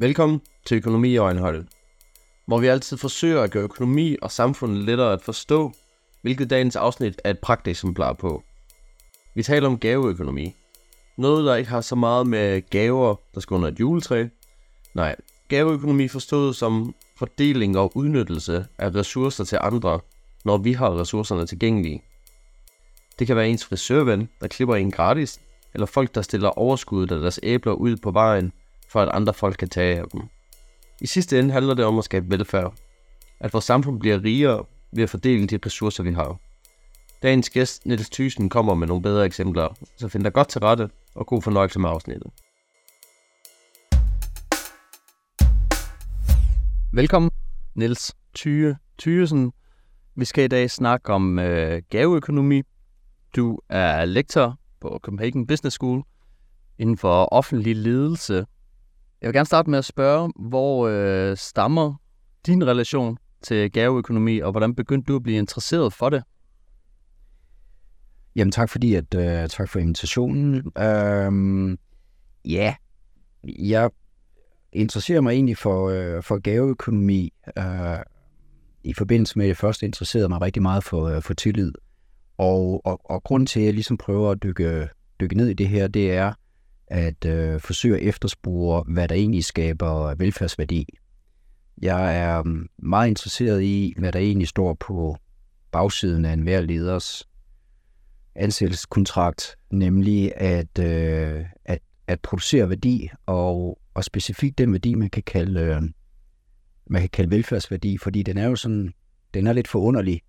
Velkommen 0.00 0.40
til 0.66 0.76
Økonomi 0.76 1.08
i 1.08 1.16
Øjenhøjde, 1.16 1.66
hvor 2.46 2.58
vi 2.58 2.66
altid 2.66 2.96
forsøger 2.96 3.42
at 3.42 3.50
gøre 3.50 3.62
økonomi 3.62 4.16
og 4.22 4.30
samfundet 4.30 4.84
lettere 4.84 5.12
at 5.12 5.22
forstå, 5.22 5.72
hvilket 6.22 6.50
dagens 6.50 6.76
afsnit 6.76 7.20
er 7.24 7.30
et 7.30 7.38
pragteksemplar 7.38 8.12
på. 8.12 8.42
Vi 9.34 9.42
taler 9.42 9.68
om 9.68 9.78
gaveøkonomi. 9.78 10.54
Noget, 11.16 11.44
der 11.44 11.54
ikke 11.54 11.70
har 11.70 11.80
så 11.80 11.94
meget 11.94 12.26
med 12.26 12.70
gaver, 12.70 13.14
der 13.34 13.40
skal 13.40 13.54
under 13.54 13.68
et 13.68 13.80
juletræ. 13.80 14.26
Nej, 14.94 15.16
gaveøkonomi 15.48 16.08
forstået 16.08 16.56
som 16.56 16.94
fordeling 17.16 17.78
og 17.78 17.96
udnyttelse 17.96 18.66
af 18.78 18.94
ressourcer 18.94 19.44
til 19.44 19.58
andre, 19.60 20.00
når 20.44 20.56
vi 20.56 20.72
har 20.72 21.00
ressourcerne 21.00 21.46
tilgængelige. 21.46 22.02
Det 23.18 23.26
kan 23.26 23.36
være 23.36 23.48
ens 23.48 23.64
frisørven, 23.64 24.28
der 24.40 24.48
klipper 24.48 24.76
en 24.76 24.90
gratis, 24.90 25.40
eller 25.74 25.86
folk, 25.86 26.14
der 26.14 26.22
stiller 26.22 26.48
overskuddet 26.48 27.14
af 27.16 27.20
deres 27.20 27.40
æbler 27.42 27.72
ud 27.72 27.96
på 27.96 28.10
vejen, 28.10 28.52
for 28.88 29.00
at 29.02 29.08
andre 29.12 29.34
folk 29.34 29.56
kan 29.56 29.68
tage 29.68 29.98
af 29.98 30.04
dem. 30.12 30.20
I 31.00 31.06
sidste 31.06 31.38
ende 31.38 31.52
handler 31.52 31.74
det 31.74 31.84
om 31.84 31.98
at 31.98 32.04
skabe 32.04 32.30
velfærd. 32.30 32.74
At 33.40 33.52
vores 33.52 33.64
samfund 33.64 34.00
bliver 34.00 34.24
rigere 34.24 34.64
ved 34.92 35.02
at 35.02 35.10
fordele 35.10 35.46
de 35.46 35.58
ressourcer, 35.66 36.02
vi 36.02 36.12
har. 36.12 36.36
Dagens 37.22 37.50
gæst, 37.50 37.86
Niels 37.86 38.10
Thyssen, 38.10 38.48
kommer 38.48 38.74
med 38.74 38.86
nogle 38.86 39.02
bedre 39.02 39.26
eksempler, 39.26 39.68
så 39.96 40.08
find 40.08 40.24
dig 40.24 40.32
godt 40.32 40.48
til 40.48 40.60
rette 40.60 40.90
og 41.14 41.26
god 41.26 41.42
fornøjelse 41.42 41.78
med 41.78 41.90
afsnittet. 41.90 42.30
Velkommen, 46.92 47.30
Niels 47.74 48.16
Thyre 48.34 48.76
Thyssen. 48.98 49.52
Vi 50.16 50.24
skal 50.24 50.44
i 50.44 50.48
dag 50.48 50.70
snakke 50.70 51.12
om 51.12 51.38
øh, 51.38 51.82
gaveøkonomi. 51.90 52.62
Du 53.36 53.58
er 53.68 54.04
lektor 54.04 54.58
på 54.80 54.98
Copenhagen 55.02 55.46
Business 55.46 55.74
School 55.74 56.02
inden 56.78 56.98
for 56.98 57.28
offentlig 57.32 57.76
ledelse. 57.76 58.46
Jeg 59.22 59.28
vil 59.28 59.34
gerne 59.34 59.46
starte 59.46 59.70
med 59.70 59.78
at 59.78 59.84
spørge, 59.84 60.32
hvor 60.36 60.88
øh, 60.88 61.36
stammer 61.36 61.94
din 62.46 62.66
relation 62.66 63.18
til 63.42 63.72
gaveøkonomi, 63.72 64.38
og 64.38 64.50
hvordan 64.50 64.74
begyndte 64.74 65.12
du 65.12 65.16
at 65.16 65.22
blive 65.22 65.38
interesseret 65.38 65.92
for 65.92 66.10
det? 66.10 66.22
Jamen 68.36 68.52
tak 68.52 68.70
fordi 68.70 68.94
at 68.94 69.14
øh, 69.14 69.48
tak 69.48 69.68
for 69.68 69.78
invitationen. 69.78 70.72
Øhm, 70.78 71.78
ja, 72.44 72.74
jeg 73.44 73.90
interesserer 74.72 75.20
mig 75.20 75.32
egentlig 75.32 75.56
for, 75.56 75.88
øh, 75.88 76.22
for 76.22 76.38
gaveøkonomi. 76.38 77.32
Øh, 77.58 77.98
I 78.84 78.92
forbindelse 78.92 79.38
med, 79.38 79.44
at 79.44 79.48
jeg 79.48 79.56
først 79.56 79.82
interesserede 79.82 80.28
mig 80.28 80.40
rigtig 80.40 80.62
meget 80.62 80.84
for, 80.84 81.06
øh, 81.06 81.22
for 81.22 81.34
tillid. 81.34 81.72
Og, 82.38 82.86
og, 82.86 83.00
og 83.10 83.22
grund 83.22 83.46
til, 83.46 83.60
at 83.60 83.66
jeg 83.66 83.74
ligesom 83.74 83.96
prøver 83.96 84.30
at 84.30 84.42
dykke, 84.42 84.88
dykke 85.20 85.36
ned 85.36 85.48
i 85.48 85.54
det 85.54 85.68
her, 85.68 85.88
det 85.88 86.12
er 86.12 86.32
at 86.90 87.24
øh, 87.24 87.60
forsøge 87.60 87.96
at 87.96 88.02
efterspore, 88.02 88.84
hvad 88.88 89.08
der 89.08 89.14
egentlig 89.14 89.44
skaber 89.44 90.14
velfærdsværdi. 90.14 90.86
Jeg 91.82 92.16
er 92.18 92.42
mm, 92.42 92.68
meget 92.78 93.08
interesseret 93.08 93.62
i, 93.62 93.94
hvad 93.98 94.12
der 94.12 94.18
egentlig 94.18 94.48
står 94.48 94.74
på 94.74 95.16
bagsiden 95.72 96.24
af 96.24 96.32
enhver 96.32 96.60
leders 96.60 97.28
ansættelseskontrakt, 98.34 99.56
nemlig 99.70 100.32
at, 100.36 100.78
øh, 100.78 101.44
at, 101.64 101.78
at 102.06 102.20
producere 102.20 102.68
værdi, 102.68 103.10
og, 103.26 103.78
og 103.94 104.04
specifikt 104.04 104.58
den 104.58 104.72
værdi, 104.72 104.94
man 104.94 105.10
kan 105.10 105.22
kalde, 105.22 105.60
øh, 105.60 105.82
man 106.86 107.00
kan 107.00 107.10
kalde 107.10 107.30
velfærdsværdi, 107.30 107.98
fordi 107.98 108.22
den 108.22 108.38
er 108.38 108.46
jo 108.46 108.56
sådan, 108.56 108.92
den 109.34 109.46
er 109.46 109.52
lidt 109.52 109.68
forunderlig, 109.68 110.22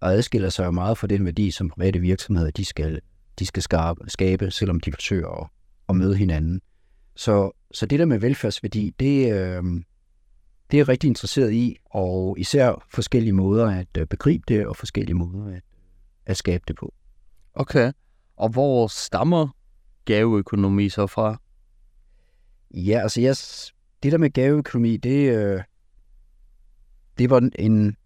og 0.00 0.12
adskiller 0.12 0.48
sig 0.48 0.64
jo 0.64 0.70
meget 0.70 0.98
fra 0.98 1.06
den 1.06 1.24
værdi, 1.24 1.50
som 1.50 1.70
private 1.70 1.98
virksomheder 2.00 2.50
de 2.50 2.64
skal, 2.64 3.00
de 3.38 3.46
skal 3.46 3.62
skabe, 3.62 4.00
skabe, 4.08 4.50
selvom 4.50 4.80
de 4.80 4.92
forsøger 4.92 5.28
at, 5.28 5.48
at 5.90 5.96
møde 5.96 6.16
hinanden. 6.16 6.60
Så, 7.16 7.50
så 7.70 7.86
det 7.86 7.98
der 7.98 8.04
med 8.04 8.18
velfærdsværdi, 8.18 8.94
det, 9.00 9.32
øh, 9.32 9.62
det 10.70 10.76
er 10.76 10.80
jeg 10.80 10.88
rigtig 10.88 11.08
interesseret 11.08 11.52
i, 11.52 11.76
og 11.84 12.38
især 12.38 12.86
forskellige 12.88 13.32
måder 13.32 13.66
at 13.70 13.96
øh, 13.98 14.06
begribe 14.06 14.44
det, 14.48 14.66
og 14.66 14.76
forskellige 14.76 15.14
måder 15.14 15.56
at, 15.56 15.62
at 16.26 16.36
skabe 16.36 16.64
det 16.68 16.76
på. 16.76 16.94
Okay. 17.54 17.92
Og 18.36 18.48
hvor 18.48 18.86
stammer 18.86 19.48
gaveøkonomi 20.04 20.88
så 20.88 21.06
fra? 21.06 21.40
Ja, 22.74 23.00
altså 23.02 23.20
jeg, 23.20 23.36
det 24.02 24.12
der 24.12 24.18
med 24.18 24.30
gaveøkonomi, 24.30 24.96
det, 24.96 25.36
øh, 25.36 25.62
det 27.18 27.30
var 27.30 27.50
en, 27.58 27.96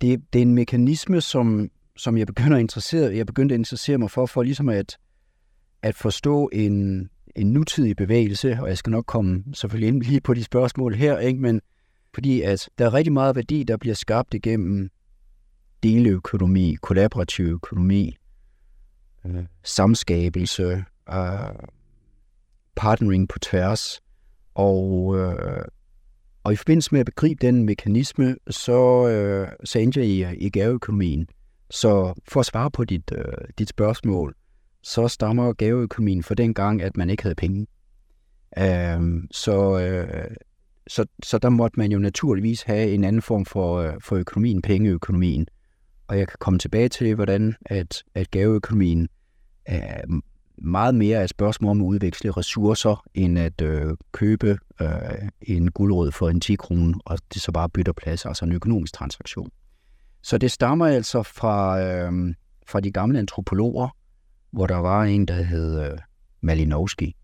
det, 0.00 0.32
det 0.32 0.38
er 0.38 0.42
en 0.42 0.54
mekanisme, 0.54 1.20
som, 1.20 1.70
som 1.96 2.18
jeg 2.18 2.26
begynder 2.26 2.56
at 2.56 2.60
interessere, 2.60 3.16
jeg 3.16 3.26
begyndte 3.26 3.54
at 3.54 3.58
interessere 3.58 3.98
mig 3.98 4.10
for, 4.10 4.26
for 4.26 4.42
ligesom 4.42 4.68
at, 4.68 4.98
at 5.82 5.94
forstå 5.94 6.50
en, 6.52 7.08
en 7.36 7.52
nutidig 7.52 7.96
bevægelse, 7.96 8.58
og 8.60 8.68
jeg 8.68 8.78
skal 8.78 8.90
nok 8.90 9.06
komme 9.06 9.44
selvfølgelig 9.54 9.88
ind 9.88 10.02
lige 10.02 10.20
på 10.20 10.34
de 10.34 10.44
spørgsmål 10.44 10.94
her, 10.94 11.18
ikke? 11.18 11.40
men 11.40 11.60
fordi 12.14 12.42
at 12.42 12.68
der 12.78 12.86
er 12.86 12.94
rigtig 12.94 13.12
meget 13.12 13.36
værdi, 13.36 13.62
der 13.62 13.76
bliver 13.76 13.94
skabt 13.94 14.34
igennem 14.34 14.90
deleøkonomi, 15.82 16.76
kollaborativ 16.82 17.44
økonomi, 17.44 18.16
øh, 19.26 19.44
samskabelse, 19.62 20.84
øh, 21.10 21.54
partnering 22.76 23.28
på 23.28 23.38
tværs. 23.38 24.00
Og, 24.54 25.16
øh, 25.18 25.64
og 26.44 26.52
i 26.52 26.56
forbindelse 26.56 26.88
med 26.92 27.00
at 27.00 27.06
begribe 27.06 27.46
den 27.46 27.64
mekanisme, 27.64 28.36
så, 28.50 29.08
øh, 29.08 29.48
så 29.64 29.78
endte 29.78 30.00
jeg 30.00 30.08
i, 30.08 30.46
i 30.46 30.50
gaveøkonomien. 30.50 31.28
Så 31.70 32.14
for 32.28 32.40
at 32.40 32.46
svare 32.46 32.70
på 32.70 32.84
dit, 32.84 33.12
øh, 33.12 33.24
dit 33.58 33.68
spørgsmål, 33.68 34.34
så 34.82 35.08
stammer 35.08 35.52
gaveøkonomien 35.52 36.22
for 36.22 36.34
den 36.34 36.54
gang, 36.54 36.82
at 36.82 36.96
man 36.96 37.10
ikke 37.10 37.22
havde 37.22 37.34
penge. 37.34 37.66
Øh, 38.58 39.22
så, 39.30 39.78
øh, 39.78 40.36
så, 40.86 41.06
så 41.22 41.38
der 41.38 41.48
måtte 41.48 41.80
man 41.80 41.92
jo 41.92 41.98
naturligvis 41.98 42.62
have 42.62 42.90
en 42.90 43.04
anden 43.04 43.22
form 43.22 43.44
for, 43.44 43.78
øh, 43.78 43.94
for 44.00 44.16
økonomien, 44.16 44.62
pengeøkonomien. 44.62 45.46
Og 46.08 46.18
jeg 46.18 46.28
kan 46.28 46.36
komme 46.40 46.58
tilbage 46.58 46.88
til, 46.88 47.14
hvordan 47.14 47.54
at, 47.66 48.02
at 48.14 48.30
gaveøkonomien 48.30 49.08
er 49.66 50.02
meget 50.62 50.94
mere 50.94 51.24
et 51.24 51.30
spørgsmål 51.30 51.70
om 51.70 51.80
at 51.80 51.84
udveksle 51.84 52.30
ressourcer, 52.30 53.04
end 53.14 53.38
at 53.38 53.60
øh, 53.60 53.96
købe 54.12 54.58
øh, 54.80 54.88
en 55.42 55.70
guldrød 55.70 56.12
for 56.12 56.28
en 56.28 56.40
10 56.40 56.54
kroner, 56.54 56.98
og 57.04 57.18
det 57.34 57.42
så 57.42 57.52
bare 57.52 57.68
bytter 57.68 57.92
plads, 57.92 58.26
altså 58.26 58.44
en 58.44 58.52
økonomisk 58.52 58.92
transaktion. 58.94 59.50
Så 60.22 60.38
det 60.38 60.50
stammer 60.50 60.86
altså 60.86 61.22
fra, 61.22 61.80
øh, 61.82 62.34
fra 62.66 62.80
de 62.80 62.90
gamle 62.90 63.18
antropologer, 63.18 63.96
hvor 64.50 64.66
der 64.66 64.76
var 64.76 65.04
en, 65.04 65.26
der 65.26 65.42
hed 65.42 65.80
øh, 65.80 65.98
Malinowski, 66.40 67.16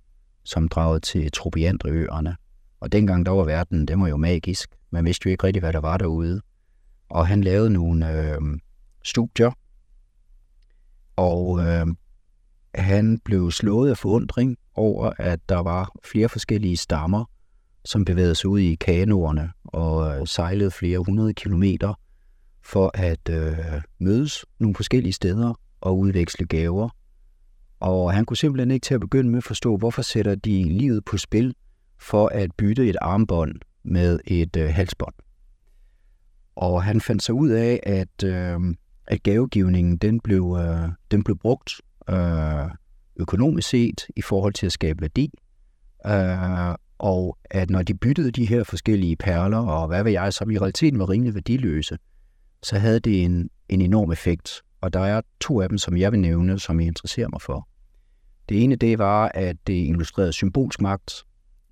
som 0.45 0.69
dragede 0.69 1.01
til 1.01 1.33
Tropiandreøerne. 1.33 2.37
Og 2.81 2.93
dengang 2.93 3.27
der 3.27 3.33
var 3.33 3.45
verden, 3.45 3.87
det 3.87 4.01
var 4.01 4.09
jo 4.09 4.17
magisk. 4.17 4.69
Man 4.91 5.05
vidste 5.05 5.27
jo 5.27 5.31
ikke 5.31 5.45
rigtig, 5.45 5.61
hvad 5.61 5.73
der 5.73 5.81
var 5.81 5.97
derude. 5.97 6.41
Og 7.09 7.27
han 7.27 7.45
lavede 7.45 7.71
nogle 7.71 8.13
øh, 8.13 8.41
studier, 9.05 9.51
og 11.17 11.61
øh, 11.61 11.87
han 12.75 13.19
blev 13.25 13.51
slået 13.51 13.91
af 13.91 13.99
forundring 13.99 14.57
over, 14.75 15.13
at 15.19 15.49
der 15.49 15.59
var 15.59 15.93
flere 16.05 16.29
forskellige 16.29 16.77
stammer, 16.77 17.25
som 17.85 18.05
bevægede 18.05 18.35
sig 18.35 18.51
ud 18.51 18.59
i 18.59 18.75
kanoerne 18.75 19.51
og 19.65 20.21
øh, 20.21 20.27
sejlede 20.27 20.71
flere 20.71 20.99
hundrede 20.99 21.35
kilometer 21.35 21.95
for 22.63 22.91
at 22.95 23.29
øh, 23.31 23.59
mødes 23.99 24.45
nogle 24.59 24.75
forskellige 24.75 25.13
steder 25.13 25.61
og 25.81 25.99
udveksle 25.99 26.47
gaver. 26.47 26.89
Og 27.85 28.13
han 28.13 28.25
kunne 28.25 28.37
simpelthen 28.37 28.71
ikke 28.71 28.85
til 28.85 28.95
at 28.95 29.01
begynde 29.01 29.31
med 29.31 29.39
at 29.39 29.45
forstå, 29.45 29.77
hvorfor 29.77 30.03
sætter 30.03 30.35
de 30.35 30.63
livet 30.63 31.05
på 31.05 31.17
spil 31.17 31.55
for 32.01 32.29
at 32.29 32.51
bytte 32.59 32.89
et 32.89 32.97
armbånd 33.01 33.55
med 33.83 34.21
et 34.27 34.57
øh, 34.57 34.75
halsbånd. 34.75 35.15
Og 36.57 36.83
han 36.83 37.01
fandt 37.01 37.23
sig 37.23 37.35
ud 37.35 37.49
af, 37.49 37.81
at, 37.83 38.25
øh, 38.25 38.61
at 39.07 39.23
gavegivningen 39.23 39.97
den 39.97 40.21
blev, 40.21 40.57
øh, 40.61 40.89
den 41.11 41.25
blev 41.25 41.39
brugt 41.39 41.73
øh, 42.11 42.71
økonomisk 43.17 43.69
set 43.69 44.07
i 44.17 44.23
forhold 44.23 44.53
til 44.53 44.67
at 44.67 44.73
skabe 44.73 45.01
værdi. 45.01 45.31
Øh, 46.07 46.75
og 46.99 47.39
at 47.51 47.71
når 47.71 47.83
de 47.83 47.95
byttede 47.95 48.31
de 48.31 48.47
her 48.47 48.65
forskellige 48.65 49.17
perler, 49.17 49.59
og 49.59 49.89
hvad 49.89 50.05
ved 50.05 50.13
jeg, 50.13 50.33
som 50.33 50.51
i 50.51 50.59
realiteten 50.59 50.99
var 50.99 51.09
rimelig 51.11 51.35
værdiløse, 51.35 51.99
så 52.63 52.79
havde 52.79 53.01
det 53.01 53.25
en, 53.25 53.51
en 53.69 53.81
enorm 53.81 54.13
effekt. 54.13 54.63
Og 54.81 54.93
der 54.93 55.01
er 55.01 55.21
to 55.41 55.61
af 55.61 55.69
dem, 55.69 55.79
som 55.79 55.97
jeg 55.97 56.13
vil 56.13 56.21
nævne, 56.21 56.59
som 56.59 56.81
jeg 56.81 56.87
interesserer 56.87 57.29
mig 57.29 57.43
for. 57.43 57.69
Det 58.49 58.65
ene, 58.65 58.77
det 58.77 58.99
var, 58.99 59.31
at 59.35 59.57
det 59.67 59.87
illustrerede 59.87 60.33
symbolsk 60.33 60.81
magt. 60.81 61.25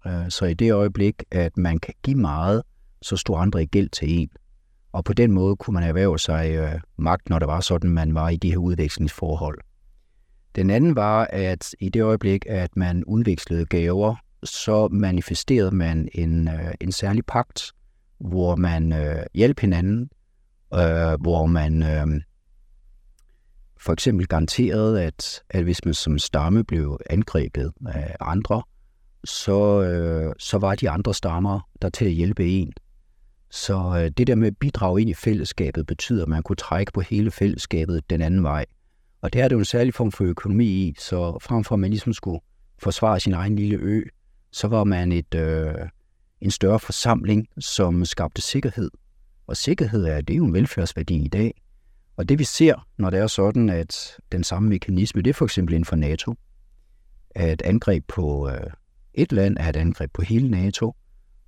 Øh, 0.07 0.31
så 0.31 0.45
i 0.45 0.55
det 0.55 0.73
øjeblik, 0.73 1.23
at 1.31 1.57
man 1.57 1.79
kan 1.79 1.95
give 2.03 2.17
meget, 2.17 2.63
så 3.03 3.17
stod 3.17 3.37
andre 3.39 3.63
i 3.63 3.67
gæld 3.67 3.89
til 3.89 4.21
en. 4.21 4.31
Og 4.93 5.05
på 5.05 5.13
den 5.13 5.33
måde 5.33 5.57
kunne 5.57 5.75
man 5.75 5.83
erhverve 5.83 6.19
sig 6.19 6.51
øh, 6.51 6.81
magt, 6.99 7.29
når 7.31 7.39
der 7.39 7.47
var 7.47 7.61
sådan, 7.61 7.91
man 7.91 8.15
var 8.15 8.29
i 8.29 8.37
de 8.37 8.51
her 8.51 8.57
udvekslingsforhold. 8.57 9.59
Den 10.57 10.71
anden 10.71 10.97
var, 10.97 11.29
at 11.31 11.75
i 11.81 11.89
det 11.89 12.03
øjeblik, 12.03 12.45
at 12.49 12.77
man 12.77 13.05
udvekslede 13.05 13.67
gaver, 13.67 14.15
så 14.45 14.89
manifesterede 14.89 15.75
man 15.75 16.09
en, 16.13 16.49
øh, 16.49 16.75
en 16.81 16.93
særlig 16.93 17.27
pagt, 17.27 17.73
hvor 18.19 18.57
man 18.57 18.93
øh, 18.93 19.23
hjalp 19.35 19.61
hinanden, 19.61 20.11
øh, 20.75 21.21
hvor 21.21 21.47
man 21.47 21.83
øh, 21.83 22.21
for 23.83 23.93
eksempel 23.93 24.27
garanterede, 24.27 25.03
at, 25.03 25.43
at 25.51 25.65
hvis 25.65 25.85
man 25.85 25.95
som 25.95 26.19
stamme 26.19 26.65
blev 26.65 27.01
angrebet 27.11 27.73
af 27.87 28.17
andre, 28.21 28.63
så, 29.25 29.83
øh, 29.83 30.35
så 30.39 30.59
var 30.59 30.75
de 30.75 30.91
andre 30.91 31.15
stammer 31.15 31.69
der 31.83 31.89
til 31.89 32.05
at 32.05 32.11
hjælpe 32.11 32.47
en. 32.47 32.73
Så 33.51 33.75
øh, 33.97 34.11
det 34.17 34.27
der 34.27 34.35
med 34.35 34.47
at 34.47 34.57
bidrage 34.57 35.01
ind 35.01 35.11
i 35.11 35.15
fællesskabet 35.15 35.87
betyder, 35.87 36.23
at 36.23 36.29
man 36.29 36.43
kunne 36.43 36.57
trække 36.57 36.93
på 36.93 37.01
hele 37.01 37.31
fællesskabet 37.31 38.11
den 38.11 38.23
anden 38.23 38.43
vej. 38.43 38.65
Og 39.21 39.33
det 39.33 39.41
er 39.41 39.49
det 39.49 39.55
jo 39.55 39.59
en 39.59 39.65
særlig 39.65 39.95
form 39.95 40.13
for 40.13 40.25
økonomi 40.25 40.67
i, 40.67 40.95
så 40.99 41.39
frem 41.43 41.65
for 41.65 41.75
at 41.75 41.79
man 41.79 41.91
ligesom 41.91 42.13
skulle 42.13 42.41
forsvare 42.79 43.21
sin 43.21 43.33
egen 43.33 43.57
lille 43.57 43.77
ø, 43.77 44.03
så 44.53 44.69
var 44.69 44.85
man 44.85 45.13
et, 45.13 45.35
øh, 45.35 45.75
en 46.41 46.51
større 46.51 46.79
forsamling, 46.79 47.47
som 47.59 48.05
skabte 48.05 48.43
sikkerhed. 48.43 48.91
Og 49.47 49.57
sikkerhed 49.57 50.05
er, 50.05 50.21
det 50.21 50.35
er 50.35 50.37
jo 50.37 50.45
en 50.45 50.55
velfærdsværdi 50.55 51.25
i 51.25 51.29
dag. 51.29 51.63
Og 52.17 52.29
det 52.29 52.39
vi 52.39 52.45
ser, 52.45 52.89
når 52.97 53.11
det 53.11 53.19
er 53.19 53.27
sådan, 53.27 53.69
at 53.69 54.21
den 54.33 54.45
samme 54.45 54.69
mekanisme, 54.69 55.23
det 55.23 55.31
er 55.31 55.35
for 55.35 55.45
eksempel 55.45 55.75
inden 55.75 55.85
for 55.85 55.97
NATO, 55.97 56.35
at 57.31 57.63
angreb 57.63 58.05
på 58.09 58.49
øh, 58.49 58.71
et 59.15 59.33
land 59.33 59.57
er 59.61 59.69
et 59.69 59.77
angreb 59.77 60.13
på 60.13 60.23
hele 60.23 60.51
NATO, 60.51 60.97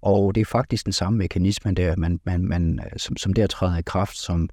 og 0.02 0.34
det 0.34 0.40
er 0.40 0.44
faktisk 0.44 0.84
den 0.84 0.93
samme 0.93 1.19
mekanisme, 1.19 1.75
der, 1.75 1.96
man, 1.96 2.20
man, 2.25 2.44
man, 2.44 2.81
øh, 2.84 2.99
som, 2.99 3.16
som 3.16 3.32
der 3.32 3.46
træder 3.46 3.78
i 3.78 3.82
kraft, 3.82 4.16
som, 4.16 4.49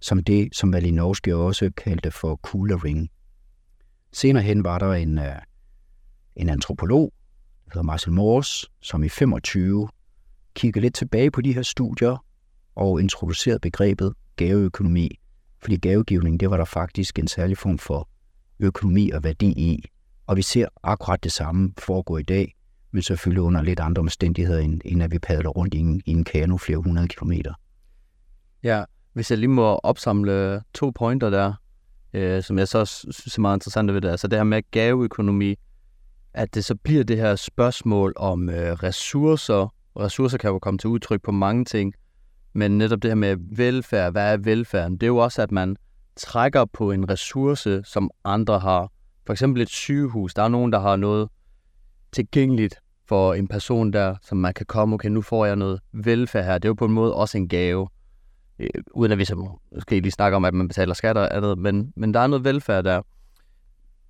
som 0.00 0.24
det, 0.24 0.56
som 0.56 0.68
Malinowski 0.68 1.32
også 1.32 1.70
kaldte 1.76 2.10
for 2.10 2.36
coolering. 2.36 3.10
Senere 4.12 4.42
hen 4.42 4.64
var 4.64 4.78
der 4.78 4.92
en, 4.92 5.18
øh, 5.18 5.34
en 6.36 6.48
antropolog, 6.48 7.12
der 7.64 7.70
hedder 7.70 7.82
Marcel 7.82 8.12
Morse, 8.12 8.66
som 8.80 9.04
i 9.04 9.08
25 9.08 9.88
kiggede 10.54 10.82
lidt 10.82 10.94
tilbage 10.94 11.30
på 11.30 11.40
de 11.40 11.54
her 11.54 11.62
studier 11.62 12.24
og 12.74 13.00
introducerede 13.00 13.58
begrebet 13.60 14.14
gaveøkonomi. 14.36 15.19
Fordi 15.62 15.76
gavegivning, 15.76 16.40
det 16.40 16.50
var 16.50 16.56
der 16.56 16.64
faktisk 16.64 17.18
en 17.18 17.28
særlig 17.28 17.58
form 17.58 17.78
for 17.78 18.08
økonomi 18.60 19.10
og 19.10 19.24
værdi 19.24 19.48
i. 19.48 19.84
Og 20.26 20.36
vi 20.36 20.42
ser 20.42 20.66
akkurat 20.82 21.24
det 21.24 21.32
samme 21.32 21.72
foregå 21.78 22.16
i 22.16 22.22
dag, 22.22 22.54
men 22.92 23.02
selvfølgelig 23.02 23.42
under 23.42 23.62
lidt 23.62 23.80
andre 23.80 24.00
omstændigheder, 24.00 24.60
end, 24.60 24.80
end 24.84 25.02
at 25.02 25.10
vi 25.10 25.18
padler 25.18 25.48
rundt 25.50 25.74
i 25.74 25.78
en, 25.78 26.02
i 26.06 26.10
en 26.10 26.24
kano 26.24 26.56
flere 26.56 26.78
hundrede 26.78 27.08
kilometer. 27.08 27.54
Ja, 28.62 28.84
hvis 29.12 29.30
jeg 29.30 29.38
lige 29.38 29.48
må 29.48 29.74
opsamle 29.74 30.62
to 30.74 30.90
pointer 30.90 31.30
der, 31.30 31.52
øh, 32.12 32.42
som 32.42 32.58
jeg 32.58 32.68
så 32.68 32.84
synes 32.84 33.36
er 33.36 33.40
meget 33.40 33.56
interessant 33.56 33.92
ved 33.92 34.00
det, 34.00 34.08
altså 34.08 34.28
det 34.28 34.38
her 34.38 34.44
med 34.44 34.62
gaveøkonomi, 34.70 35.54
at 36.34 36.54
det 36.54 36.64
så 36.64 36.74
bliver 36.74 37.04
det 37.04 37.16
her 37.16 37.36
spørgsmål 37.36 38.12
om 38.16 38.48
øh, 38.48 38.72
ressourcer, 38.72 39.74
og 39.94 40.04
ressourcer 40.04 40.38
kan 40.38 40.50
jo 40.50 40.58
komme 40.58 40.78
til 40.78 40.88
udtryk 40.88 41.22
på 41.22 41.32
mange 41.32 41.64
ting, 41.64 41.94
men 42.52 42.78
netop 42.78 43.02
det 43.02 43.10
her 43.10 43.14
med 43.14 43.36
velfærd, 43.56 44.12
hvad 44.12 44.32
er 44.32 44.36
velfærden? 44.36 44.92
Det 44.92 45.02
er 45.02 45.06
jo 45.06 45.16
også, 45.16 45.42
at 45.42 45.52
man 45.52 45.76
trækker 46.16 46.64
på 46.64 46.92
en 46.92 47.10
ressource, 47.10 47.82
som 47.84 48.10
andre 48.24 48.58
har. 48.58 48.92
For 49.26 49.32
eksempel 49.32 49.62
et 49.62 49.68
sygehus. 49.68 50.34
Der 50.34 50.42
er 50.42 50.48
nogen, 50.48 50.72
der 50.72 50.80
har 50.80 50.96
noget 50.96 51.28
tilgængeligt 52.12 52.74
for 53.08 53.34
en 53.34 53.48
person 53.48 53.92
der, 53.92 54.16
som 54.22 54.38
man 54.38 54.54
kan 54.54 54.66
komme, 54.66 54.94
okay, 54.94 55.08
nu 55.08 55.22
får 55.22 55.46
jeg 55.46 55.56
noget 55.56 55.80
velfærd 55.92 56.44
her. 56.44 56.58
Det 56.58 56.64
er 56.64 56.68
jo 56.68 56.74
på 56.74 56.84
en 56.84 56.92
måde 56.92 57.14
også 57.14 57.38
en 57.38 57.48
gave. 57.48 57.88
Øh, 58.58 58.68
uden 58.94 59.12
at 59.12 59.18
vi 59.18 59.24
så 59.24 59.58
måske 59.74 60.00
lige 60.00 60.12
snakker 60.12 60.36
om, 60.36 60.44
at 60.44 60.54
man 60.54 60.68
betaler 60.68 60.94
skatter 60.94 61.22
og 61.22 61.36
andet, 61.36 61.58
men, 61.58 61.92
men 61.96 62.14
der 62.14 62.20
er 62.20 62.26
noget 62.26 62.44
velfærd 62.44 62.84
der. 62.84 63.02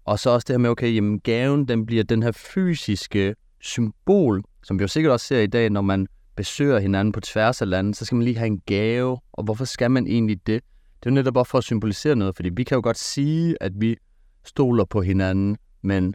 Og 0.05 0.19
så 0.19 0.31
også 0.31 0.45
det 0.49 0.55
her 0.55 0.59
med, 0.59 0.71
okay, 0.71 0.95
jamen 0.95 1.21
gaven, 1.21 1.69
den 1.69 1.87
bliver 1.87 2.05
den 2.05 2.23
her 2.23 2.33
fysiske 2.33 3.35
symbol, 3.61 4.43
som 4.63 4.79
vi 4.79 4.83
jo 4.83 4.89
sikkert 4.89 5.13
også 5.13 5.27
ser 5.27 5.41
i 5.41 5.47
dag, 5.47 5.71
når 5.71 5.81
man 5.81 6.07
besøger 6.41 6.79
hinanden 6.79 7.13
på 7.13 7.21
tværs 7.21 7.63
af 7.63 7.71
landet, 7.71 7.97
så 7.97 8.05
skal 8.05 8.17
man 8.17 8.25
lige 8.25 8.37
have 8.37 8.47
en 8.47 8.61
gave. 8.67 9.19
Og 9.33 9.45
hvorfor 9.45 9.65
skal 9.65 9.91
man 9.91 10.07
egentlig 10.07 10.47
det? 10.47 10.63
Det 11.01 11.07
er 11.07 11.11
jo 11.11 11.15
netop 11.15 11.35
bare 11.35 11.45
for 11.45 11.59
at 11.59 11.65
symbolisere 11.65 12.17
noget, 12.17 12.37
fordi 12.37 12.49
vi 12.49 12.65
kan 12.65 12.75
jo 12.75 12.81
godt 12.83 12.99
sige, 12.99 13.57
at 13.61 13.73
vi 13.77 13.97
stoler 14.45 14.85
på 14.85 15.03
hinanden, 15.03 15.57
men 15.83 16.15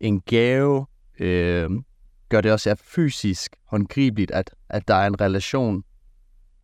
en 0.00 0.20
gave 0.20 0.86
øh, 1.18 1.70
gør 2.28 2.40
det 2.40 2.52
også 2.52 2.70
ja, 2.70 2.74
fysisk 2.78 3.56
håndgribeligt, 3.66 4.30
at, 4.30 4.50
at 4.68 4.88
der 4.88 4.94
er 4.94 5.06
en 5.06 5.20
relation. 5.20 5.84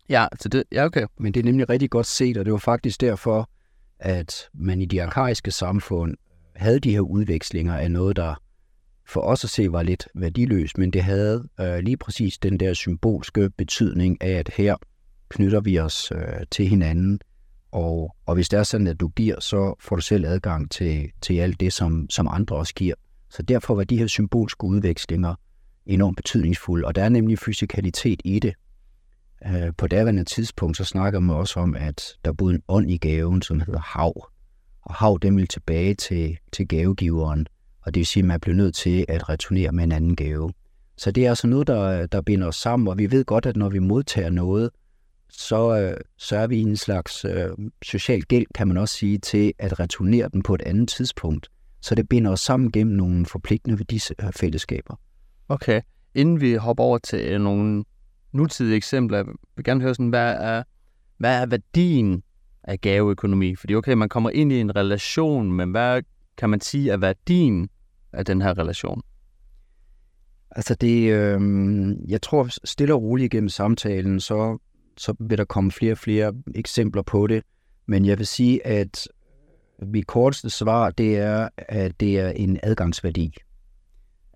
Ja, 0.08 0.26
så 0.40 0.48
det, 0.48 0.64
ja, 0.72 0.84
okay. 0.84 1.06
Men 1.19 1.34
det 1.34 1.40
er 1.40 1.44
nemlig 1.44 1.69
rigtig 1.69 1.90
godt 1.90 2.06
set, 2.06 2.37
og 2.37 2.44
det 2.44 2.52
var 2.52 2.58
faktisk 2.58 3.00
derfor, 3.00 3.50
at 3.98 4.48
man 4.54 4.81
i 4.81 4.87
de 4.87 5.02
arkaiske 5.02 5.50
samfund 5.50 6.16
havde 6.54 6.81
de 6.81 6.93
her 6.93 7.00
udvekslinger 7.00 7.76
af 7.76 7.90
noget, 7.90 8.16
der 8.16 8.34
for 9.08 9.20
os 9.20 9.44
at 9.44 9.50
se 9.50 9.73
var 9.73 9.82
lidt 9.82 10.08
værdiløs, 10.14 10.76
men 10.76 10.91
det 10.91 11.03
havde 11.03 11.49
øh, 11.61 11.79
lige 11.79 11.97
præcis 11.97 12.38
den 12.38 12.61
der 12.61 12.75
symbolske 12.75 13.50
betydning 13.50 14.23
af, 14.23 14.31
at 14.31 14.50
her 14.56 14.76
knytter 15.29 15.61
vi 15.61 15.79
os 15.79 16.12
øh, 16.14 16.47
til 16.50 16.69
hinanden, 16.69 17.20
og, 17.73 18.17
og 18.26 18.35
hvis 18.35 18.49
det 18.49 18.58
er 18.58 18.62
sådan, 18.62 18.87
at 18.87 19.00
du 19.00 19.08
giver, 19.08 19.41
så 19.41 19.75
får 19.81 19.97
du 19.97 20.03
selv 20.03 20.26
adgang 20.26 20.70
til, 20.70 21.11
til 21.20 21.38
alt 21.38 21.61
det, 21.61 21.73
som, 21.73 22.11
som 22.11 22.29
andre 22.31 22.56
også 22.56 22.75
giver. 22.75 22.94
Så 23.31 23.43
derfor 23.43 23.75
var 23.75 23.85
de 23.85 23.99
her 23.99 24.06
symbolske 24.06 24.64
udvekslinger 24.64 25.35
enormt 25.87 26.17
betydningsfulde, 26.17 26.87
og 26.87 26.94
der 26.94 27.05
er 27.05 27.08
nemlig 27.08 27.38
fysikalitet 27.38 28.20
i 28.25 28.38
det. 28.38 28.55
Øh, 29.47 29.73
på 29.79 29.87
daværende 29.87 30.25
tidspunkt, 30.25 30.76
så 30.76 30.85
snakker 30.85 31.20
man 31.20 31.37
også 31.37 31.61
om, 31.61 31.76
at 31.76 32.17
der 32.25 32.32
boede 32.32 32.55
en 32.55 32.62
ånd 32.69 32.91
i 32.91 32.97
gaven, 32.97 33.43
som 33.43 33.61
hedder 33.61 33.81
hav. 33.81 34.29
Og 34.82 34.94
hav, 34.94 35.19
den 35.23 35.37
vil 35.37 35.49
tilbage 35.49 35.94
til, 35.94 36.38
til 36.53 36.69
gavegiveren, 36.69 37.47
og 37.86 37.94
det 37.94 38.00
vil 38.00 38.06
sige, 38.06 38.20
at 38.20 38.26
man 38.26 38.40
bliver 38.40 38.56
nødt 38.56 38.74
til 38.74 39.04
at 39.08 39.28
returnere 39.28 39.72
med 39.72 39.84
en 39.84 39.92
anden 39.92 40.16
gave. 40.16 40.52
Så 40.96 41.10
det 41.10 41.24
er 41.24 41.28
altså 41.28 41.46
noget, 41.46 41.66
der, 41.66 42.06
der 42.06 42.20
binder 42.20 42.46
os 42.46 42.56
sammen, 42.56 42.88
og 42.88 42.98
vi 42.98 43.10
ved 43.10 43.24
godt, 43.24 43.46
at 43.46 43.56
når 43.56 43.68
vi 43.68 43.78
modtager 43.78 44.30
noget, 44.30 44.70
så, 45.30 45.80
øh, 45.80 45.96
så 46.18 46.36
er 46.36 46.46
vi 46.46 46.56
i 46.56 46.62
en 46.62 46.76
slags 46.76 47.24
øh, 47.24 47.48
social 47.82 48.22
gæld, 48.22 48.46
kan 48.54 48.68
man 48.68 48.76
også 48.76 48.94
sige, 48.94 49.18
til 49.18 49.52
at 49.58 49.80
returnere 49.80 50.28
den 50.32 50.42
på 50.42 50.54
et 50.54 50.62
andet 50.62 50.88
tidspunkt. 50.88 51.48
Så 51.80 51.94
det 51.94 52.08
binder 52.08 52.30
os 52.30 52.40
sammen 52.40 52.72
gennem 52.72 52.96
nogle 52.96 53.26
forpligtende 53.26 53.78
værdifællesskaber. 53.78 54.96
Okay. 55.48 55.80
Inden 56.14 56.40
vi 56.40 56.54
hopper 56.54 56.84
over 56.84 56.98
til 56.98 57.20
øh, 57.20 57.40
nogle 57.40 57.84
nutidige 58.32 58.76
eksempler, 58.76 59.18
jeg 59.18 59.26
vil 59.56 59.64
gerne 59.64 59.80
høre 59.80 59.94
sådan, 59.94 60.08
hvad 60.08 60.34
er, 60.38 60.62
hvad 61.18 61.42
er 61.42 61.46
værdien 61.46 62.22
af 62.64 62.80
gaveøkonomi? 62.80 63.56
Fordi 63.56 63.74
okay, 63.74 63.92
man 63.92 64.08
kommer 64.08 64.30
ind 64.30 64.52
i 64.52 64.60
en 64.60 64.76
relation, 64.76 65.52
men 65.52 65.70
hvad 65.70 66.02
kan 66.36 66.50
man 66.50 66.60
sige 66.60 66.90
er 66.90 66.96
værdien 66.96 67.68
af 68.16 68.24
den 68.24 68.42
her 68.42 68.58
relation? 68.58 69.02
Altså 70.50 70.74
det, 70.74 71.12
øh, 71.12 71.40
jeg 72.08 72.22
tror 72.22 72.48
stille 72.64 72.94
og 72.94 73.02
roligt 73.02 73.30
gennem 73.30 73.48
samtalen, 73.48 74.20
så, 74.20 74.58
så 74.96 75.14
vil 75.20 75.38
der 75.38 75.44
komme 75.44 75.70
flere 75.70 75.92
og 75.92 75.98
flere 75.98 76.32
eksempler 76.54 77.02
på 77.02 77.26
det. 77.26 77.42
Men 77.86 78.04
jeg 78.04 78.18
vil 78.18 78.26
sige, 78.26 78.66
at 78.66 79.08
mit 79.82 80.06
korteste 80.06 80.50
svar, 80.50 80.90
det 80.90 81.16
er, 81.16 81.48
at 81.56 82.00
det 82.00 82.18
er 82.18 82.28
en 82.30 82.58
adgangsværdi. 82.62 83.34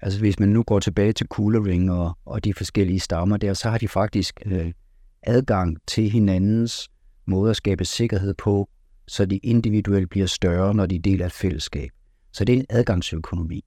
Altså 0.02 0.20
hvis 0.20 0.38
man 0.38 0.48
nu 0.48 0.62
går 0.62 0.80
tilbage 0.80 1.12
til 1.12 1.26
coolering 1.26 1.90
og, 1.90 2.18
og 2.24 2.44
de 2.44 2.54
forskellige 2.54 3.00
stammer 3.00 3.36
der, 3.36 3.54
så 3.54 3.70
har 3.70 3.78
de 3.78 3.88
faktisk 3.88 4.40
øh, 4.46 4.72
adgang 5.22 5.76
til 5.86 6.10
hinandens 6.10 6.88
måde 7.26 7.50
at 7.50 7.56
skabe 7.56 7.84
sikkerhed 7.84 8.34
på, 8.34 8.68
så 9.08 9.26
de 9.26 9.36
individuelt 9.36 10.10
bliver 10.10 10.26
større, 10.26 10.74
når 10.74 10.86
de 10.86 10.98
deler 10.98 11.26
et 11.26 11.32
fællesskab. 11.32 11.90
Så 12.32 12.44
det 12.44 12.54
er 12.54 12.58
en 12.58 12.66
adgangsøkonomi. 12.70 13.64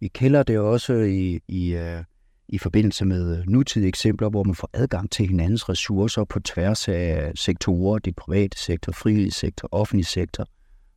Vi 0.00 0.08
kender 0.08 0.42
det 0.42 0.58
også 0.58 0.94
i, 0.94 1.40
i, 1.48 1.74
øh, 1.74 2.04
i 2.48 2.58
forbindelse 2.58 3.04
med 3.04 3.38
øh, 3.38 3.46
nutidige 3.46 3.88
eksempler, 3.88 4.28
hvor 4.28 4.44
man 4.44 4.54
får 4.54 4.70
adgang 4.72 5.10
til 5.10 5.26
hinandens 5.26 5.68
ressourcer 5.68 6.24
på 6.24 6.40
tværs 6.40 6.88
af 6.88 7.32
sektorer, 7.34 7.98
det 7.98 8.16
private 8.16 8.58
sektor, 8.58 8.92
frivillig 8.92 9.32
sektor, 9.32 9.68
offentlig 9.72 10.06
sektor, 10.06 10.46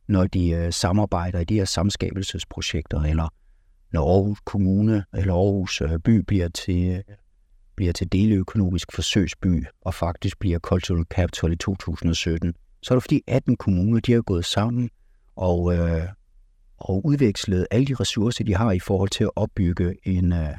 når 0.08 0.26
de 0.26 0.50
øh, 0.50 0.72
samarbejder 0.72 1.40
i 1.40 1.44
de 1.44 1.54
her 1.54 1.64
samskabelsesprojekter, 1.64 3.02
eller 3.02 3.28
når 3.92 4.14
Aarhus 4.14 4.38
Kommune 4.44 5.04
eller 5.14 5.34
Aarhus 5.34 5.82
by 6.04 6.10
bliver 6.10 6.48
til, 6.48 7.02
bliver 7.76 7.92
til 7.92 8.12
deleøkonomisk 8.12 8.92
forsøgsby, 8.92 9.64
og 9.80 9.94
faktisk 9.94 10.38
bliver 10.38 10.58
Cultural 10.58 11.04
Capital 11.10 11.52
i 11.52 11.56
2017, 11.56 12.54
så 12.82 12.94
er 12.94 12.96
det 12.96 13.02
fordi 13.02 13.22
18 13.26 13.56
kommuner, 13.56 14.00
de 14.00 14.12
har 14.12 14.22
gået 14.22 14.44
sammen 14.44 14.90
og, 15.36 15.74
øh, 15.74 16.02
og 16.78 17.06
udvekslet 17.06 17.66
alle 17.70 17.86
de 17.86 17.94
ressourcer, 17.94 18.44
de 18.44 18.54
har 18.54 18.72
i 18.72 18.78
forhold 18.78 19.08
til 19.08 19.24
at 19.24 19.30
opbygge 19.36 19.96
en, 20.04 20.32
øh, 20.32 20.54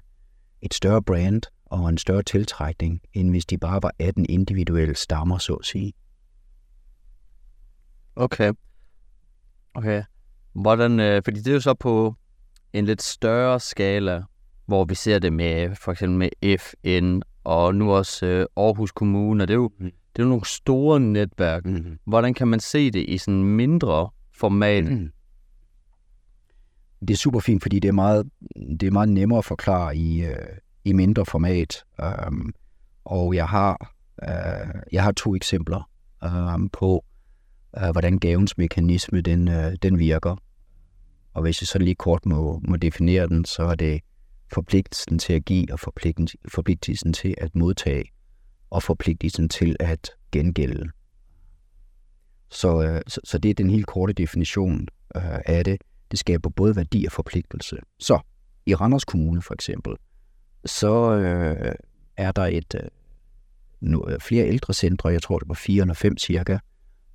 et 0.61 0.73
større 0.73 1.03
brand 1.03 1.41
og 1.65 1.89
en 1.89 1.97
større 1.97 2.23
tiltrækning, 2.23 3.01
end 3.13 3.29
hvis 3.29 3.45
de 3.45 3.57
bare 3.57 3.79
var 3.83 3.91
18 3.99 4.25
individuelle 4.29 4.95
stammer, 4.95 5.37
så 5.37 5.53
at 5.53 5.65
sige. 5.65 5.93
Okay. 8.15 8.53
Okay. 9.73 10.03
Hvordan, 10.53 10.99
øh, 10.99 11.21
fordi 11.23 11.39
det 11.39 11.47
er 11.47 11.53
jo 11.53 11.59
så 11.59 11.73
på 11.73 12.15
en 12.73 12.85
lidt 12.85 13.01
større 13.01 13.59
skala, 13.59 14.23
hvor 14.65 14.85
vi 14.85 14.95
ser 14.95 15.19
det 15.19 15.33
med 15.33 15.75
for 15.75 15.91
eksempel 15.91 16.17
med 16.17 16.57
FN 16.57 17.21
og 17.43 17.75
nu 17.75 17.91
også 17.91 18.25
øh, 18.25 18.45
Aarhus 18.57 18.91
Kommune, 18.91 19.43
og 19.43 19.47
det 19.47 19.53
er 19.53 19.57
jo, 19.57 19.71
mm. 19.79 19.85
det 19.85 20.19
er 20.19 20.23
jo 20.23 20.29
nogle 20.29 20.45
store 20.45 20.99
netværk. 20.99 21.65
Mm. 21.65 21.99
Hvordan 22.05 22.33
kan 22.33 22.47
man 22.47 22.59
se 22.59 22.91
det 22.91 23.05
i 23.09 23.17
sådan 23.17 23.43
mindre 23.43 24.09
format? 24.35 24.83
Mm. 24.83 25.11
Det 27.01 27.09
er 27.09 27.17
super 27.17 27.39
fint, 27.39 27.61
fordi 27.61 27.79
det 27.79 27.87
er 27.87 27.93
meget, 27.93 28.29
det 28.79 28.83
er 28.83 28.91
meget 28.91 29.09
nemmere 29.09 29.37
at 29.37 29.45
forklare 29.45 29.97
i, 29.97 30.25
øh, 30.25 30.35
i 30.85 30.93
mindre 30.93 31.25
format. 31.25 31.83
Um, 32.27 32.53
og 33.05 33.35
jeg 33.35 33.47
har, 33.47 33.93
øh, 34.23 34.81
jeg 34.91 35.03
har 35.03 35.11
to 35.11 35.35
eksempler 35.35 35.89
øh, 36.23 36.69
på, 36.73 37.05
øh, 37.77 37.89
hvordan 37.91 38.19
gavens 38.19 38.57
mekanisme 38.57 39.21
den, 39.21 39.47
øh, 39.47 39.75
den 39.81 39.99
virker. 39.99 40.35
Og 41.33 41.41
hvis 41.41 41.61
jeg 41.61 41.67
så 41.67 41.79
lige 41.79 41.95
kort 41.95 42.25
må, 42.25 42.61
må 42.67 42.75
definere 42.75 43.27
den, 43.27 43.45
så 43.45 43.63
er 43.63 43.75
det 43.75 44.01
forpligtelsen 44.53 45.19
til 45.19 45.33
at 45.33 45.45
give 45.45 45.73
og 45.73 45.79
forpligtelsen 46.47 47.13
til 47.13 47.35
at 47.37 47.55
modtage 47.55 48.05
og 48.69 48.83
forpligtelsen 48.83 49.49
til 49.49 49.75
at 49.79 50.11
gengælde. 50.31 50.89
Så, 52.51 52.81
øh, 52.83 53.01
så, 53.07 53.21
så 53.23 53.37
det 53.37 53.49
er 53.49 53.53
den 53.53 53.69
helt 53.69 53.87
korte 53.87 54.13
definition 54.13 54.87
øh, 55.15 55.39
af 55.45 55.65
det. 55.65 55.77
Det 56.11 56.19
skaber 56.19 56.49
både 56.49 56.75
værdi 56.75 57.05
og 57.05 57.11
forpligtelse. 57.11 57.77
Så 57.99 58.19
i 58.65 58.75
Randers 58.75 59.05
Kommune 59.05 59.41
for 59.41 59.53
eksempel, 59.53 59.95
så 60.65 61.13
øh, 61.13 61.75
er 62.17 62.31
der 62.31 62.45
et 62.45 62.75
øh, 62.75 62.89
nu, 63.81 64.05
øh, 64.09 64.19
flere 64.19 64.47
ældrecentre, 64.47 65.09
jeg 65.09 65.21
tror 65.21 65.39
det 65.39 65.49
var 65.49 65.55
4 65.55 65.81
eller 65.81 65.93
5 65.93 66.17
cirka, 66.17 66.57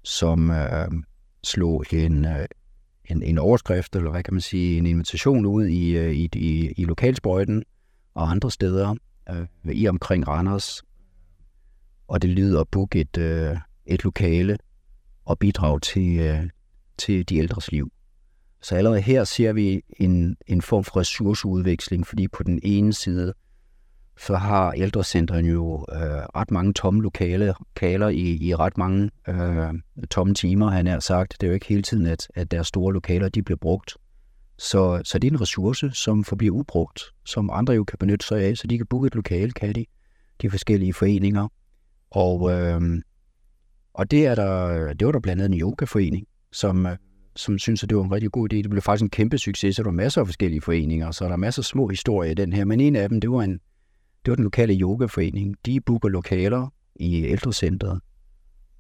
som 0.03 0.51
øh, 0.51 0.89
slog 1.45 1.85
en, 1.93 2.25
øh, 2.25 2.47
en, 3.05 3.23
en 3.23 3.39
overskrift, 3.39 3.97
eller 3.97 4.11
hvad 4.11 4.23
kan 4.23 4.35
man 4.35 4.41
sige, 4.41 4.79
en 4.79 4.87
invitation 4.87 5.47
ud 5.47 5.67
i, 5.67 5.97
øh, 5.97 6.13
i, 6.13 6.29
i, 6.35 6.73
i 6.77 6.85
lokalsprøjten 6.85 7.65
og 8.15 8.31
andre 8.31 8.51
steder 8.51 8.95
øh, 9.31 9.75
i 9.75 9.89
omkring 9.89 10.29
Randers. 10.29 10.83
Og 12.09 12.23
det 12.23 12.31
lyder 12.31 12.61
at 12.61 12.69
booke 12.69 13.01
et, 13.01 13.19
øh, 13.19 13.57
et 13.87 14.05
lokale 14.05 14.59
og 15.25 15.39
bidrage 15.39 15.81
til, 15.81 16.19
øh, 16.19 16.51
til 16.99 17.29
de 17.29 17.37
ældres 17.37 17.73
liv. 17.73 17.93
Så 18.65 18.75
allerede 18.75 19.01
her 19.01 19.25
ser 19.25 19.53
vi 19.53 19.83
en, 19.97 20.37
en 20.47 20.63
form 20.63 20.85
for 20.85 20.97
ressourceudveksling, 20.97 22.07
fordi 22.07 22.29
på 22.29 22.43
den 22.43 22.61
ene 22.63 22.93
side, 22.93 23.35
så 24.19 24.37
har 24.37 24.73
ældrecentrene 24.73 25.49
jo 25.49 25.87
øh, 25.93 25.99
ret 26.37 26.51
mange 26.51 26.73
tomme 26.73 27.03
lokale 27.03 27.55
kaler 27.77 28.09
i, 28.09 28.37
i 28.41 28.55
ret 28.55 28.79
mange 28.79 29.11
øh, 29.29 29.75
tomme 30.11 30.35
timer, 30.35 30.71
han 30.71 30.87
har 30.87 31.01
sagt. 31.01 31.37
Det 31.41 31.47
er 31.47 31.49
jo 31.49 31.55
ikke 31.55 31.67
hele 31.67 31.83
tiden, 31.83 32.07
at, 32.07 32.29
at 32.35 32.51
deres 32.51 32.67
store 32.67 32.93
lokaler 32.93 33.29
de 33.29 33.43
bliver 33.43 33.59
brugt. 33.59 33.97
Så, 34.59 35.01
så 35.05 35.19
det 35.19 35.29
er 35.29 35.33
en 35.33 35.41
ressource, 35.41 35.91
som 35.91 36.25
forbliver 36.25 36.55
ubrugt, 36.55 37.03
som 37.25 37.51
andre 37.53 37.75
jo 37.75 37.85
kan 37.85 37.99
benytte 37.99 38.27
sig 38.27 38.43
af, 38.43 38.57
så 38.57 38.67
de 38.67 38.77
kan 38.77 38.87
booke 38.87 39.07
et 39.07 39.15
lokale, 39.15 39.53
kan 39.53 39.75
de, 39.75 39.85
de 40.43 40.51
forskellige 40.51 40.95
foreninger. 40.95 41.49
Og, 42.11 42.53
øh, 42.53 42.81
og 43.95 44.11
det, 44.11 44.27
er 44.27 44.35
der, 44.35 44.93
det 44.93 45.07
var 45.07 45.13
der 45.13 45.21
blandt 45.21 45.43
andet 45.43 45.55
en 45.55 45.61
yogaforening, 45.61 46.27
som, 46.53 46.87
øh, 46.87 46.97
som 47.37 47.59
synes, 47.59 47.83
at 47.83 47.89
det 47.89 47.99
var 47.99 48.05
en 48.05 48.13
rigtig 48.13 48.33
god 48.33 48.53
idé. 48.53 48.57
Det 48.57 48.71
blev 48.71 48.83
faktisk 48.83 49.03
en 49.03 49.11
kæmpe 49.11 49.39
succes, 49.39 49.77
så 49.77 49.83
der 49.83 49.89
var 49.89 49.93
masser 49.93 50.21
af 50.21 50.27
forskellige 50.27 50.61
foreninger, 50.61 51.11
så 51.11 51.25
der 51.25 51.33
er 51.33 51.37
masser 51.37 51.61
af 51.61 51.65
små 51.65 51.89
historier 51.89 52.31
i 52.31 52.35
den 52.35 52.53
her. 52.53 52.65
Men 52.65 52.81
en 52.81 52.97
af 52.97 53.09
dem, 53.09 53.21
det 53.21 53.31
var, 53.31 53.43
en, 53.43 53.53
det 54.25 54.31
var 54.31 54.35
den 54.35 54.45
lokale 54.45 54.75
yogaforening. 54.75 55.57
De 55.67 55.81
booker 55.81 56.09
lokaler 56.09 56.73
i 56.97 57.25
ældrecentret, 57.25 58.01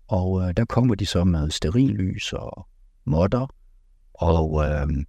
og 0.08 0.42
øh, 0.42 0.54
der 0.56 0.64
kommer 0.64 0.94
de 0.94 1.06
så 1.06 1.24
med 1.24 1.50
sterillys 1.50 2.32
og 2.32 2.66
modder 3.04 3.54
og 4.14 4.64
øh, 4.64 5.04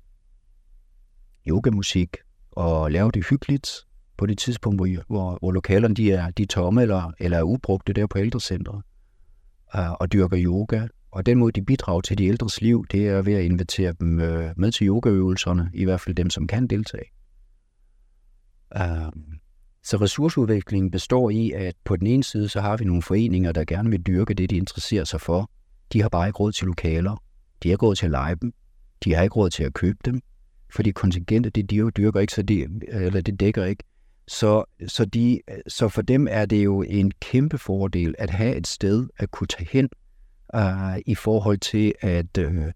yogamusik 1.47 2.17
og 2.51 2.91
laver 2.91 3.11
det 3.11 3.25
hyggeligt 3.29 3.71
på 4.17 4.25
det 4.25 4.37
tidspunkt, 4.37 4.79
hvor, 4.79 5.03
hvor, 5.07 5.37
hvor 5.41 5.51
lokalerne 5.51 5.95
de 5.95 6.11
er, 6.11 6.29
de 6.29 6.43
er 6.43 6.47
tomme 6.47 6.81
eller, 6.81 7.11
eller 7.19 7.37
er 7.37 7.43
ubrugte 7.43 7.93
der 7.93 8.07
på 8.07 8.17
ældrecentret 8.17 8.81
øh, 9.75 9.91
og 9.91 10.13
dyrker 10.13 10.37
yoga. 10.39 10.87
Og 11.15 11.25
den 11.25 11.37
måde, 11.37 11.51
de 11.51 11.65
bidrager 11.65 12.01
til 12.01 12.17
de 12.17 12.25
ældres 12.25 12.61
liv, 12.61 12.85
det 12.91 13.07
er 13.07 13.21
ved 13.21 13.33
at 13.33 13.45
invitere 13.45 13.93
dem 13.99 14.19
øh, 14.19 14.53
med 14.57 14.71
til 14.71 14.87
yogaøvelserne, 14.87 15.69
i 15.73 15.83
hvert 15.83 16.01
fald 16.01 16.15
dem, 16.15 16.29
som 16.29 16.47
kan 16.47 16.67
deltage. 16.67 17.05
Øhm, 18.77 19.23
så 19.83 19.97
ressourceudviklingen 19.97 20.91
består 20.91 21.29
i, 21.29 21.51
at 21.51 21.75
på 21.83 21.95
den 21.95 22.07
ene 22.07 22.23
side, 22.23 22.49
så 22.49 22.61
har 22.61 22.77
vi 22.77 22.85
nogle 22.85 23.01
foreninger, 23.01 23.51
der 23.51 23.65
gerne 23.65 23.89
vil 23.89 24.01
dyrke 24.01 24.33
det, 24.33 24.49
de 24.49 24.57
interesserer 24.57 25.03
sig 25.03 25.21
for. 25.21 25.51
De 25.93 26.01
har 26.01 26.09
bare 26.09 26.27
ikke 26.27 26.37
råd 26.37 26.51
til 26.51 26.67
lokaler. 26.67 27.23
De 27.63 27.67
har 27.69 27.73
ikke 27.73 27.85
råd 27.85 27.95
til 27.95 28.05
at 28.05 28.11
lege 28.11 28.35
dem. 28.35 28.53
De 29.03 29.13
har 29.13 29.23
ikke 29.23 29.35
råd 29.35 29.49
til 29.49 29.63
at 29.63 29.73
købe 29.73 29.99
dem. 30.05 30.21
Fordi 30.75 30.91
kontingentet, 30.91 31.55
det 31.55 31.69
de 31.69 31.75
jo 31.75 31.89
dyrker 31.89 32.19
ikke, 32.19 32.33
så 32.33 32.41
det, 32.41 32.67
eller 32.87 33.21
det 33.21 33.39
dækker 33.39 33.65
ikke. 33.65 33.83
Så, 34.27 34.63
så, 34.87 35.05
de, 35.05 35.41
så 35.67 35.89
for 35.89 36.01
dem 36.01 36.27
er 36.29 36.45
det 36.45 36.63
jo 36.63 36.81
en 36.81 37.11
kæmpe 37.11 37.57
fordel 37.57 38.15
at 38.17 38.29
have 38.29 38.55
et 38.55 38.67
sted 38.67 39.07
at 39.17 39.31
kunne 39.31 39.47
tage 39.47 39.69
hen 39.71 39.89
øh, 40.55 41.01
i 41.05 41.15
forhold 41.15 41.57
til 41.57 41.93
at, 42.01 42.37
øh, 42.37 42.71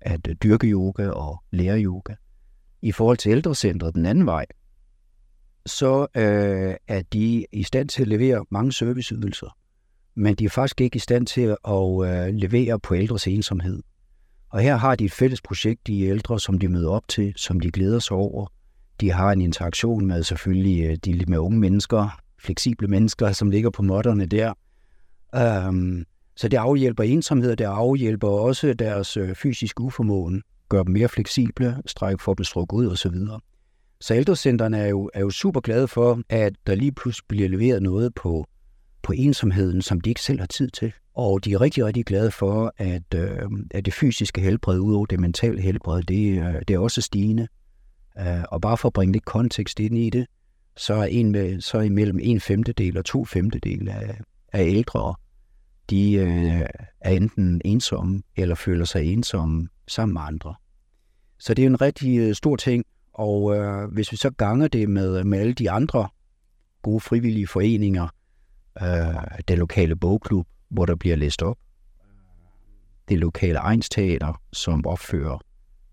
at 0.00 0.28
dyrke 0.42 0.66
yoga 0.66 1.08
og 1.08 1.42
lære 1.50 1.82
yoga. 1.82 2.14
I 2.82 2.92
forhold 2.92 3.16
til 3.16 3.30
ældrecentret 3.30 3.94
den 3.94 4.06
anden 4.06 4.26
vej, 4.26 4.46
så 5.66 6.06
øh, 6.16 6.74
er 6.88 7.02
de 7.12 7.46
i 7.52 7.62
stand 7.62 7.88
til 7.88 8.02
at 8.02 8.08
levere 8.08 8.44
mange 8.50 8.72
serviceydelser, 8.72 9.56
men 10.14 10.34
de 10.34 10.44
er 10.44 10.48
faktisk 10.48 10.80
ikke 10.80 10.96
i 10.96 10.98
stand 10.98 11.26
til 11.26 11.56
at 11.68 12.26
øh, 12.28 12.34
levere 12.34 12.80
på 12.80 12.94
ældres 12.94 13.26
ensomhed. 13.26 13.82
Og 14.50 14.60
her 14.60 14.76
har 14.76 14.94
de 14.94 15.04
et 15.04 15.12
fælles 15.12 15.42
projekt, 15.42 15.86
de 15.86 16.02
ældre, 16.02 16.40
som 16.40 16.58
de 16.58 16.68
møder 16.68 16.90
op 16.90 17.08
til, 17.08 17.32
som 17.36 17.60
de 17.60 17.70
glæder 17.70 17.98
sig 17.98 18.16
over, 18.16 18.46
de 19.00 19.12
har 19.12 19.32
en 19.32 19.40
interaktion 19.40 20.06
med 20.06 20.22
selvfølgelig 20.22 20.84
øh, 20.84 20.96
de 20.96 21.24
med 21.28 21.38
unge 21.38 21.58
mennesker, 21.58 22.20
fleksible 22.38 22.88
mennesker, 22.88 23.32
som 23.32 23.50
ligger 23.50 23.70
på 23.70 23.82
modderne 23.82 24.26
der. 24.26 24.52
Um, 25.68 26.04
så 26.36 26.48
det 26.48 26.56
afhjælper 26.56 27.02
ensomhed, 27.02 27.56
det 27.56 27.64
afhjælper 27.64 28.28
også 28.28 28.74
deres 28.74 29.16
øh, 29.16 29.34
fysiske 29.34 29.80
uformåen, 29.80 30.42
gør 30.68 30.82
dem 30.82 30.92
mere 30.92 31.08
fleksible, 31.08 31.76
strækker 31.86 32.22
for 32.22 32.34
dem 32.34 32.44
strukket 32.44 32.76
ud 32.76 32.86
osv. 32.86 33.14
Så, 33.14 33.38
så 34.00 34.14
ældrecentrene 34.14 34.78
er 34.78 34.86
jo, 34.86 35.10
er 35.14 35.20
jo 35.20 35.30
super 35.30 35.60
glade 35.60 35.88
for, 35.88 36.20
at 36.28 36.52
der 36.66 36.74
lige 36.74 36.92
pludselig 36.92 37.24
bliver 37.28 37.48
leveret 37.48 37.82
noget 37.82 38.14
på, 38.14 38.46
på 39.02 39.12
ensomheden, 39.12 39.82
som 39.82 40.00
de 40.00 40.10
ikke 40.10 40.22
selv 40.22 40.38
har 40.38 40.46
tid 40.46 40.68
til. 40.68 40.92
Og 41.14 41.44
de 41.44 41.52
er 41.52 41.60
rigtig, 41.60 41.84
rigtig 41.84 42.04
glade 42.04 42.30
for, 42.30 42.72
at, 42.76 43.14
øh, 43.14 43.42
at 43.70 43.84
det 43.84 43.94
fysiske 43.94 44.40
helbred 44.40 44.78
ud 44.78 44.94
over 44.94 45.06
det 45.06 45.20
mentale 45.20 45.60
helbred, 45.60 46.02
det, 46.02 46.38
øh, 46.38 46.62
det 46.68 46.74
er 46.74 46.78
også 46.78 47.00
stigende. 47.00 47.48
Uh, 48.20 48.42
og 48.48 48.60
bare 48.60 48.76
for 48.76 48.88
at 48.88 48.92
bringe 48.92 49.12
lidt 49.12 49.24
kontekst 49.24 49.80
ind 49.80 49.98
i 49.98 50.10
det, 50.10 50.26
så 50.76 50.94
er, 50.94 51.04
en 51.04 51.32
med, 51.32 51.60
så 51.60 51.78
er 51.78 51.82
imellem 51.82 52.18
en 52.22 52.40
femtedel 52.40 52.98
og 52.98 53.04
to 53.04 53.24
femtedel 53.24 53.88
af, 53.88 54.20
af 54.52 54.64
ældre, 54.66 55.14
de 55.90 56.12
øh, 56.12 56.60
er 57.00 57.10
enten 57.10 57.60
ensomme 57.64 58.22
eller 58.36 58.54
føler 58.54 58.84
sig 58.84 59.04
ensomme 59.12 59.68
sammen 59.88 60.12
med 60.12 60.22
andre. 60.22 60.54
Så 61.38 61.54
det 61.54 61.62
er 61.62 61.66
en 61.66 61.80
rigtig 61.80 62.18
øh, 62.18 62.34
stor 62.34 62.56
ting, 62.56 62.84
og 63.12 63.56
øh, 63.56 63.92
hvis 63.92 64.12
vi 64.12 64.16
så 64.16 64.30
ganger 64.30 64.68
det 64.68 64.88
med, 64.88 65.18
øh, 65.18 65.26
med 65.26 65.38
alle 65.38 65.52
de 65.52 65.70
andre 65.70 66.08
gode 66.82 67.00
frivillige 67.00 67.46
foreninger, 67.46 68.08
øh, 68.82 69.40
den 69.48 69.58
lokale 69.58 69.96
bogklub, 69.96 70.46
hvor 70.68 70.86
der 70.86 70.94
bliver 70.94 71.16
læst 71.16 71.42
op, 71.42 71.58
det 73.08 73.18
lokale 73.18 73.58
egensteater, 73.58 74.40
som 74.52 74.86
opfører 74.86 75.38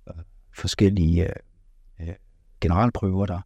øh, 0.09 0.15
forskellige 0.55 1.27
generalprøver 2.61 3.25
der, 3.25 3.41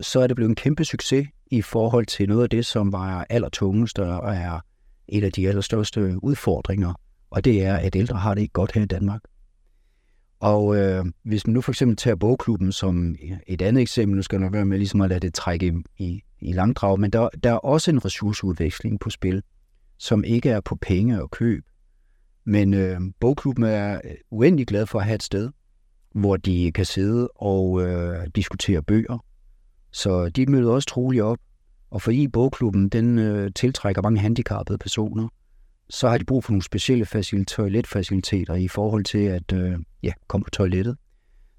så 0.00 0.20
er 0.20 0.26
det 0.26 0.36
blevet 0.36 0.48
en 0.48 0.56
kæmpe 0.56 0.84
succes 0.84 1.28
i 1.50 1.62
forhold 1.62 2.06
til 2.06 2.28
noget 2.28 2.42
af 2.42 2.50
det, 2.50 2.66
som 2.66 2.92
var 2.92 3.26
allertungest 3.30 3.98
og 3.98 4.34
er 4.34 4.60
en 5.08 5.24
af 5.24 5.32
de 5.32 5.48
allerstørste 5.48 6.24
udfordringer, 6.24 6.94
og 7.30 7.44
det 7.44 7.64
er, 7.64 7.76
at 7.76 7.96
ældre 7.96 8.16
har 8.16 8.34
det 8.34 8.42
ikke 8.42 8.52
godt 8.52 8.72
her 8.72 8.82
i 8.82 8.86
Danmark. 8.86 9.20
Og 10.40 10.76
øh, 10.76 11.04
hvis 11.22 11.46
man 11.46 11.54
nu 11.54 11.60
for 11.60 11.72
eksempel 11.72 11.96
tager 11.96 12.16
bogklubben 12.16 12.72
som 12.72 13.16
et 13.46 13.62
andet 13.62 13.80
eksempel, 13.80 14.16
nu 14.16 14.22
skal 14.22 14.36
jeg 14.36 14.44
nok 14.44 14.52
være 14.52 14.64
med 14.64 14.78
ligesom 14.78 15.00
at 15.00 15.08
lade 15.08 15.20
det 15.20 15.34
trække 15.34 15.66
i, 15.66 16.04
i, 16.04 16.22
i 16.40 16.52
langdrag, 16.52 17.00
men 17.00 17.10
der, 17.10 17.28
der 17.42 17.50
er 17.50 17.56
også 17.56 17.90
en 17.90 18.04
ressourceudveksling 18.04 19.00
på 19.00 19.10
spil, 19.10 19.42
som 19.98 20.24
ikke 20.24 20.50
er 20.50 20.60
på 20.60 20.76
penge 20.76 21.22
og 21.22 21.30
køb. 21.30 21.64
Men 22.44 22.74
øh, 22.74 23.00
bogklubben 23.20 23.64
er 23.64 24.00
øh, 24.04 24.14
uendelig 24.30 24.66
glad 24.66 24.86
for 24.86 24.98
at 24.98 25.04
have 25.04 25.14
et 25.14 25.22
sted, 25.22 25.50
hvor 26.14 26.36
de 26.36 26.72
kan 26.72 26.84
sidde 26.84 27.28
og 27.28 27.82
øh, 27.82 28.26
diskutere 28.34 28.82
bøger. 28.82 29.24
Så 29.92 30.28
de 30.28 30.46
møder 30.46 30.72
også 30.72 30.88
troligt 30.88 31.22
op. 31.22 31.38
Og 31.90 32.02
fordi 32.02 32.28
bogklubben 32.28 32.88
den 32.88 33.18
øh, 33.18 33.50
tiltrækker 33.54 34.02
mange 34.02 34.20
handicappede 34.20 34.78
personer, 34.78 35.28
så 35.90 36.08
har 36.08 36.18
de 36.18 36.24
brug 36.24 36.44
for 36.44 36.52
nogle 36.52 36.62
specielle 36.62 37.06
facil- 37.06 37.44
toiletfaciliteter 37.44 38.54
i 38.54 38.68
forhold 38.68 39.04
til 39.04 39.18
at 39.18 39.52
øh, 39.52 39.78
ja, 40.02 40.12
komme 40.26 40.44
på 40.44 40.50
toilettet. 40.50 40.96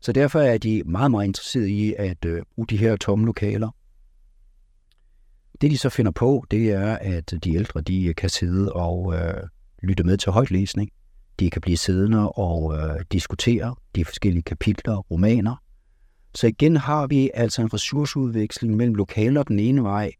Så 0.02 0.12
derfor 0.12 0.40
er 0.40 0.58
de 0.58 0.84
meget, 0.86 1.12
meget 1.12 1.26
interesserede 1.26 1.72
i 1.72 1.94
at 1.98 2.26
øh, 2.26 2.42
bruge 2.56 2.68
de 2.68 2.78
her 2.78 2.96
tomme 2.96 3.26
lokaler. 3.26 3.70
Det 5.62 5.72
de 5.72 5.78
så 5.78 5.90
finder 5.90 6.12
på, 6.12 6.46
det 6.52 6.72
er, 6.72 6.98
at 7.02 7.34
de 7.44 7.56
ældre 7.56 7.82
de 7.82 8.06
øh, 8.06 8.16
kan 8.16 8.30
sidde 8.30 8.74
og 8.74 9.14
øh, 9.16 9.44
lytte 9.84 10.04
med 10.04 10.18
til 10.18 10.32
højtlæsning. 10.32 10.90
De 11.40 11.50
kan 11.50 11.62
blive 11.62 11.78
siddende 11.78 12.30
og 12.30 12.78
øh, 12.78 12.96
diskutere 13.12 13.76
de 13.96 14.06
forskellige 14.06 14.44
kapitler, 14.44 14.98
romaner. 14.98 15.64
Så 16.36 16.48
igen 16.48 16.78
har 16.78 17.08
vi 17.08 17.32
altså 17.34 17.62
en 17.62 17.74
ressourceudveksling 17.74 18.76
mellem 18.76 18.96
lokaler 18.96 19.44
den 19.44 19.60
ene 19.60 19.84
vej, 19.84 20.12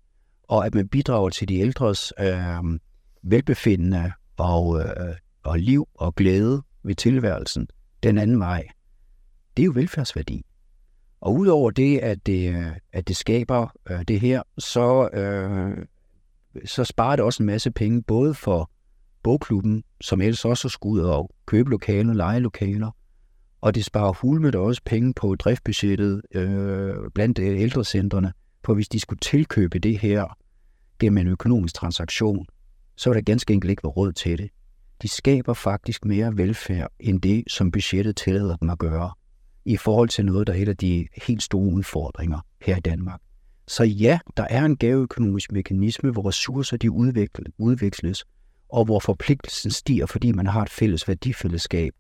og 0.48 0.66
at 0.66 0.76
man 0.76 0.88
bidrager 0.88 1.30
til 1.30 1.48
de 1.48 1.56
ældres 1.60 2.14
øh, 2.20 2.80
velbefindende 3.24 4.12
og, 4.38 4.80
øh, 4.80 5.16
og 5.44 5.60
liv 5.60 5.88
og 5.94 6.16
glæde 6.16 6.62
ved 6.84 6.96
tilværelsen 6.96 7.68
den 8.04 8.18
anden 8.18 8.40
vej. 8.40 8.68
Det 9.58 9.64
er 9.64 9.66
jo 9.66 9.72
velfærdsværdi. 9.76 10.46
Og 11.22 11.36
udover 11.36 11.72
det, 11.72 11.98
at 11.98 12.26
det, 12.26 12.56
øh, 12.56 12.72
at 12.94 13.08
det 13.08 13.16
skaber 13.16 13.68
øh, 13.90 14.04
det 14.08 14.20
her, 14.20 14.44
så, 14.58 15.10
øh, 15.14 15.86
så 16.66 16.84
sparer 16.84 17.16
det 17.16 17.26
også 17.26 17.44
en 17.44 17.48
masse 17.48 17.72
penge, 17.72 18.04
både 18.04 18.34
for 18.34 18.72
bogklubben, 19.24 19.84
som 20.02 20.22
ellers 20.22 20.46
også 20.46 20.70
skulle 20.70 21.04
ud 21.04 21.10
og 21.10 21.32
købe 21.46 21.70
lokaler, 21.70 22.14
lege 22.14 22.40
lokaler, 22.40 22.92
og 23.62 23.76
det 23.76 23.86
sparer 23.86 24.14
hulmet 24.14 24.56
også 24.56 24.82
penge 24.86 25.14
på 25.14 25.36
driftbudgettet 25.36 26.22
øh, 26.36 26.96
blandt 27.16 27.40
ældrecentrene, 27.40 28.34
for 28.66 28.74
hvis 28.74 28.90
de 28.90 29.00
skulle 29.00 29.20
tilkøbe 29.20 29.80
det 29.80 30.00
her 30.00 30.38
gennem 31.00 31.18
en 31.18 31.28
økonomisk 31.28 31.76
transaktion, 31.76 32.46
så 32.96 33.10
var 33.10 33.14
der 33.14 33.22
ganske 33.22 33.54
enkelt 33.54 33.70
ikke 33.70 33.88
råd 33.88 34.12
til 34.12 34.38
det. 34.38 34.50
De 35.02 35.08
skaber 35.08 35.54
faktisk 35.54 36.06
mere 36.06 36.38
velfærd 36.38 36.92
end 37.00 37.22
det, 37.22 37.44
som 37.48 37.72
budgettet 37.72 38.16
tillader 38.16 38.56
dem 38.56 38.70
at 38.70 38.78
gøre, 38.80 39.12
i 39.66 39.78
forhold 39.78 40.10
til 40.10 40.26
noget, 40.26 40.48
der 40.48 40.54
er 40.54 40.58
et 40.58 40.70
af 40.70 40.78
de 40.78 41.08
helt 41.28 41.44
store 41.44 41.74
udfordringer 41.74 42.40
her 42.62 42.78
i 42.78 42.80
Danmark. 42.80 43.20
Så 43.68 43.84
ja, 43.84 44.20
der 44.38 44.44
er 44.50 44.66
en 44.66 44.78
gaveøkonomisk 44.78 45.52
mekanisme, 45.52 46.12
hvor 46.12 46.28
ressourcer 46.28 46.78
de 46.78 46.92
udveksles, 47.58 48.26
og 48.70 48.86
hvor 48.86 49.00
forpligtelsen 49.00 49.72
stiger, 49.72 50.06
fordi 50.06 50.32
man 50.32 50.48
har 50.48 50.62
et 50.62 50.70
fælles 50.70 51.08
værdifællesskab, 51.08 51.94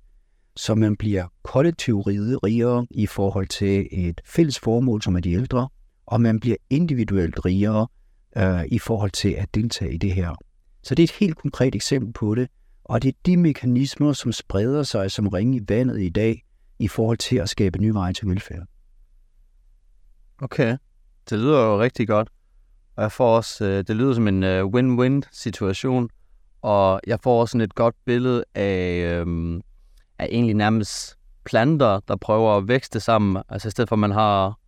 så 0.55 0.75
man 0.75 0.95
bliver 0.95 1.27
kollektivt 1.43 2.07
rigere 2.07 2.87
i 2.91 3.05
forhold 3.05 3.47
til 3.47 3.87
et 3.91 4.21
fælles 4.25 4.59
formål, 4.59 5.01
som 5.01 5.15
er 5.15 5.19
de 5.19 5.31
ældre, 5.31 5.69
og 6.05 6.21
man 6.21 6.39
bliver 6.39 6.55
individuelt 6.69 7.45
rigere 7.45 7.87
øh, 8.37 8.65
i 8.67 8.79
forhold 8.79 9.11
til 9.11 9.29
at 9.29 9.55
deltage 9.55 9.93
i 9.93 9.97
det 9.97 10.13
her. 10.13 10.35
Så 10.83 10.95
det 10.95 11.03
er 11.03 11.07
et 11.07 11.19
helt 11.19 11.35
konkret 11.37 11.75
eksempel 11.75 12.13
på 12.13 12.35
det, 12.35 12.49
og 12.83 13.03
det 13.03 13.09
er 13.09 13.17
de 13.25 13.37
mekanismer, 13.37 14.13
som 14.13 14.31
spreder 14.31 14.83
sig 14.83 15.11
som 15.11 15.27
ringe 15.27 15.57
i 15.57 15.61
vandet 15.67 16.01
i 16.01 16.09
dag, 16.09 16.43
i 16.79 16.87
forhold 16.87 17.17
til 17.17 17.35
at 17.37 17.49
skabe 17.49 17.81
nye 17.81 17.93
veje 17.93 18.13
til 18.13 18.27
velfærd. 18.27 18.67
Okay, 20.41 20.77
det 21.29 21.39
lyder 21.39 21.65
jo 21.65 21.81
rigtig 21.81 22.07
godt. 22.07 22.29
Og 22.95 23.03
jeg 23.03 23.11
får 23.11 23.35
også, 23.35 23.65
øh, 23.65 23.83
det 23.87 23.95
lyder 23.95 24.13
som 24.13 24.27
en 24.27 24.43
øh, 24.43 24.65
win-win 24.65 25.21
situation, 25.31 26.09
og 26.61 27.01
jeg 27.07 27.19
får 27.23 27.41
også 27.41 27.57
et 27.57 27.75
godt 27.75 27.95
billede 28.05 28.43
af, 28.55 28.95
øh, 28.95 29.61
af 30.19 30.27
egentlig 30.31 30.55
nærmest 30.55 31.17
planter, 31.45 31.99
der 32.07 32.15
prøver 32.15 32.57
at 32.57 32.67
vækste 32.67 32.99
sammen. 32.99 33.43
Altså 33.49 33.67
i 33.67 33.71
stedet 33.71 33.89
for, 33.89 33.95
at 33.95 33.99
man 33.99 34.11
har 34.11 34.59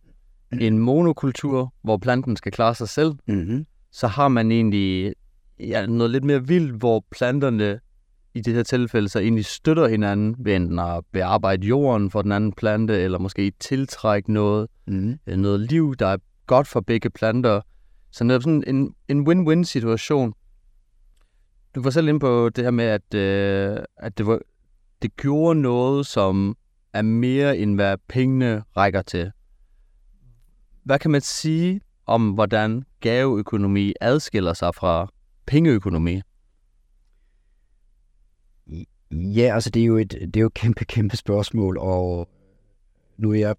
en 0.60 0.78
monokultur, 0.78 1.74
hvor 1.82 1.96
planten 1.96 2.36
skal 2.36 2.52
klare 2.52 2.74
sig 2.74 2.88
selv, 2.88 3.12
mm-hmm. 3.28 3.66
så 3.92 4.06
har 4.06 4.28
man 4.28 4.52
egentlig 4.52 5.14
ja, 5.58 5.86
noget 5.86 6.10
lidt 6.10 6.24
mere 6.24 6.46
vildt, 6.46 6.72
hvor 6.72 7.04
planterne 7.10 7.80
i 8.34 8.40
det 8.40 8.54
her 8.54 8.62
tilfælde 8.62 9.08
så 9.08 9.18
egentlig 9.18 9.44
støtter 9.44 9.88
hinanden 9.88 10.36
ved 10.38 10.56
enten 10.56 10.78
at 10.78 11.04
bearbejde 11.12 11.66
jorden 11.66 12.10
for 12.10 12.22
den 12.22 12.32
anden 12.32 12.52
plante, 12.52 13.00
eller 13.00 13.18
måske 13.18 13.52
tiltrække 13.60 14.32
noget, 14.32 14.68
mm. 14.86 15.18
noget 15.26 15.60
liv, 15.60 15.94
der 15.96 16.06
er 16.06 16.16
godt 16.46 16.66
for 16.66 16.80
begge 16.80 17.10
planter. 17.10 17.60
Så 18.10 18.24
det 18.24 18.32
er 18.32 18.40
sådan 18.40 18.64
en, 18.66 18.94
en 19.08 19.28
win-win 19.28 19.64
situation. 19.64 20.34
Du 21.74 21.82
var 21.82 21.90
selv 21.90 22.08
inde 22.08 22.20
på 22.20 22.48
det 22.48 22.64
her 22.64 22.70
med, 22.70 22.84
at, 22.84 23.14
øh, 23.14 23.78
at 23.96 24.18
det, 24.18 24.26
var, 24.26 24.40
det 25.02 25.16
gjorde 25.16 25.60
noget, 25.60 26.06
som 26.06 26.56
er 26.92 27.02
mere 27.02 27.58
end 27.58 27.74
hvad 27.74 27.96
pengene 28.08 28.62
rækker 28.76 29.02
til. 29.02 29.30
Hvad 30.84 30.98
kan 30.98 31.10
man 31.10 31.20
sige 31.20 31.80
om, 32.06 32.30
hvordan 32.30 32.84
gaveøkonomi 33.00 33.92
adskiller 34.00 34.52
sig 34.52 34.74
fra 34.74 35.12
pengeøkonomi? 35.46 36.20
Ja, 39.10 39.54
altså 39.54 39.70
det 39.70 39.82
er 39.82 39.86
jo 39.86 39.96
et, 39.96 40.12
det 40.12 40.36
er 40.36 40.40
jo 40.40 40.46
et 40.46 40.54
kæmpe, 40.54 40.84
kæmpe 40.84 41.16
spørgsmål, 41.16 41.78
og 41.78 42.28
nu 43.16 43.30
er 43.30 43.38
jeg, 43.38 43.54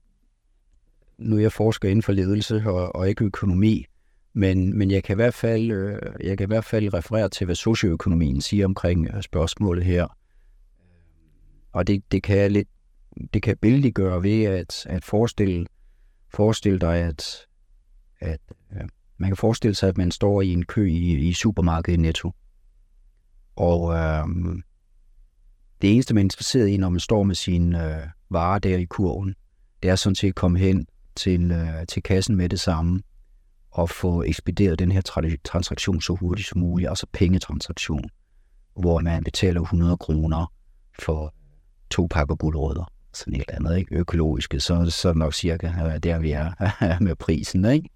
nu 1.17 1.35
er 1.35 1.41
jeg 1.41 1.51
forsker 1.51 1.89
inden 1.89 2.03
for 2.03 2.11
ledelse 2.11 2.63
og, 2.65 2.95
og 2.95 3.09
ikke 3.09 3.25
økonomi, 3.25 3.85
men, 4.33 4.77
men 4.77 4.91
jeg, 4.91 5.03
kan 5.03 5.13
i 5.13 5.15
hvert 5.15 5.33
fald, 5.33 5.71
øh, 5.71 5.99
jeg 6.23 6.37
kan 6.37 6.45
i 6.45 6.51
hvert 6.51 6.65
fald 6.65 6.93
referere 6.93 7.29
til, 7.29 7.45
hvad 7.45 7.55
socioøkonomien 7.55 8.41
siger 8.41 8.65
omkring 8.65 9.07
øh, 9.15 9.21
spørgsmålet 9.21 9.83
her. 9.83 10.07
Og 11.73 11.87
det, 11.87 12.03
det 12.11 12.23
kan 12.23 12.37
jeg 12.37 12.51
lidt, 12.51 12.67
det 13.33 13.41
kan 13.41 13.57
billedliggøre 13.57 14.23
ved 14.23 14.43
at, 14.43 14.85
at 14.89 15.05
forestille, 15.05 15.65
forestille 16.33 16.79
dig, 16.79 16.95
at, 16.95 17.47
at 18.19 18.39
ja, 18.75 18.81
man 19.17 19.29
kan 19.29 19.37
forestille 19.37 19.75
sig, 19.75 19.89
at 19.89 19.97
man 19.97 20.11
står 20.11 20.41
i 20.41 20.53
en 20.53 20.65
kø 20.65 20.85
i, 20.85 21.27
i 21.27 21.33
supermarkedet 21.33 21.97
i 21.97 22.01
Netto. 22.01 22.31
Og 23.55 23.93
øhm, 23.93 24.63
det 25.81 25.93
eneste, 25.93 26.13
man 26.13 26.21
er 26.21 26.25
interesseret 26.25 26.67
i, 26.67 26.77
når 26.77 26.89
man 26.89 26.99
står 26.99 27.23
med 27.23 27.35
sine 27.35 27.95
øh, 27.95 28.07
varer 28.29 28.59
der 28.59 28.77
i 28.77 28.85
kurven, 28.85 29.35
det 29.83 29.91
er 29.91 29.95
sådan 29.95 30.15
set 30.15 30.27
at 30.27 30.35
komme 30.35 30.59
hen 30.59 30.87
til, 31.15 31.51
øh, 31.51 31.87
til 31.87 32.03
kassen 32.03 32.35
med 32.35 32.49
det 32.49 32.59
samme 32.59 33.01
og 33.71 33.89
få 33.89 34.23
ekspederet 34.23 34.79
den 34.79 34.91
her 34.91 35.01
transaktion 35.43 36.01
så 36.01 36.13
hurtigt 36.13 36.47
som 36.47 36.59
muligt, 36.59 36.89
altså 36.89 37.07
pengetransaktion, 37.13 38.09
hvor 38.79 38.99
man 38.99 39.23
betaler 39.23 39.61
100 39.61 39.97
kroner 39.97 40.53
for 40.99 41.33
to 41.93 42.07
pakker 42.11 42.35
guldrødder, 42.35 42.91
sådan 43.13 43.33
et 43.33 43.43
eller 43.47 43.55
andet, 43.55 43.77
ikke? 43.77 43.95
økologiske, 43.95 44.59
så, 44.59 44.89
så 44.89 45.13
nok 45.13 45.33
cirka 45.33 45.67
øh, 45.67 45.99
der 46.03 46.19
vi 46.19 46.31
er 46.31 46.51
med 47.05 47.15
prisen. 47.15 47.65
Ikke? 47.65 47.89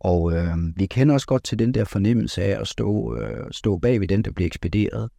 Og 0.00 0.32
øh, 0.32 0.56
vi 0.76 0.86
kender 0.86 1.14
også 1.14 1.26
godt 1.26 1.44
til 1.44 1.58
den 1.58 1.74
der 1.74 1.84
fornemmelse 1.84 2.42
af 2.42 2.60
at 2.60 2.68
stå, 2.68 3.16
øh, 3.16 3.46
stå 3.50 3.78
bag 3.78 4.00
ved 4.00 4.08
den, 4.08 4.22
der 4.22 4.30
bliver 4.30 4.46
ekspederet. 4.46 5.10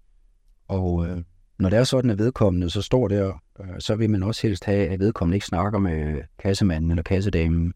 Og 0.68 1.08
øh, 1.08 1.24
når 1.60 1.70
det 1.70 1.80
er 1.80 1.84
sådan, 1.84 2.10
at 2.10 2.18
vedkommende 2.18 2.70
så 2.70 2.82
står 2.82 3.08
der, 3.08 3.42
øh, 3.60 3.80
så 3.80 3.96
vil 3.96 4.10
man 4.10 4.24
også 4.24 4.48
helst 4.48 4.66
have, 4.66 4.88
at 4.88 5.00
vedkommende 5.00 5.36
ikke 5.36 5.46
snakker 5.46 5.80
med 5.80 6.22
kassemanden 6.40 6.92
eller 6.92 7.04
kassedamen, 7.04 7.74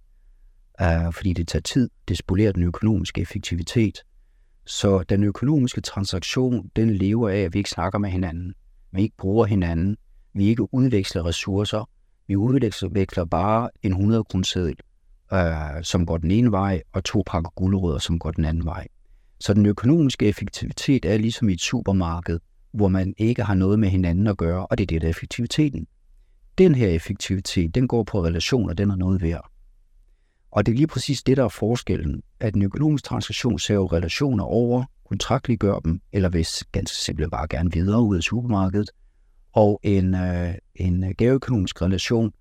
øh, 0.82 1.14
fordi 1.14 1.34
det 1.34 1.48
tager 1.48 1.62
tid, 1.62 1.90
det 2.08 2.18
spolerer 2.18 2.52
den 2.52 2.64
økonomiske 2.64 3.22
effektivitet. 3.22 4.00
Så 4.66 5.04
den 5.10 5.24
økonomiske 5.24 5.82
transaktion, 5.82 6.70
den 6.76 6.90
lever 6.90 7.30
af, 7.30 7.38
at 7.38 7.54
vi 7.54 7.58
ikke 7.60 7.70
snakker 7.70 8.00
med 8.00 8.10
hinanden, 8.10 8.54
vi 8.92 9.02
ikke 9.02 9.18
bruger 9.18 9.46
hinanden, 9.46 9.98
vi 10.38 10.48
ikke 10.48 10.74
udveksler 10.74 11.26
ressourcer, 11.26 11.90
vi 12.28 12.36
udveksler 12.36 13.26
bare 13.26 13.70
en 13.84 13.92
100 13.92 14.24
kroner 14.24 14.74
øh, 15.34 15.84
som 15.84 16.06
går 16.06 16.18
den 16.18 16.32
ene 16.32 16.52
vej, 16.52 16.82
og 16.94 17.04
to 17.04 17.24
pakker 17.26 17.50
gulerødder, 17.56 18.00
som 18.00 18.20
går 18.20 18.32
den 18.32 18.46
anden 18.46 18.66
vej. 18.66 18.88
Så 19.40 19.54
den 19.54 19.66
økonomiske 19.66 20.26
effektivitet 20.26 21.06
er 21.06 21.18
ligesom 21.18 21.50
i 21.50 21.54
et 21.54 21.62
supermarked, 21.62 22.40
hvor 22.72 22.88
man 22.88 23.14
ikke 23.18 23.44
har 23.44 23.54
noget 23.54 23.80
med 23.80 23.90
hinanden 23.90 24.28
at 24.28 24.38
gøre, 24.38 24.68
og 24.68 24.78
det 24.78 24.84
er 24.84 24.88
det, 24.88 25.02
der 25.02 25.08
er 25.08 25.12
effektiviteten. 25.12 25.88
Den 26.58 26.76
her 26.76 26.88
effektivitet, 26.88 27.76
den 27.76 27.88
går 27.88 28.04
på 28.04 28.24
relationer, 28.24 28.74
den 28.74 28.90
er 28.90 28.96
noget 28.96 29.22
værd. 29.22 29.52
Og 30.52 30.66
det 30.66 30.72
er 30.72 30.76
lige 30.76 30.88
præcis 30.88 31.24
det, 31.24 31.38
der 31.38 31.44
er 31.44 31.50
forskellen, 31.50 32.24
at 32.40 32.56
en 32.56 32.62
økonomisk 32.62 33.04
transaktion 33.04 33.60
ser 33.60 33.74
jo 33.74 33.86
relationer 33.86 34.44
over, 34.44 34.84
kontraktliggør 35.10 35.80
dem, 35.80 36.02
eller 36.12 36.30
hvis 36.30 36.64
ganske 36.72 36.98
simpelt 36.98 37.32
bare 37.32 37.48
gerne 37.48 37.72
videre 37.72 38.02
ud 38.02 38.16
af 38.16 38.24
supermarkedet, 38.24 38.90
og 39.54 39.80
en, 39.84 40.16
øh, 40.16 40.54
en 40.76 41.16
gaveøkonomisk 41.18 41.82
relation 41.82 42.32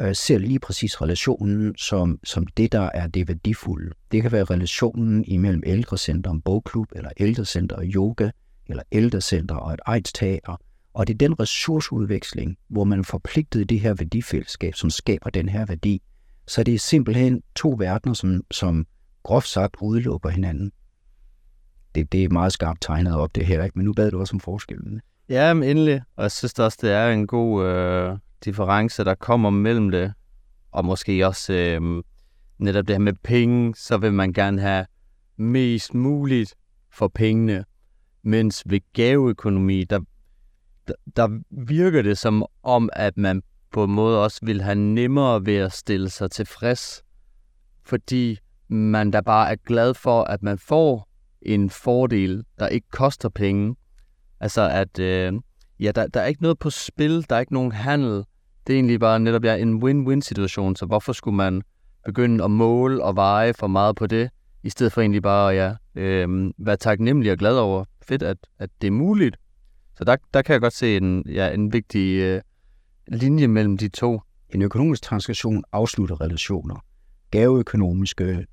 øh, 0.00 0.14
ser 0.14 0.38
lige 0.38 0.58
præcis 0.58 1.02
relationen 1.02 1.76
som, 1.76 2.18
som 2.24 2.46
det, 2.46 2.72
der 2.72 2.90
er 2.94 3.06
det 3.06 3.28
værdifulde. 3.28 3.90
Det 4.12 4.22
kan 4.22 4.32
være 4.32 4.44
relationen 4.44 5.24
imellem 5.24 5.62
ældrecenter 5.66 6.30
og 6.30 6.42
bogklub, 6.44 6.86
eller 6.96 7.10
ældrecenter 7.16 7.76
og 7.76 7.84
yoga, 7.84 8.30
eller 8.66 8.82
ældrecenter 8.92 9.54
og 9.54 9.74
et 9.74 9.80
AIDS-teater. 9.86 10.56
Og 10.94 11.06
det 11.06 11.14
er 11.14 11.18
den 11.18 11.40
ressourceudveksling, 11.40 12.56
hvor 12.68 12.84
man 12.84 12.98
er 12.98 13.02
forpligtet 13.02 13.60
i 13.60 13.64
det 13.64 13.80
her 13.80 13.94
værdifællesskab, 13.94 14.74
som 14.74 14.90
skaber 14.90 15.30
den 15.30 15.48
her 15.48 15.66
værdi. 15.66 16.02
Så 16.46 16.62
det 16.62 16.74
er 16.74 16.78
simpelthen 16.78 17.42
to 17.56 17.74
verdener, 17.78 18.14
som, 18.14 18.40
som 18.50 18.86
groft 19.22 19.48
sagt 19.48 19.76
udelukker 19.82 20.28
hinanden. 20.28 20.72
Det, 21.94 22.12
det 22.12 22.24
er 22.24 22.28
meget 22.28 22.52
skarpt 22.52 22.82
tegnet 22.82 23.16
op, 23.16 23.34
det 23.34 23.46
her, 23.46 23.64
ikke? 23.64 23.78
men 23.78 23.84
nu 23.84 23.92
bad 23.92 24.10
du 24.10 24.20
også 24.20 24.36
om 24.36 24.40
forskellen. 24.40 25.00
Ja, 25.28 25.54
men 25.54 25.62
endelig. 25.62 26.02
Og 26.16 26.22
jeg 26.22 26.32
synes 26.32 26.52
også, 26.52 26.78
det 26.80 26.90
er 26.90 27.10
en 27.10 27.26
god 27.26 27.64
øh, 27.64 28.18
difference, 28.44 29.04
der 29.04 29.14
kommer 29.14 29.50
mellem 29.50 29.90
det. 29.90 30.12
Og 30.72 30.84
måske 30.84 31.26
også 31.26 31.52
øh, 31.52 32.02
netop 32.58 32.88
det 32.88 32.94
her 32.94 33.00
med 33.00 33.12
penge, 33.24 33.74
så 33.74 33.96
vil 33.96 34.12
man 34.12 34.32
gerne 34.32 34.60
have 34.60 34.86
mest 35.36 35.94
muligt 35.94 36.54
for 36.92 37.08
pengene. 37.08 37.64
Mens 38.22 38.62
ved 38.66 38.80
gaveøkonomi, 38.92 39.84
der, 39.84 40.00
der, 40.88 40.94
der 41.16 41.40
virker 41.50 42.02
det 42.02 42.18
som 42.18 42.46
om, 42.62 42.90
at 42.92 43.16
man 43.16 43.42
på 43.72 43.84
en 43.84 43.90
måde 43.90 44.24
også 44.24 44.40
vil 44.42 44.62
have 44.62 44.74
nemmere 44.74 45.46
ved 45.46 45.56
at 45.56 45.72
stille 45.72 46.10
sig 46.10 46.30
tilfreds, 46.30 47.02
fordi 47.84 48.38
man 48.68 49.10
da 49.10 49.20
bare 49.20 49.50
er 49.50 49.56
glad 49.56 49.94
for, 49.94 50.22
at 50.22 50.42
man 50.42 50.58
får 50.58 51.08
en 51.42 51.70
fordel, 51.70 52.44
der 52.58 52.68
ikke 52.68 52.88
koster 52.90 53.28
penge. 53.28 53.76
Altså 54.40 54.68
at, 54.68 54.98
øh, 54.98 55.32
ja, 55.80 55.92
der, 55.94 56.06
der 56.06 56.20
er 56.20 56.26
ikke 56.26 56.42
noget 56.42 56.58
på 56.58 56.70
spil, 56.70 57.26
der 57.28 57.36
er 57.36 57.40
ikke 57.40 57.54
nogen 57.54 57.72
handel. 57.72 58.24
Det 58.66 58.72
er 58.72 58.76
egentlig 58.76 59.00
bare 59.00 59.20
netop 59.20 59.44
ja, 59.44 59.56
en 59.56 59.82
win-win 59.82 60.20
situation, 60.20 60.76
så 60.76 60.86
hvorfor 60.86 61.12
skulle 61.12 61.36
man 61.36 61.62
begynde 62.04 62.44
at 62.44 62.50
måle 62.50 63.04
og 63.04 63.16
veje 63.16 63.54
for 63.54 63.66
meget 63.66 63.96
på 63.96 64.06
det, 64.06 64.30
i 64.62 64.70
stedet 64.70 64.92
for 64.92 65.00
egentlig 65.00 65.22
bare 65.22 65.48
ja, 65.48 65.74
øh, 65.94 66.52
være 66.58 66.76
taknemmelig 66.76 67.32
og 67.32 67.38
glad 67.38 67.56
over, 67.56 67.84
fedt, 68.02 68.22
at, 68.22 68.36
at 68.58 68.70
det 68.80 68.86
er 68.86 68.90
muligt. 68.90 69.36
Så 69.96 70.04
der, 70.04 70.16
der 70.34 70.42
kan 70.42 70.52
jeg 70.52 70.60
godt 70.60 70.72
se 70.72 70.96
en, 70.96 71.24
ja, 71.28 71.54
en 71.54 71.72
vigtig 71.72 72.20
øh, 72.20 72.40
linje 73.08 73.48
mellem 73.48 73.78
de 73.78 73.88
to. 73.88 74.20
En 74.54 74.62
økonomisk 74.62 75.02
transaktion 75.02 75.64
afslutter 75.72 76.20
relationer. 76.20 76.84
Gaveøkonomiske 77.30 78.46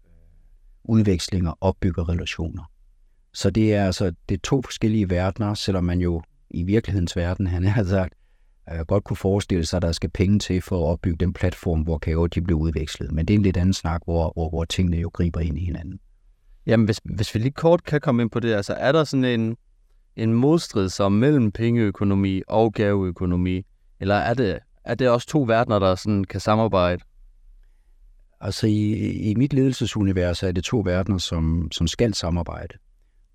udvekslinger 0.84 1.54
opbygger 1.62 2.10
relationer. 2.10 2.64
Så 3.34 3.50
det 3.50 3.74
er 3.74 3.86
altså 3.86 4.14
det 4.30 4.36
er 4.36 4.42
to 4.44 4.62
forskellige 4.62 5.10
verdener, 5.10 5.54
selvom 5.54 5.84
man 5.84 6.00
jo 6.00 6.22
i 6.50 6.64
virkelighedens 6.64 7.16
verden, 7.16 7.48
han 7.48 7.64
har 7.64 7.84
sagt, 7.84 8.14
øh, 8.74 8.80
godt 8.80 9.04
kunne 9.04 9.18
forestille 9.18 9.66
sig, 9.66 9.78
at 9.78 9.82
der 9.82 9.92
skal 9.92 10.10
penge 10.10 10.40
til 10.40 10.62
for 10.62 10.88
at 10.88 10.92
opbygge 10.92 11.18
den 11.18 11.34
platform, 11.34 11.82
hvor 11.82 11.98
gaver 11.98 12.28
de 12.28 12.42
bliver 12.42 12.60
udvekslet. 12.60 13.12
Men 13.12 13.26
det 13.26 13.34
er 13.34 13.38
en 13.38 13.44
lidt 13.44 13.58
anden 13.58 13.74
snak, 13.74 14.02
hvor, 14.06 14.32
hvor, 14.34 14.50
hvor 14.50 14.66
tingene 14.66 14.98
jo 14.98 15.10
griber 15.14 15.40
ind 15.40 15.58
i 15.58 15.66
hinanden. 15.66 16.00
Jamen, 16.66 16.86
hvis, 16.86 17.02
hvis 17.04 17.36
vi 17.36 17.40
lige 17.40 17.52
kort 17.52 17.84
kan 17.84 18.02
komme 18.02 18.22
ind 18.22 18.30
på 18.30 18.40
det, 18.40 18.54
altså 18.54 18.74
er 18.74 18.92
der 18.92 19.04
sådan 19.04 19.26
en, 19.26 19.58
en 20.16 20.34
modstrid 20.34 20.90
som 20.90 21.12
mellem 21.12 21.52
pengeøkonomi 21.52 22.42
og 22.48 22.74
gaveøkonomi, 22.74 23.66
eller 24.00 24.16
er 24.16 24.34
det, 24.34 24.60
er 24.84 24.96
det 24.96 25.10
også 25.10 25.28
to 25.28 25.42
verdener, 25.42 25.80
der 25.80 25.96
sådan 25.96 26.24
kan 26.24 26.40
samarbejde? 26.40 27.04
Altså 28.42 28.68
i, 28.68 28.92
i 29.12 29.36
mit 29.36 29.54
ledelsesunivers 29.54 30.44
er 30.44 30.52
det 30.52 30.64
to 30.64 30.80
verdener, 30.86 31.18
som, 31.18 31.72
som 31.72 31.88
skal 31.88 32.14
samarbejde. 32.14 32.78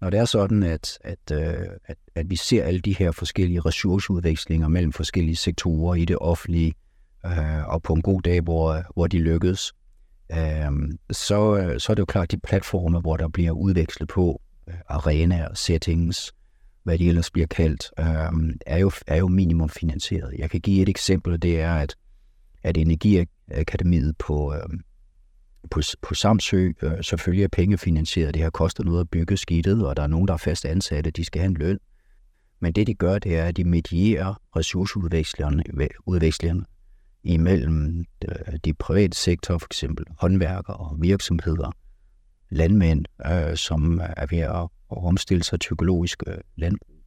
Når 0.01 0.11
det 0.11 0.21
er 0.21 0.25
sådan, 0.25 0.63
at, 0.63 0.99
at, 1.01 1.19
øh, 1.33 1.67
at, 1.85 1.97
at 2.15 2.31
vi 2.31 2.37
ser 2.37 2.65
alle 2.65 2.81
de 2.81 2.95
her 2.95 3.13
forskellige 3.13 3.61
ressourceudvekslinger 3.61 4.69
mellem 4.69 4.93
forskellige 4.93 5.37
sektorer 5.37 5.95
i 5.95 6.05
det 6.05 6.17
offentlige, 6.21 6.75
øh, 7.27 7.69
og 7.69 7.83
på 7.83 7.93
en 7.93 8.03
god 8.03 8.23
dag, 8.23 8.41
hvor, 8.41 8.83
hvor 8.95 9.07
de 9.07 9.19
lykkes, 9.19 9.73
øh, 10.33 10.73
så, 11.11 11.75
så 11.79 11.93
er 11.93 11.95
det 11.95 11.99
jo 11.99 12.05
klart, 12.05 12.31
de 12.31 12.39
platforme, 12.39 13.01
hvor 13.01 13.17
der 13.17 13.29
bliver 13.29 13.51
udvekslet 13.53 14.09
på, 14.09 14.41
øh, 14.69 14.75
arenaer, 14.89 15.55
settings, 15.55 16.33
hvad 16.83 16.99
de 16.99 17.09
ellers 17.09 17.31
bliver 17.31 17.47
kaldt, 17.47 17.91
øh, 17.99 18.55
er, 18.67 18.79
jo, 18.79 18.91
er 19.07 19.17
jo 19.17 19.29
minimum 19.29 19.69
finansieret. 19.69 20.35
Jeg 20.39 20.51
kan 20.51 20.61
give 20.61 20.83
et 20.83 20.89
eksempel, 20.89 21.43
det 21.43 21.61
er, 21.61 21.75
at, 21.75 21.97
at 22.63 22.77
Energiakademiet 22.77 24.17
på, 24.19 24.55
øh, 24.55 24.79
på, 25.71 25.81
på 26.03 26.15
Samsø 26.15 26.73
øh, 26.83 26.93
selvfølgelig 27.05 27.45
er 27.45 27.49
pengefinansieret. 27.49 28.35
Det 28.35 28.43
har 28.43 28.51
kostet 28.51 28.85
noget 28.85 29.01
at 29.01 29.11
bygge 29.11 29.37
skidtet, 29.37 29.87
og 29.87 29.97
der 29.97 30.03
er 30.03 30.07
nogen, 30.07 30.29
der 30.29 30.35
er 30.35 30.39
fast 30.39 30.65
ansatte, 30.65 31.11
de 31.11 31.25
skal 31.25 31.41
have 31.41 31.49
en 31.49 31.55
løn. 31.55 31.79
Men 32.61 32.73
det, 32.73 32.87
de 32.87 32.95
gør, 32.95 33.19
det 33.19 33.37
er, 33.37 33.45
at 33.45 33.57
de 33.57 33.65
medierer 33.65 34.35
ressourceudvekslerne 34.57 35.63
udvekslerne 36.07 36.65
imellem 37.25 38.05
øh, 38.29 38.59
de 38.65 38.75
private 38.75 39.17
sektor, 39.17 39.59
for 39.59 39.67
eksempel 39.71 40.05
håndværkere 40.19 40.77
og 40.77 40.97
virksomheder, 41.01 41.73
landmænd, 42.51 43.05
øh, 43.27 43.57
som 43.57 44.01
er 44.17 44.27
ved 44.31 44.39
at 44.39 44.69
omstille 44.91 45.45
sig 45.45 45.61
til 45.61 45.73
økologisk 45.73 46.23
øh, 46.27 46.35
landbrug, 46.57 46.98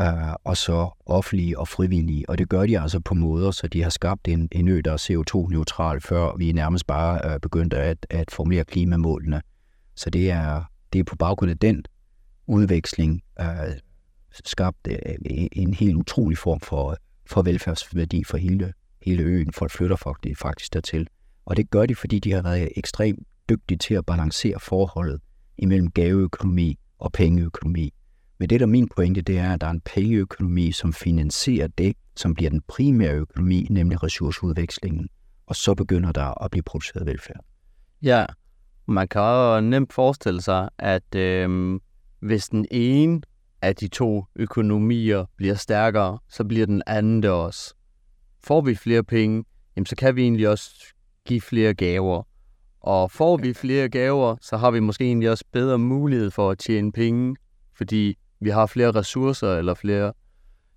øh, 0.00 0.34
og 0.44 0.56
så 0.56 0.90
offentlige 1.06 1.58
og 1.58 1.68
frivillige. 1.68 2.28
Og 2.28 2.38
det 2.38 2.48
gør 2.48 2.66
de 2.66 2.80
altså 2.80 3.00
på 3.00 3.14
måder, 3.14 3.50
så 3.50 3.66
de 3.66 3.82
har 3.82 3.90
skabt 3.90 4.28
en, 4.28 4.48
en 4.52 4.68
ø, 4.68 4.80
der 4.84 4.92
er 4.92 4.96
CO2-neutral, 4.96 6.00
før 6.00 6.36
vi 6.36 6.52
nærmest 6.52 6.86
bare 6.86 7.34
øh, 7.34 7.40
begyndte 7.40 7.76
at, 7.76 8.06
at 8.10 8.30
formulere 8.30 8.64
klimamålene. 8.64 9.42
Så 9.96 10.10
det 10.10 10.30
er, 10.30 10.64
det 10.92 10.98
er 10.98 11.04
på 11.04 11.16
baggrund 11.16 11.50
af 11.50 11.58
den 11.58 11.84
udveksling 12.46 13.22
øh, 13.40 13.46
skabt 14.44 14.88
øh, 14.88 14.96
en 15.52 15.74
helt 15.74 15.96
utrolig 15.96 16.38
form 16.38 16.60
for, 16.60 16.96
for 17.26 17.42
velfærdsværdi 17.42 18.24
for 18.24 18.36
hele, 18.36 18.72
hele 19.02 19.22
øen. 19.22 19.52
Folk 19.52 19.70
flytter 19.70 19.96
faktisk, 19.96 20.40
faktisk 20.40 20.74
dertil. 20.74 21.06
Og 21.44 21.56
det 21.56 21.70
gør 21.70 21.86
de, 21.86 21.94
fordi 21.94 22.18
de 22.18 22.32
har 22.32 22.42
været 22.42 22.68
ekstremt 22.76 23.18
dygtige 23.48 23.78
til 23.78 23.94
at 23.94 24.06
balancere 24.06 24.60
forholdet 24.60 25.20
imellem 25.58 25.90
gaveøkonomi 25.90 26.78
og 26.98 27.12
pengeøkonomi. 27.12 27.92
Men 28.38 28.50
det, 28.50 28.60
der 28.60 28.66
er 28.66 28.70
min 28.70 28.88
pointe, 28.96 29.20
det 29.22 29.38
er, 29.38 29.52
at 29.52 29.60
der 29.60 29.66
er 29.66 29.70
en 29.70 29.80
pengeøkonomi, 29.80 30.72
som 30.72 30.92
finansierer 30.92 31.68
det, 31.68 31.96
som 32.16 32.34
bliver 32.34 32.50
den 32.50 32.62
primære 32.68 33.14
økonomi, 33.14 33.66
nemlig 33.70 34.02
ressourceudvekslingen. 34.02 35.08
Og 35.46 35.56
så 35.56 35.74
begynder 35.74 36.12
der 36.12 36.44
at 36.44 36.50
blive 36.50 36.62
produceret 36.62 37.06
velfærd. 37.06 37.44
Ja, 38.02 38.26
man 38.86 39.08
kan 39.08 39.20
jo 39.22 39.60
nemt 39.60 39.92
forestille 39.92 40.42
sig, 40.42 40.68
at 40.78 41.14
øh, 41.14 41.80
hvis 42.20 42.48
den 42.48 42.66
ene 42.70 43.22
af 43.62 43.76
de 43.76 43.88
to 43.88 44.24
økonomier 44.36 45.24
bliver 45.36 45.54
stærkere, 45.54 46.18
så 46.28 46.44
bliver 46.44 46.66
den 46.66 46.82
anden 46.86 47.22
det 47.22 47.30
også. 47.30 47.74
Får 48.44 48.60
vi 48.60 48.74
flere 48.74 49.04
penge, 49.04 49.44
jamen, 49.76 49.86
så 49.86 49.96
kan 49.96 50.16
vi 50.16 50.22
egentlig 50.22 50.48
også 50.48 50.70
give 51.26 51.40
flere 51.40 51.74
gaver. 51.74 52.22
Og 52.80 53.10
får 53.10 53.36
vi 53.36 53.54
flere 53.54 53.88
gaver, 53.88 54.36
så 54.40 54.56
har 54.56 54.70
vi 54.70 54.80
måske 54.80 55.04
egentlig 55.04 55.30
også 55.30 55.44
bedre 55.52 55.78
mulighed 55.78 56.30
for 56.30 56.50
at 56.50 56.58
tjene 56.58 56.92
penge, 56.92 57.36
fordi 57.76 58.18
vi 58.44 58.50
har 58.50 58.66
flere 58.66 58.90
ressourcer 58.90 59.56
eller 59.56 59.74
flere 59.74 60.12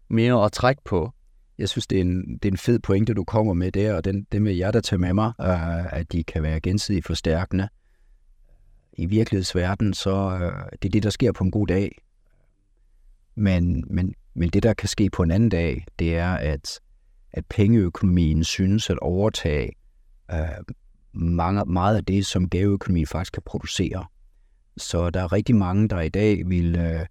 mere 0.08 0.46
at 0.46 0.52
trække 0.52 0.82
på. 0.86 1.12
Jeg 1.58 1.70
synes, 1.70 1.88
det 1.88 1.98
er 1.98 2.02
en, 2.02 2.34
det 2.34 2.46
er 2.46 2.52
en 2.52 2.58
fed 2.58 2.80
pointe, 2.80 3.14
du 3.14 3.24
kommer 3.24 3.54
med 3.54 3.72
der, 3.72 3.94
og 3.94 4.06
den, 4.06 4.28
det 4.32 4.42
med 4.42 4.54
jer, 4.54 4.72
der 4.72 4.82
tager 4.82 5.00
med 5.00 5.14
mig, 5.14 5.34
øh, 5.42 5.94
at 5.94 6.12
de 6.12 6.24
kan 6.24 6.44
være 6.44 6.60
gensidigt 6.60 7.06
forstærkende. 7.06 7.70
I 8.94 9.06
virkelighedsverdenen, 9.06 9.94
så 9.94 10.40
øh, 10.42 10.72
det 10.72 10.86
er 10.86 10.92
det, 10.92 11.04
der 11.04 11.10
sker 11.10 11.32
på 11.32 11.44
en 11.44 11.52
god 11.52 11.68
dag. 11.68 12.02
Men, 13.36 13.84
men, 13.88 14.14
men 14.34 14.50
det, 14.50 14.64
der 14.64 14.74
kan 14.74 14.90
ske 14.90 15.10
på 15.10 15.24
en 15.24 15.32
anden 15.32 15.50
dag, 15.50 15.86
det 16.00 16.18
er, 16.18 16.34
at, 16.34 16.80
at 17.32 17.46
pengeøkonomien 17.46 18.44
synes 18.44 18.90
at 18.90 19.00
overtage 19.00 19.72
øh, 20.32 20.38
mange, 21.14 21.66
meget 21.66 21.98
af 21.98 22.06
det, 22.06 22.26
som 22.26 22.50
gaveøkonomien 22.50 23.08
faktisk 23.08 23.34
kan 23.34 23.44
producere. 23.46 24.06
Så 24.78 25.10
der 25.10 25.22
er 25.22 25.34
rigtig 25.34 25.56
mange, 25.56 25.90
der 25.90 26.02
i 26.02 26.10
dag 26.10 26.50
vil 26.50 26.76
Øh, 26.76 27.06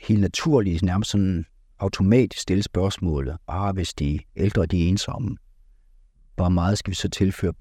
helt 0.00 0.20
naturligt, 0.20 0.82
nærmest 0.82 1.10
sådan 1.10 1.46
automatisk 1.78 2.42
stille 2.42 2.62
spørgsmålet, 2.62 3.36
ah, 3.48 3.74
hvis 3.74 3.94
de 3.94 4.18
ældre 4.36 4.66
de 4.66 4.84
er 4.84 4.88
ensomme, 4.88 5.36
hvor 6.36 6.48
meget 6.48 6.78
skal 6.78 6.90
vi 6.90 6.94
så 6.94 7.08
tilføre 7.08 7.52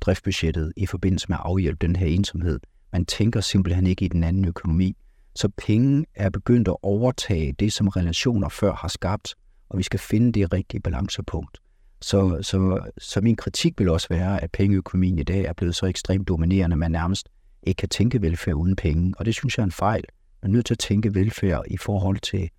driftbudgettet 0.00 0.72
i 0.76 0.86
forbindelse 0.86 1.26
med 1.28 1.36
at 1.36 1.42
afhjælpe 1.44 1.86
den 1.86 1.96
her 1.96 2.06
ensomhed? 2.06 2.60
Man 2.92 3.06
tænker 3.06 3.40
simpelthen 3.40 3.86
ikke 3.86 4.04
i 4.04 4.08
den 4.08 4.24
anden 4.24 4.44
økonomi. 4.44 4.96
Så 5.34 5.48
penge 5.56 6.04
er 6.14 6.30
begyndt 6.30 6.68
at 6.68 6.76
overtage 6.82 7.52
det, 7.52 7.72
som 7.72 7.88
relationer 7.88 8.48
før 8.48 8.74
har 8.74 8.88
skabt, 8.88 9.34
og 9.68 9.78
vi 9.78 9.82
skal 9.82 10.00
finde 10.00 10.32
det 10.32 10.52
rigtige 10.52 10.80
balancepunkt. 10.80 11.58
Så, 12.00 12.38
så, 12.42 12.80
så 12.98 13.20
min 13.20 13.36
kritik 13.36 13.78
vil 13.78 13.88
også 13.88 14.06
være, 14.10 14.42
at 14.42 14.50
pengeøkonomien 14.52 15.18
i 15.18 15.22
dag 15.22 15.44
er 15.44 15.52
blevet 15.52 15.74
så 15.74 15.86
ekstremt 15.86 16.28
dominerende, 16.28 16.74
at 16.74 16.78
man 16.78 16.90
nærmest 16.90 17.28
ikke 17.62 17.78
kan 17.78 17.88
tænke 17.88 18.22
velfærd 18.22 18.54
uden 18.54 18.76
penge, 18.76 19.14
og 19.18 19.24
det 19.24 19.34
synes 19.34 19.58
jeg 19.58 19.62
er 19.62 19.66
en 19.66 19.72
fejl. 19.72 20.04
Man 20.42 20.50
er 20.50 20.52
nødt 20.52 20.66
til 20.66 20.74
at 20.74 20.78
tænke 20.78 21.14
velfærd 21.14 21.64
i 21.66 21.76
forhold 21.76 22.18
til 22.18 22.50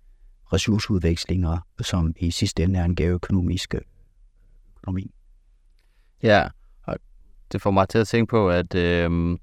ressourceudvekslinger, 0.52 1.58
som 1.80 2.14
i 2.18 2.30
sidste 2.30 2.62
ende 2.62 2.78
er 2.78 2.84
en 2.84 2.96
gaveøkonomisk 2.96 3.74
øh, 3.74 3.80
økonomi. 4.76 5.14
Ja, 6.22 6.48
og 6.82 6.96
det 7.52 7.62
får 7.62 7.70
mig 7.70 7.88
til 7.88 7.98
at 7.98 8.08
tænke 8.08 8.30
på, 8.30 8.50
at 8.50 8.74
øh, 8.74 9.38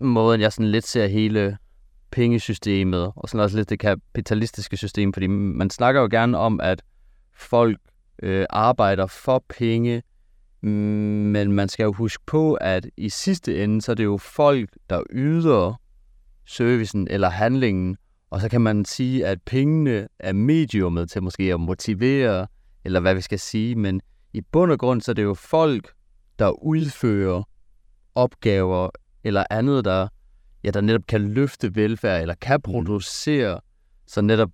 måden 0.00 0.40
jeg 0.40 0.52
sådan 0.52 0.70
lidt 0.70 0.86
ser 0.86 1.06
hele 1.06 1.58
pengesystemet, 2.10 3.12
og 3.16 3.28
sådan 3.28 3.44
også 3.44 3.56
lidt 3.56 3.70
det 3.70 3.78
kapitalistiske 3.78 4.76
system, 4.76 5.12
fordi 5.12 5.26
man 5.26 5.70
snakker 5.70 6.00
jo 6.00 6.08
gerne 6.10 6.38
om, 6.38 6.60
at 6.60 6.82
folk 7.34 7.78
øh, 8.22 8.46
arbejder 8.50 9.06
for 9.06 9.44
penge, 9.48 10.02
men 10.60 11.52
man 11.52 11.68
skal 11.68 11.84
jo 11.84 11.92
huske 11.92 12.22
på, 12.26 12.54
at 12.54 12.86
i 12.96 13.08
sidste 13.08 13.64
ende, 13.64 13.82
så 13.82 13.92
er 13.92 13.94
det 13.94 14.04
jo 14.04 14.16
folk, 14.16 14.70
der 14.90 15.02
yder 15.10 15.80
servicen 16.46 17.08
eller 17.10 17.28
handlingen, 17.28 17.96
og 18.30 18.40
så 18.40 18.48
kan 18.48 18.60
man 18.60 18.84
sige, 18.84 19.26
at 19.26 19.42
pengene 19.42 20.08
er 20.18 20.32
mediumet 20.32 21.10
til 21.10 21.22
måske 21.22 21.52
at 21.52 21.60
motivere, 21.60 22.46
eller 22.84 23.00
hvad 23.00 23.14
vi 23.14 23.20
skal 23.20 23.38
sige, 23.38 23.74
men 23.74 24.00
i 24.32 24.40
bund 24.40 24.72
og 24.72 24.78
grund, 24.78 25.00
så 25.00 25.12
er 25.12 25.14
det 25.14 25.22
jo 25.22 25.34
folk, 25.34 25.92
der 26.38 26.64
udfører 26.64 27.42
opgaver 28.14 28.90
eller 29.24 29.44
andet, 29.50 29.84
der, 29.84 30.08
ja, 30.64 30.70
der 30.70 30.80
netop 30.80 31.06
kan 31.06 31.20
løfte 31.20 31.74
velfærd, 31.74 32.20
eller 32.20 32.34
kan 32.34 32.56
mm. 32.56 32.72
producere, 32.72 33.60
så 34.06 34.20
netop, 34.20 34.50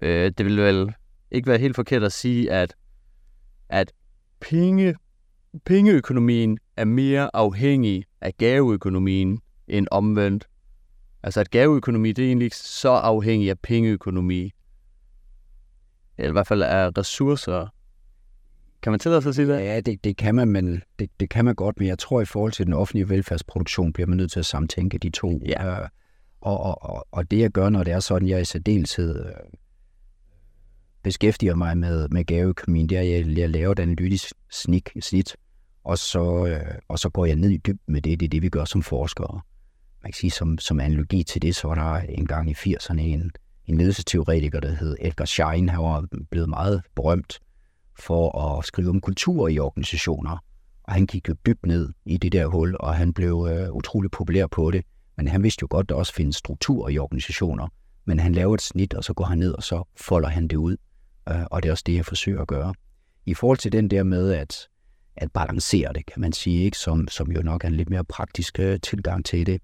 øh, 0.00 0.32
det 0.38 0.46
vil 0.46 0.56
vel 0.56 0.94
ikke 1.30 1.48
være 1.48 1.58
helt 1.58 1.76
forkert 1.76 2.02
at 2.02 2.12
sige, 2.12 2.52
at, 2.52 2.74
at 3.68 3.92
penge, 4.40 4.94
pengeøkonomien 5.64 6.58
er 6.76 6.84
mere 6.84 7.30
afhængig 7.36 8.04
af 8.20 8.36
gaveøkonomien 8.36 9.40
end 9.68 9.86
omvendt. 9.90 10.46
Altså 11.26 11.40
at 11.40 11.50
gaveøkonomi, 11.50 12.12
det 12.12 12.22
er 12.22 12.26
egentlig 12.26 12.44
ikke 12.46 12.56
så 12.56 12.88
afhængig 12.88 13.50
af 13.50 13.58
pengeøkonomi. 13.58 14.52
Eller 16.18 16.28
i 16.28 16.32
hvert 16.32 16.46
fald 16.46 16.62
af 16.62 16.98
ressourcer. 16.98 17.66
Kan 18.82 18.92
man 18.92 19.00
tillade 19.00 19.22
sig 19.22 19.28
at 19.28 19.34
sige 19.34 19.48
det? 19.48 19.60
Ja, 19.60 19.80
det, 19.80 20.04
det, 20.04 20.16
kan 20.16 20.34
man, 20.34 20.48
men 20.48 20.82
det, 20.98 21.10
det 21.20 21.30
kan 21.30 21.44
man 21.44 21.54
godt, 21.54 21.78
men 21.78 21.88
jeg 21.88 21.98
tror, 21.98 22.20
i 22.20 22.24
forhold 22.24 22.52
til 22.52 22.66
den 22.66 22.74
offentlige 22.74 23.08
velfærdsproduktion, 23.08 23.92
bliver 23.92 24.06
man 24.06 24.16
nødt 24.16 24.32
til 24.32 24.38
at 24.38 24.46
samtænke 24.46 24.98
de 24.98 25.10
to. 25.10 25.40
Ja. 25.46 25.80
Øh, 25.80 25.88
og, 26.40 26.60
og, 26.60 26.82
og, 26.82 27.06
og 27.10 27.30
det 27.30 27.38
jeg 27.38 27.50
gør, 27.50 27.68
når 27.68 27.84
det 27.84 27.92
er 27.92 28.00
sådan, 28.00 28.28
jeg 28.28 28.40
i 28.40 28.44
særdeleshed 28.44 29.26
øh, 29.26 29.32
beskæftiger 31.02 31.54
mig 31.54 31.78
med, 31.78 32.08
med 32.08 32.24
gaveøkonomien, 32.24 32.88
det 32.88 32.98
er, 32.98 33.00
at 33.00 33.10
jeg, 33.10 33.38
jeg 33.38 33.50
laver 33.50 33.72
et 33.72 33.78
analytisk 33.78 34.32
snik, 34.50 34.90
snit, 35.00 35.36
og 35.84 35.98
så, 35.98 36.46
øh, 36.46 36.74
og 36.88 36.98
så 36.98 37.08
går 37.08 37.26
jeg 37.26 37.36
ned 37.36 37.50
i 37.50 37.56
dybden 37.56 37.92
med 37.92 38.02
det. 38.02 38.20
Det 38.20 38.26
er 38.26 38.30
det, 38.30 38.42
vi 38.42 38.48
gør 38.48 38.64
som 38.64 38.82
forskere 38.82 39.40
man 40.06 40.12
kan 40.12 40.18
sige, 40.18 40.30
som, 40.30 40.58
som 40.58 40.80
analogi 40.80 41.22
til 41.22 41.42
det, 41.42 41.56
så 41.56 41.68
var 41.68 41.74
der 41.74 42.12
engang 42.12 42.50
i 42.50 42.54
80'erne 42.54 43.00
en, 43.00 43.30
en 43.66 43.78
ledelsesteoretiker, 43.78 44.60
der 44.60 44.74
hed 44.74 44.96
Edgar 45.00 45.24
Schein. 45.24 45.68
Han 45.68 45.80
var 45.80 46.06
blevet 46.30 46.48
meget 46.48 46.82
berømt 46.96 47.38
for 47.98 48.38
at 48.38 48.64
skrive 48.64 48.90
om 48.90 49.00
kultur 49.00 49.48
i 49.48 49.58
organisationer. 49.58 50.44
Og 50.82 50.92
han 50.92 51.06
gik 51.06 51.28
jo 51.28 51.34
dybt 51.46 51.66
ned 51.66 51.92
i 52.04 52.16
det 52.16 52.32
der 52.32 52.46
hul, 52.46 52.76
og 52.80 52.94
han 52.94 53.12
blev 53.12 53.48
øh, 53.50 53.72
utrolig 53.72 54.10
populær 54.10 54.46
på 54.46 54.70
det. 54.70 54.84
Men 55.16 55.28
han 55.28 55.42
vidste 55.42 55.62
jo 55.62 55.66
godt, 55.70 55.84
at 55.84 55.88
der 55.88 55.94
også 55.94 56.14
findes 56.14 56.36
struktur 56.36 56.88
i 56.88 56.98
organisationer. 56.98 57.68
Men 58.04 58.20
han 58.20 58.32
laver 58.32 58.54
et 58.54 58.62
snit, 58.62 58.94
og 58.94 59.04
så 59.04 59.14
går 59.14 59.24
han 59.24 59.38
ned, 59.38 59.52
og 59.52 59.62
så 59.62 59.82
folder 59.96 60.28
han 60.28 60.48
det 60.48 60.56
ud. 60.56 60.76
øh, 61.28 61.44
og 61.50 61.62
det 61.62 61.68
er 61.68 61.72
også 61.72 61.84
det, 61.86 61.94
jeg 61.94 62.06
forsøger 62.06 62.40
at 62.40 62.48
gøre. 62.48 62.74
I 63.26 63.34
forhold 63.34 63.58
til 63.58 63.72
den 63.72 63.90
der 63.90 64.02
med 64.02 64.32
at, 64.32 64.68
at 65.16 65.32
balancere 65.32 65.92
det, 65.92 66.06
kan 66.06 66.20
man 66.20 66.32
sige, 66.32 66.64
ikke, 66.64 66.78
som, 66.78 67.08
som 67.08 67.32
jo 67.32 67.42
nok 67.42 67.64
er 67.64 67.68
en 67.68 67.74
lidt 67.74 67.90
mere 67.90 68.04
praktisk 68.04 68.58
øh, 68.58 68.80
tilgang 68.80 69.24
til 69.24 69.46
det, 69.46 69.60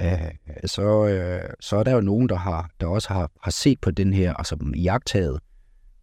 øh, 0.00 0.30
så, 0.64 1.06
øh, 1.06 1.50
så 1.60 1.76
er 1.76 1.82
der 1.82 1.92
jo 1.92 2.00
nogen, 2.00 2.28
der, 2.28 2.36
har, 2.36 2.70
der 2.80 2.86
også 2.86 3.08
har, 3.08 3.30
har 3.42 3.50
set 3.50 3.80
på 3.80 3.90
den 3.90 4.12
her, 4.12 4.34
altså 4.34 4.56
jagttaget 4.76 5.40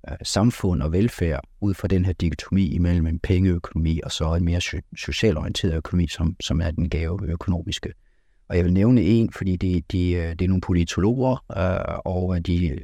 øh, 0.09 0.17
samfund 0.23 0.81
og 0.81 0.91
velfærd 0.91 1.43
ud 1.61 1.73
fra 1.73 1.87
den 1.87 2.05
her 2.05 2.13
dikotomi 2.13 2.67
imellem 2.67 3.07
en 3.07 3.19
pengeøkonomi 3.19 3.99
og 4.03 4.11
så 4.11 4.33
en 4.33 4.45
mere 4.45 4.61
socialorienteret 4.97 5.75
økonomi, 5.75 6.07
som, 6.07 6.35
som 6.39 6.61
er 6.61 6.71
den 6.71 6.89
gaveøkonomiske. 6.89 7.93
Og 8.49 8.57
jeg 8.57 8.65
vil 8.65 8.73
nævne 8.73 9.01
en, 9.01 9.31
fordi 9.31 9.55
det, 9.55 9.91
de, 9.91 10.11
øh, 10.11 10.29
det 10.29 10.41
er 10.41 10.47
nogle 10.47 10.61
politologer, 10.61 11.43
øh, 11.57 11.99
og 12.05 12.47
de 12.47 12.69
øh, 12.69 12.79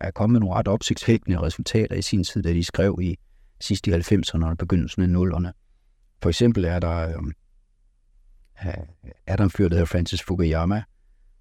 er 0.00 0.10
kommet 0.10 0.32
med 0.32 0.40
nogle 0.40 0.54
ret 0.54 0.68
opsigtsvækkende 0.68 1.40
resultater 1.40 1.96
i 1.96 2.02
sin 2.02 2.24
tid, 2.24 2.42
da 2.42 2.52
de 2.52 2.64
skrev 2.64 2.98
i 3.02 3.16
sidst 3.60 3.86
i 3.86 3.90
90'erne 3.90 4.46
og 4.46 4.58
begyndelsen 4.58 5.02
af 5.02 5.06
0'erne. 5.06 5.50
For 6.22 6.28
eksempel 6.28 6.64
er 6.64 6.78
der, 6.78 7.08
øh, 7.08 7.14
er 9.26 9.36
der 9.36 9.44
en 9.44 9.50
fyr, 9.50 9.68
der 9.68 9.74
hedder 9.74 9.86
Francis 9.86 10.22
Fukuyama, 10.22 10.82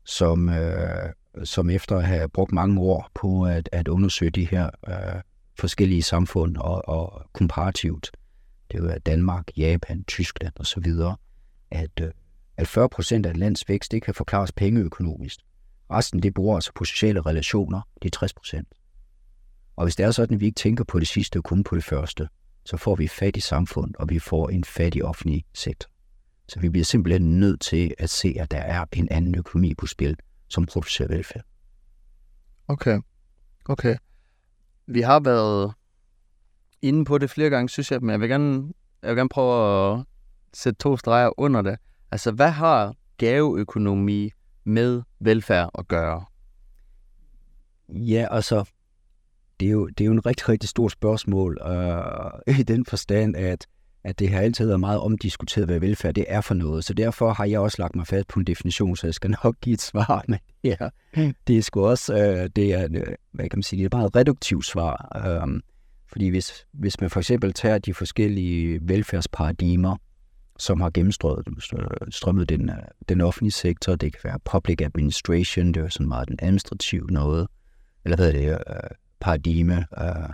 som, 0.06 0.50
øh, 0.50 1.10
som 1.44 1.70
efter 1.70 1.98
at 1.98 2.06
have 2.06 2.30
brugt 2.30 2.52
mange 2.52 2.82
år 2.82 3.10
på 3.14 3.44
at, 3.44 3.70
at 3.72 3.88
undersøge 3.88 4.32
de 4.32 4.46
her 4.46 4.70
øh, 4.88 5.22
forskellige 5.60 6.04
samfund 6.04 6.58
og, 6.58 6.90
og 6.90 7.30
komparativt, 7.34 8.12
det 8.72 8.80
er 8.80 9.00
Danmark, 9.00 9.58
Japan, 9.58 10.04
Tyskland 10.04 10.54
osv., 10.60 10.86
at, 11.72 11.92
øh, 12.02 12.12
at 12.58 12.68
40 12.68 12.90
procent 12.90 13.26
af 13.26 13.30
et 13.30 13.38
lands 13.38 13.70
vækst, 13.70 13.94
ikke 13.94 14.06
kan 14.06 14.14
forklares 14.14 14.52
pengeøkonomisk. 14.52 15.40
Resten, 15.92 16.24
det 16.24 16.34
bruger 16.34 16.56
altså 16.56 16.72
på 16.76 16.86
sociale 16.86 17.22
relationer, 17.22 17.82
det 18.02 18.16
er 18.16 18.18
60 18.18 18.34
procent. 18.34 18.68
Og 19.76 19.86
hvis 19.86 19.96
det 19.96 20.06
er 20.06 20.12
sådan, 20.12 20.34
at 20.34 20.40
vi 20.40 20.46
ikke 20.46 20.56
tænker 20.56 20.84
på 20.84 21.00
det 21.00 21.08
sidste 21.08 21.38
og 21.38 21.44
kun 21.44 21.64
på 21.64 21.76
det 21.76 21.84
første, 21.84 22.30
så 22.66 22.78
får 22.78 22.96
vi 22.96 23.04
et 23.04 23.12
fattigt 23.12 23.46
samfund, 23.46 23.94
og 24.00 24.10
vi 24.10 24.20
får 24.20 24.50
en 24.50 24.64
fattig 24.64 25.04
offentlig 25.04 25.46
sektor. 25.54 25.90
Så 26.50 26.60
vi 26.60 26.70
bliver 26.70 26.86
simpelthen 26.86 27.40
nødt 27.40 27.62
til 27.62 27.94
at 27.98 28.10
se, 28.10 28.36
at 28.40 28.52
der 28.52 28.58
er 28.58 28.86
en 28.94 29.08
anden 29.12 29.36
økonomi 29.36 29.74
på 29.74 29.88
spil, 29.88 30.18
som 30.48 30.66
producerer 30.66 31.08
velfærd. 31.08 31.44
Okay. 32.68 33.00
Okay. 33.66 33.96
Vi 34.88 35.02
har 35.02 35.20
været 35.20 35.74
inde 36.82 37.06
på 37.06 37.18
det 37.18 37.30
flere 37.30 37.50
gange, 37.50 37.70
synes 37.70 37.92
jeg, 37.92 38.02
men 38.02 38.10
jeg 38.10 38.20
vil 38.20 38.30
gerne, 38.30 38.74
jeg 39.02 39.10
vil 39.10 39.18
gerne 39.18 39.30
prøve 39.30 39.94
at 39.94 40.06
sætte 40.54 40.78
to 40.78 40.98
streger 40.98 41.40
under 41.40 41.62
det. 41.62 41.78
Altså, 42.12 42.32
hvad 42.32 42.50
har 42.50 42.96
gaveøkonomi 43.18 44.32
med 44.64 45.02
velfærd 45.20 45.70
at 45.78 45.88
gøre? 45.88 46.26
Ja, 47.90 48.28
altså, 48.32 48.70
det 49.60 49.68
er 49.68 49.72
jo, 49.72 49.88
det 49.88 50.02
er 50.02 50.06
jo 50.06 50.12
en 50.12 50.26
rigtig, 50.26 50.50
rigtig 50.50 50.70
stort 50.70 50.92
spørgsmål, 50.92 51.58
øh, 51.68 52.60
i 52.60 52.64
den 52.64 52.86
forstand, 52.86 53.36
at, 53.36 53.68
at 54.04 54.20
det 54.20 54.30
har 54.30 54.40
altid 54.40 54.66
været 54.66 54.80
meget 54.80 55.00
omdiskuteret, 55.00 55.68
hvad 55.68 55.80
velfærd 55.80 56.14
det 56.14 56.26
er 56.28 56.42
for 56.42 56.54
noget. 56.54 56.84
Så 56.84 56.94
derfor 56.94 57.34
har 57.34 57.46
jeg 57.46 57.60
også 57.60 57.82
lagt 57.82 57.96
mig 57.96 58.08
fast 58.08 58.28
på 58.28 58.40
en 58.40 58.46
definition, 58.46 58.96
så 58.96 59.08
jeg 59.08 59.14
skal 59.14 59.36
nok 59.44 59.56
give 59.62 59.74
et 59.74 59.82
svar. 59.82 60.24
Men 60.28 60.40
ja, 60.64 60.76
det 61.48 61.58
er 61.58 61.62
sgu 61.62 61.86
også, 61.86 62.14
øh, 62.14 62.50
det 62.56 62.74
er, 62.74 62.88
øh, 62.92 63.16
hvad 63.32 63.50
kan 63.50 63.58
man 63.58 63.64
sige, 63.64 63.78
det 63.78 63.84
er 63.84 63.88
et 63.88 63.94
meget 63.94 64.16
reduktivt 64.16 64.66
svar. 64.66 65.12
Øh, 65.26 65.62
fordi 66.08 66.28
hvis, 66.28 66.66
hvis 66.74 67.02
man 67.02 67.10
for 67.10 67.20
eksempel 67.20 67.54
tager 67.54 67.78
de 67.78 67.94
forskellige 67.94 68.80
velfærdsparadigmer, 68.82 69.98
som 70.60 70.82
har 70.82 70.90
gennemstrømmet 70.90 71.64
strømmet 72.10 72.50
den, 72.50 72.70
øh, 72.70 72.76
den 73.10 73.22
offentlige 73.22 73.52
sektor, 73.52 73.96
det 73.96 74.14
kan 74.14 74.22
være 74.24 74.40
public 74.46 74.82
administration, 74.82 75.68
det 75.68 75.84
er 75.84 75.90
sådan 75.90 76.08
meget 76.08 76.28
den 76.28 76.38
administrative 76.42 77.08
noget, 77.08 77.48
eller 78.06 78.16
hvad 78.16 78.28
er 78.28 78.32
det, 78.32 78.50
øh, 78.50 78.90
paradigme, 79.20 79.86
øh, 80.02 80.30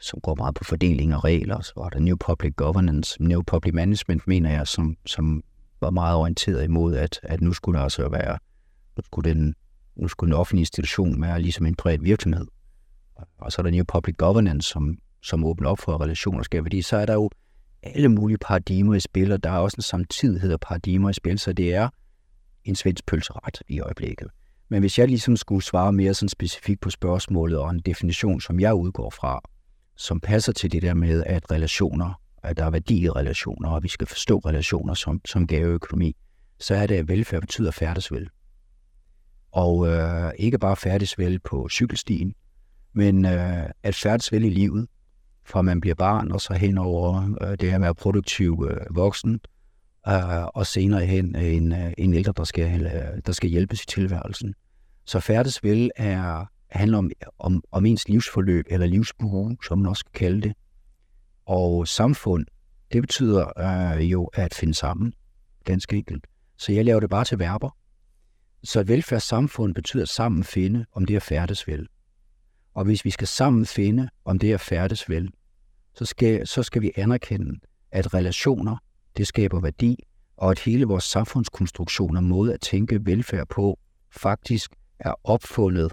som 0.00 0.20
går 0.20 0.34
meget 0.34 0.54
på 0.54 0.64
fordeling 0.64 1.14
og 1.14 1.24
regler. 1.24 1.60
Så 1.60 1.72
var 1.76 1.88
der 1.88 1.98
New 2.00 2.16
Public 2.16 2.52
Governance, 2.56 3.22
New 3.22 3.42
Public 3.42 3.74
Management, 3.74 4.26
mener 4.26 4.50
jeg, 4.50 4.66
som, 4.66 4.96
som 5.06 5.42
var 5.80 5.90
meget 5.90 6.16
orienteret 6.16 6.64
imod, 6.64 6.96
at, 6.96 7.20
at 7.22 7.40
nu 7.40 7.52
skulle 7.52 7.78
der 7.78 7.84
altså 7.84 8.08
være, 8.08 8.38
nu 8.96 9.02
skulle 9.04 9.30
den, 9.30 9.54
nu 9.96 10.08
skulle 10.08 10.28
den 10.32 10.40
offentlige 10.40 10.62
institution 10.62 11.22
være 11.22 11.42
ligesom 11.42 11.66
en 11.66 11.74
privat 11.74 12.04
virksomhed. 12.04 12.46
Og 13.38 13.52
så 13.52 13.60
er 13.60 13.62
der 13.62 13.70
New 13.70 13.84
Public 13.84 14.16
Governance, 14.16 14.68
som, 14.68 14.98
som 15.22 15.44
åbner 15.44 15.68
op 15.68 15.78
for 15.78 16.00
relationer 16.00 16.42
skaber 16.42 16.64
fordi 16.64 16.82
så 16.82 16.96
er 16.96 17.06
der 17.06 17.14
jo 17.14 17.30
alle 17.82 18.08
mulige 18.08 18.38
paradigmer 18.38 18.94
i 18.94 19.00
spil, 19.00 19.32
og 19.32 19.42
der 19.42 19.50
er 19.50 19.58
også 19.58 19.74
en 19.78 19.82
samtidighed 19.82 20.52
af 20.52 20.60
paradigmer 20.60 21.10
i 21.10 21.12
spil, 21.12 21.38
så 21.38 21.52
det 21.52 21.74
er 21.74 21.88
en 22.64 22.76
svensk 22.76 23.06
pølseret 23.06 23.62
i 23.68 23.80
øjeblikket. 23.80 24.28
Men 24.68 24.80
hvis 24.80 24.98
jeg 24.98 25.08
ligesom 25.08 25.36
skulle 25.36 25.62
svare 25.62 25.92
mere 25.92 26.14
sådan 26.14 26.28
specifikt 26.28 26.80
på 26.80 26.90
spørgsmålet 26.90 27.58
og 27.58 27.70
en 27.70 27.80
definition, 27.80 28.40
som 28.40 28.60
jeg 28.60 28.74
udgår 28.74 29.10
fra, 29.10 29.40
som 30.00 30.20
passer 30.20 30.52
til 30.52 30.72
det 30.72 30.82
der 30.82 30.94
med, 30.94 31.24
at 31.26 31.50
relationer, 31.50 32.20
at 32.42 32.56
der 32.56 32.64
er 32.64 32.70
værdi 32.70 33.04
i 33.04 33.10
relationer, 33.10 33.68
og 33.70 33.82
vi 33.82 33.88
skal 33.88 34.06
forstå 34.06 34.38
relationer 34.38 34.94
som, 34.94 35.20
som 35.24 35.46
gaveøkonomi, 35.46 36.16
så 36.60 36.74
er 36.74 36.86
det, 36.86 36.94
at 36.94 37.08
velfærd 37.08 37.40
betyder 37.40 37.70
færdes 37.70 38.12
Og 39.52 39.88
øh, 39.88 40.32
ikke 40.38 40.58
bare 40.58 40.76
færdes 40.76 41.18
på 41.38 41.68
cykelstien, 41.68 42.34
men 42.92 43.24
øh, 43.24 43.70
at 43.82 43.94
færdes 43.94 44.44
i 44.44 44.50
livet, 44.50 44.88
fra 45.46 45.62
man 45.62 45.80
bliver 45.80 45.94
barn 45.94 46.32
og 46.32 46.40
så 46.40 46.54
hen 46.54 46.78
over 46.78 47.34
øh, 47.40 47.56
det 47.60 47.70
at 47.88 47.96
produktiv 47.96 48.68
øh, 48.70 48.96
voksen, 48.96 49.40
øh, 50.08 50.44
og 50.44 50.66
senere 50.66 51.06
hen 51.06 51.36
øh, 51.36 51.44
en, 51.44 51.72
øh, 51.72 51.92
en 51.98 52.14
ældre, 52.14 52.32
der 52.36 52.44
skal, 52.44 52.86
øh, 52.86 53.22
der 53.26 53.32
skal 53.32 53.50
hjælpes 53.50 53.82
i 53.82 53.86
tilværelsen. 53.86 54.54
Så 55.04 55.20
færdes 55.20 55.64
vel 55.64 55.90
er, 55.96 56.46
handler 56.72 56.98
om, 56.98 57.10
om, 57.38 57.62
om 57.70 57.86
ens 57.86 58.08
livsforløb, 58.08 58.66
eller 58.70 58.86
livsbue, 58.86 59.56
som 59.66 59.78
man 59.78 59.86
også 59.86 60.04
kan 60.04 60.12
kalde 60.14 60.40
det. 60.40 60.52
Og 61.46 61.88
samfund, 61.88 62.46
det 62.92 63.02
betyder 63.02 63.60
øh, 63.98 64.12
jo 64.12 64.24
at 64.24 64.54
finde 64.54 64.74
sammen, 64.74 65.12
ganske 65.64 65.96
enkelt. 65.96 66.26
Så 66.56 66.72
jeg 66.72 66.84
laver 66.84 67.00
det 67.00 67.10
bare 67.10 67.24
til 67.24 67.38
verber. 67.38 67.76
Så 68.64 68.80
et 68.80 68.88
velfærdssamfund 68.88 69.74
betyder 69.74 70.04
sammen 70.04 70.44
finde, 70.44 70.86
om 70.92 71.04
det 71.04 71.16
er 71.16 71.20
færdes 71.20 71.66
vel. 71.66 71.88
Og 72.74 72.84
hvis 72.84 73.04
vi 73.04 73.10
skal 73.10 73.28
sammen 73.28 73.66
finde, 73.66 74.08
om 74.24 74.38
det 74.38 74.52
er 74.52 74.56
færdes 74.56 75.08
vel, 75.08 75.30
så 75.94 76.04
skal, 76.04 76.46
så 76.46 76.62
skal 76.62 76.82
vi 76.82 76.92
anerkende, 76.96 77.60
at 77.92 78.14
relationer, 78.14 78.76
det 79.16 79.26
skaber 79.26 79.60
værdi, 79.60 79.96
og 80.36 80.50
at 80.50 80.58
hele 80.58 80.84
vores 80.84 81.04
samfundskonstruktion 81.04 82.16
og 82.16 82.24
måde 82.24 82.54
at 82.54 82.60
tænke 82.60 83.06
velfærd 83.06 83.48
på, 83.48 83.78
faktisk 84.10 84.70
er 84.98 85.14
opfundet 85.24 85.92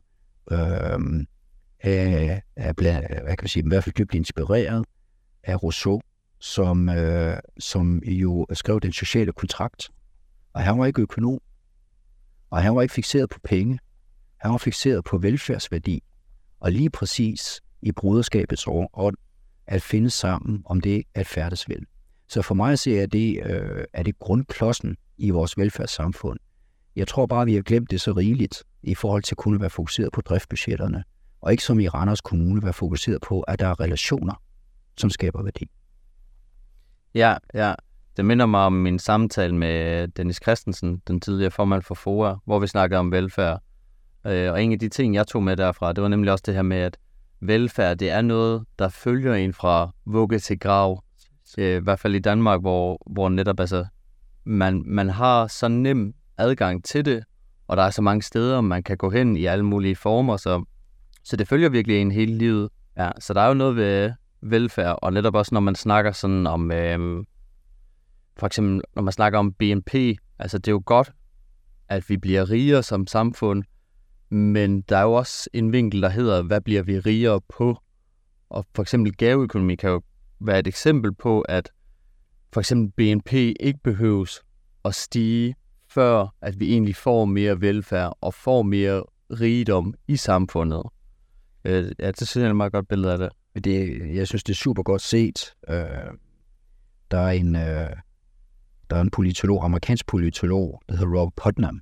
øh, 0.52 1.26
af, 1.80 2.42
af 2.56 2.76
blandt, 2.76 3.08
hvad 3.08 3.36
kan 3.36 3.44
man 3.44 3.48
sige, 3.48 3.64
i 3.66 3.68
hvert 3.68 3.84
fald 3.84 3.96
dybt 3.96 4.14
inspireret 4.14 4.86
af 5.44 5.64
Rousseau, 5.64 6.02
som, 6.40 6.90
øh, 6.90 7.38
som 7.60 7.98
jo 8.04 8.46
skrev 8.54 8.80
den 8.80 8.92
sociale 8.92 9.32
kontrakt. 9.32 9.90
Og 10.54 10.62
han 10.62 10.80
var 10.80 10.86
ikke 10.86 11.02
økonom, 11.02 11.40
og 12.50 12.62
han 12.62 12.76
var 12.76 12.82
ikke 12.82 12.94
fixeret 12.94 13.30
på 13.30 13.40
penge. 13.44 13.80
Han 14.38 14.52
var 14.52 14.58
fixeret 14.58 15.04
på 15.04 15.18
velfærdsværdi. 15.18 16.04
Og 16.60 16.72
lige 16.72 16.90
præcis 16.90 17.62
i 17.82 17.92
bruderskabets 17.92 18.68
ånd, 18.94 19.18
at 19.68 19.82
finde 19.82 20.10
sammen 20.10 20.62
om 20.66 20.82
det 20.82 21.04
at 21.14 21.28
færdes 21.28 21.70
vel. 21.70 21.86
Så 22.28 22.42
for 22.42 22.56
mig 22.56 22.80
ser 22.80 23.00
jeg, 23.00 23.12
det, 23.12 23.46
øh, 23.46 23.86
er 23.94 24.04
det 24.04 24.20
grundklodsen 24.20 24.98
i 25.18 25.30
vores 25.30 25.58
velfærdssamfund. 25.58 26.40
Jeg 26.98 27.08
tror 27.08 27.26
bare, 27.26 27.46
vi 27.46 27.56
har 27.56 27.62
glemt 27.62 27.92
det 27.92 28.02
så 28.02 28.12
rigeligt 28.12 28.64
i 28.84 28.96
forhold 28.96 29.24
til 29.24 29.34
at 29.34 29.38
kunne 29.38 29.62
være 29.62 29.70
fokuseret 29.70 30.10
på 30.14 30.22
driftbudgetterne, 30.22 31.04
og 31.42 31.52
ikke 31.52 31.64
som 31.64 31.80
i 31.80 31.88
Randers 31.88 32.22
Kommune 32.22 32.64
være 32.64 32.74
fokuseret 32.74 33.22
på, 33.22 33.42
at 33.42 33.60
der 33.60 33.68
er 33.68 33.80
relationer, 33.80 34.42
som 34.98 35.10
skaber 35.10 35.44
værdi. 35.44 35.66
Ja, 37.16 37.36
ja. 37.54 37.74
Det 38.18 38.26
minder 38.26 38.46
mig 38.46 38.62
om 38.62 38.74
min 38.74 39.00
samtale 39.00 39.56
med 39.56 40.08
Dennis 40.08 40.40
Christensen, 40.44 41.02
den 41.08 41.22
tidligere 41.22 41.52
formand 41.52 41.82
for 41.82 41.96
FOA, 41.96 42.36
hvor 42.46 42.60
vi 42.60 42.68
snakkede 42.68 43.00
om 43.00 43.12
velfærd. 43.12 43.62
Øh, 44.28 44.52
og 44.52 44.64
en 44.64 44.72
af 44.72 44.80
de 44.80 44.90
ting, 44.90 45.16
jeg 45.16 45.28
tog 45.28 45.44
med 45.44 45.58
derfra, 45.58 45.94
det 45.94 46.02
var 46.02 46.08
nemlig 46.08 46.32
også 46.32 46.44
det 46.46 46.54
her 46.54 46.62
med, 46.62 46.78
at 46.78 46.98
velfærd, 47.40 47.98
det 47.98 48.10
er 48.10 48.22
noget, 48.22 48.66
der 48.80 48.90
følger 48.90 49.34
en 49.34 49.54
fra 49.54 49.92
vugge 50.06 50.40
til 50.40 50.60
grav. 50.60 51.04
Øh, 51.58 51.78
I 51.78 51.84
hvert 51.84 52.00
fald 52.00 52.16
i 52.16 52.20
Danmark, 52.20 52.62
hvor, 52.62 53.02
hvor 53.06 53.30
netop 53.30 53.60
altså, 53.60 53.86
man, 54.44 54.84
man 54.86 55.10
har 55.10 55.48
så 55.48 55.68
nem 55.68 56.14
adgang 56.38 56.84
til 56.84 57.06
det, 57.06 57.24
og 57.68 57.78
der 57.78 57.84
er 57.84 57.90
så 57.90 58.02
mange 58.02 58.22
steder, 58.22 58.62
man 58.62 58.84
kan 58.84 58.98
gå 58.98 59.10
hen 59.10 59.38
i 59.38 59.46
alle 59.46 59.66
mulige 59.66 59.96
former, 59.96 60.38
så, 60.38 60.64
så 61.24 61.36
det 61.36 61.48
følger 61.48 61.70
virkelig 61.70 62.02
en 62.02 62.12
hele 62.12 62.38
livet. 62.38 62.70
Ja, 62.98 63.12
så 63.20 63.34
der 63.34 63.42
er 63.42 63.48
jo 63.48 63.54
noget 63.54 63.76
ved 63.76 64.06
øh, 64.06 64.12
velfærd, 64.42 65.00
og 65.02 65.14
netop 65.14 65.36
også 65.36 65.56
når 65.56 65.62
man 65.62 65.76
snakker 65.76 66.12
sådan 66.12 66.48
om, 66.48 66.72
øh, 66.72 67.26
for 68.38 68.46
eksempel 68.46 68.82
når 68.96 69.02
man 69.02 69.14
snakker 69.14 69.40
om 69.40 69.54
BNP, 69.54 69.96
altså 70.40 70.58
det 70.58 70.68
er 70.68 70.72
jo 70.72 70.82
godt, 70.86 71.12
at 71.90 72.10
vi 72.10 72.18
bliver 72.18 72.50
rigere 72.50 72.84
som 72.84 73.08
samfund, 73.08 73.64
men 74.30 74.82
der 74.82 74.98
er 74.98 75.02
jo 75.02 75.14
også 75.14 75.50
en 75.54 75.72
vinkel, 75.72 76.02
der 76.02 76.10
hedder, 76.10 76.44
hvad 76.44 76.62
bliver 76.62 76.84
vi 76.84 77.00
rigere 77.00 77.42
på? 77.50 77.78
Og 78.50 78.66
for 78.76 78.82
eksempel 78.82 79.16
gaveøkonomi 79.18 79.76
kan 79.76 79.90
jo 79.90 80.02
være 80.40 80.60
et 80.60 80.68
eksempel 80.68 81.14
på, 81.14 81.42
at 81.42 81.72
for 82.54 82.60
eksempel 82.60 82.92
BNP 82.92 83.34
ikke 83.34 83.80
behøves 83.84 84.42
at 84.86 84.96
stige, 84.96 85.56
før 85.98 86.36
at 86.42 86.60
vi 86.60 86.72
egentlig 86.72 86.96
får 86.96 87.26
mere 87.26 87.62
velfærd 87.62 88.18
og 88.22 88.34
får 88.34 88.62
mere 88.64 89.04
rigdom 89.32 89.94
i 90.08 90.16
samfundet. 90.16 90.84
Øh, 91.66 91.92
ja, 92.00 92.08
det 92.08 92.28
synes 92.28 92.36
jeg 92.36 92.46
er 92.46 92.50
et 92.50 92.56
meget 92.56 92.72
godt 92.72 92.88
billede 92.88 93.14
af 93.14 93.18
det. 93.18 93.30
det. 93.64 94.02
Jeg 94.16 94.28
synes, 94.28 94.44
det 94.44 94.54
er 94.54 94.56
super 94.56 94.84
godt 94.84 95.02
set. 95.02 95.54
Øh, 95.70 95.78
der 97.12 97.18
er 97.18 97.32
en, 97.32 97.56
øh, 97.56 97.90
der 98.90 98.96
er 98.96 99.02
en 99.02 99.10
politolog, 99.10 99.66
amerikansk 99.66 100.08
politolog, 100.08 100.82
der 100.90 100.96
hedder 100.96 101.20
Rob 101.20 101.34
Putnam, 101.36 101.82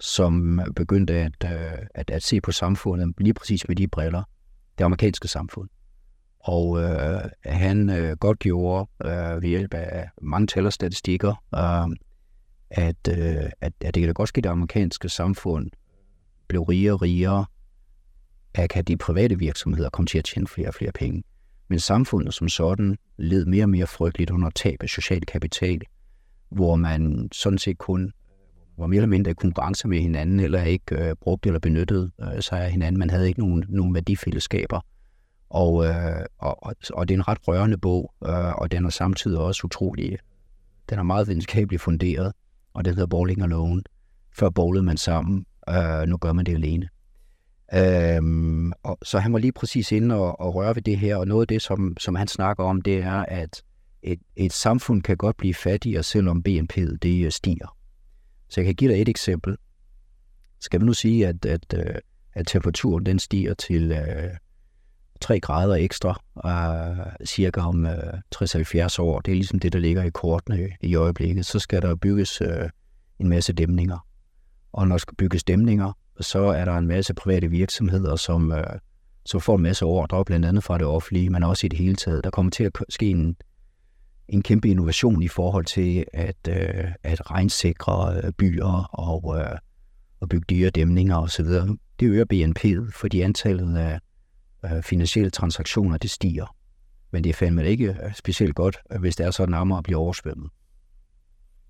som 0.00 0.60
begyndte 0.76 1.14
at, 1.14 1.44
øh, 1.44 1.86
at, 1.94 2.10
at 2.10 2.22
se 2.22 2.40
på 2.40 2.52
samfundet 2.52 3.14
lige 3.18 3.34
præcis 3.34 3.68
med 3.68 3.76
de 3.76 3.88
briller, 3.88 4.22
det 4.78 4.84
amerikanske 4.84 5.28
samfund. 5.28 5.68
Og 6.40 6.82
øh, 6.82 7.20
han 7.44 7.90
øh, 7.90 8.16
godt 8.16 8.38
gjorde 8.38 8.90
øh, 9.04 9.42
ved 9.42 9.48
hjælp 9.48 9.74
af 9.74 10.08
mange 10.22 10.46
tal 10.46 10.66
og 10.66 10.72
statistikker, 10.72 11.44
øh, 11.54 11.96
at, 12.72 13.08
øh, 13.08 13.50
at, 13.60 13.72
at 13.80 13.94
det 13.94 14.00
kan 14.00 14.06
da 14.06 14.12
godt 14.12 14.28
ske, 14.28 14.38
at 14.38 14.44
det 14.44 14.50
amerikanske 14.50 15.08
samfund 15.08 15.70
blev 16.48 16.62
rigere 16.62 16.92
og 16.92 17.02
rigere 17.02 17.44
af 18.54 18.68
at 18.74 18.88
de 18.88 18.96
private 18.96 19.38
virksomheder 19.38 19.90
kom 19.90 20.06
til 20.06 20.18
at 20.18 20.24
tjene 20.24 20.46
flere 20.46 20.68
og 20.68 20.74
flere 20.74 20.92
penge. 20.92 21.22
Men 21.68 21.78
samfundet 21.78 22.34
som 22.34 22.48
sådan 22.48 22.96
led 23.16 23.46
mere 23.46 23.64
og 23.64 23.68
mere 23.68 23.86
frygteligt 23.86 24.30
under 24.30 24.50
tab 24.50 24.82
af 24.82 24.88
social 24.88 25.26
kapital, 25.26 25.80
hvor 26.50 26.76
man 26.76 27.28
sådan 27.32 27.58
set 27.58 27.78
kun 27.78 28.12
var 28.78 28.86
mere 28.86 28.96
eller 28.96 29.08
mindre 29.08 29.30
i 29.30 29.34
konkurrence 29.34 29.88
med 29.88 30.00
hinanden, 30.00 30.40
eller 30.40 30.62
ikke 30.62 31.08
øh, 31.08 31.14
brugte 31.20 31.48
eller 31.48 31.60
benyttede 31.60 32.10
øh, 32.22 32.42
sig 32.42 32.64
af 32.64 32.70
hinanden. 32.70 32.98
Man 32.98 33.10
havde 33.10 33.28
ikke 33.28 33.40
nogen, 33.40 33.64
nogen 33.68 33.94
værdifællesskaber. 33.94 34.80
Og, 35.50 35.86
øh, 35.86 36.24
og, 36.38 36.74
og 36.94 37.08
det 37.08 37.14
er 37.14 37.18
en 37.18 37.28
ret 37.28 37.48
rørende 37.48 37.78
bog, 37.78 38.14
øh, 38.26 38.52
og 38.54 38.72
den 38.72 38.84
er 38.84 38.90
samtidig 38.90 39.38
også 39.38 39.62
utrolig, 39.64 40.18
den 40.90 40.98
er 40.98 41.02
meget 41.02 41.28
videnskabeligt 41.28 41.82
funderet, 41.82 42.32
og 42.74 42.84
det 42.84 42.94
hedder 42.94 43.06
Bowling 43.06 43.42
Alone. 43.42 43.82
Før 44.38 44.50
bowlede 44.50 44.84
man 44.84 44.96
sammen, 44.96 45.46
øh, 45.68 46.08
nu 46.08 46.16
gør 46.16 46.32
man 46.32 46.46
det 46.46 46.54
alene. 46.54 46.88
Øhm, 47.74 48.72
og, 48.82 48.98
så 49.02 49.18
han 49.18 49.32
var 49.32 49.38
lige 49.38 49.52
præcis 49.52 49.92
inde 49.92 50.14
og, 50.14 50.40
og 50.40 50.54
røre 50.54 50.74
ved 50.74 50.82
det 50.82 50.98
her, 50.98 51.16
og 51.16 51.26
noget 51.26 51.42
af 51.42 51.48
det, 51.48 51.62
som, 51.62 51.96
som 52.00 52.14
han 52.14 52.28
snakker 52.28 52.64
om, 52.64 52.82
det 52.82 52.98
er, 52.98 53.24
at 53.28 53.62
et, 54.02 54.20
et 54.36 54.52
samfund 54.52 55.02
kan 55.02 55.16
godt 55.16 55.36
blive 55.36 55.54
fattigere, 55.54 56.02
selvom 56.02 56.42
BNP'et 56.48 56.96
det 57.02 57.24
øh, 57.24 57.30
stiger. 57.30 57.76
Så 58.48 58.60
jeg 58.60 58.64
kan 58.66 58.74
give 58.74 58.92
dig 58.92 59.02
et 59.02 59.08
eksempel. 59.08 59.56
Skal 60.60 60.80
vi 60.80 60.86
nu 60.86 60.92
sige, 60.92 61.26
at, 61.26 61.44
at, 61.46 61.74
øh, 61.74 61.94
at 62.32 62.46
temperaturen 62.46 63.06
den 63.06 63.18
stiger 63.18 63.54
til 63.54 63.92
øh, 63.92 64.30
3 65.22 65.40
grader 65.40 65.74
ekstra, 65.74 66.20
uh, 66.44 67.26
cirka 67.26 67.60
om 67.60 67.86
øh, 67.86 67.98
uh, 68.42 68.42
60-70 68.42 69.00
år. 69.00 69.20
Det 69.20 69.32
er 69.32 69.36
ligesom 69.36 69.58
det, 69.58 69.72
der 69.72 69.78
ligger 69.78 70.02
i 70.02 70.10
kortene 70.10 70.68
i 70.80 70.94
øjeblikket. 70.94 71.46
Så 71.46 71.58
skal 71.58 71.82
der 71.82 71.94
bygges 71.94 72.40
uh, 72.40 72.68
en 73.18 73.28
masse 73.28 73.52
dæmninger. 73.52 74.06
Og 74.72 74.88
når 74.88 74.94
der 74.94 74.98
skal 74.98 75.16
bygges 75.16 75.44
dæmninger, 75.44 75.92
så 76.20 76.38
er 76.38 76.64
der 76.64 76.78
en 76.78 76.86
masse 76.86 77.14
private 77.14 77.48
virksomheder, 77.50 78.16
som, 78.16 78.50
uh, 78.50 78.58
som 79.26 79.40
får 79.40 79.56
en 79.56 79.62
masse 79.62 79.84
ordre, 79.84 80.24
blandt 80.24 80.46
andet 80.46 80.64
fra 80.64 80.78
det 80.78 80.86
offentlige, 80.86 81.30
men 81.30 81.42
også 81.42 81.66
i 81.66 81.68
det 81.68 81.78
hele 81.78 81.96
taget. 81.96 82.24
Der 82.24 82.30
kommer 82.30 82.50
til 82.50 82.64
at 82.64 82.72
ske 82.88 83.10
en, 83.10 83.36
en 84.28 84.42
kæmpe 84.42 84.68
innovation 84.68 85.22
i 85.22 85.28
forhold 85.28 85.64
til 85.64 86.04
at, 86.12 86.48
uh, 86.48 86.90
at 87.02 87.30
regnsikre 87.30 88.22
byer 88.38 88.90
og, 88.92 89.24
uh, 89.24 89.58
og 90.20 90.28
bygge 90.28 90.44
dyre 90.50 90.70
dæmninger 90.70 91.16
osv. 91.16 91.46
Det 92.00 92.06
øger 92.06 92.24
BNP'et, 92.32 92.92
fordi 93.00 93.20
antallet 93.20 93.76
af 93.76 94.00
øh, 94.64 94.82
finansielle 94.82 95.30
transaktioner 95.30 95.98
det 95.98 96.10
stiger. 96.10 96.56
Men 97.10 97.24
det 97.24 97.30
er 97.30 97.34
fandme 97.34 97.66
ikke 97.66 97.96
øh, 98.04 98.14
specielt 98.14 98.54
godt, 98.54 98.78
hvis 99.00 99.16
det 99.16 99.26
er 99.26 99.30
så 99.30 99.46
nærmere 99.46 99.78
at 99.78 99.84
blive 99.84 99.98
oversvømmet. 99.98 100.50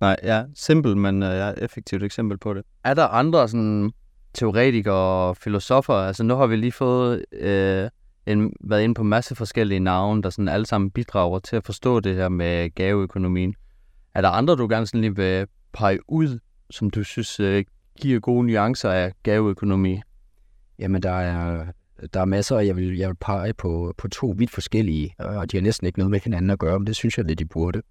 Nej, 0.01 0.17
ja, 0.23 0.45
simpelt, 0.55 0.99
men 0.99 1.23
uh, 1.23 1.29
ja, 1.29 1.51
effektivt 1.51 2.03
eksempel 2.03 2.39
på 2.39 2.55
det. 2.55 2.63
Er 2.85 2.95
der 2.95 3.07
andre 3.07 3.49
sådan 3.49 3.93
teoretikere 4.35 5.29
og 5.29 5.37
filosofer? 5.37 5.95
Altså 5.95 6.23
nu 6.23 6.35
har 6.35 6.47
vi 6.47 6.57
lige 6.57 6.73
fået 6.73 7.25
øh, 7.33 7.91
en, 8.27 8.53
været 8.61 8.83
inde 8.83 8.95
på 8.95 9.03
masse 9.03 9.35
forskellige 9.35 9.81
navne, 9.81 10.23
der 10.23 10.31
sådan 10.31 10.49
alle 10.49 10.67
sammen 10.67 10.91
bidrager 10.91 11.39
til 11.39 11.57
at 11.57 11.65
forstå 11.65 12.01
det 12.01 12.15
her 12.15 12.29
med 12.29 12.75
gaveøkonomien. 12.75 13.55
Er 14.15 14.21
der 14.21 14.29
andre, 14.29 14.57
du 14.57 14.69
gerne 14.69 14.87
sådan 14.87 15.01
lige 15.01 15.17
vil 15.17 15.47
pege 15.73 15.99
ud, 16.09 16.39
som 16.71 16.91
du 16.91 17.05
synes 17.05 17.41
øh, 17.41 17.65
giver 18.01 18.21
gode 18.21 18.47
nuancer 18.47 18.91
af 18.91 19.13
gaveøkonomi? 19.23 20.01
Jamen, 20.79 21.03
der 21.03 21.11
er, 21.11 21.67
der 22.15 22.21
er 22.21 22.25
masser, 22.25 22.59
jeg 22.59 22.77
vil, 22.77 22.97
jeg 22.97 23.09
vil 23.09 23.17
pege 23.21 23.53
på, 23.53 23.95
på 23.99 24.09
to 24.09 24.35
vidt 24.37 24.51
forskellige, 24.51 25.15
øh, 25.21 25.37
og 25.37 25.53
de 25.53 25.57
har 25.57 25.63
næsten 25.63 25.87
ikke 25.87 25.99
noget 25.99 26.11
med 26.11 26.21
hinanden 26.21 26.51
at 26.51 26.59
gøre, 26.59 26.79
men 26.79 26.87
det 26.87 26.97
synes 26.97 27.19
jeg 27.19 27.25
lidt, 27.25 27.39
de 27.39 27.45
burde. 27.45 27.83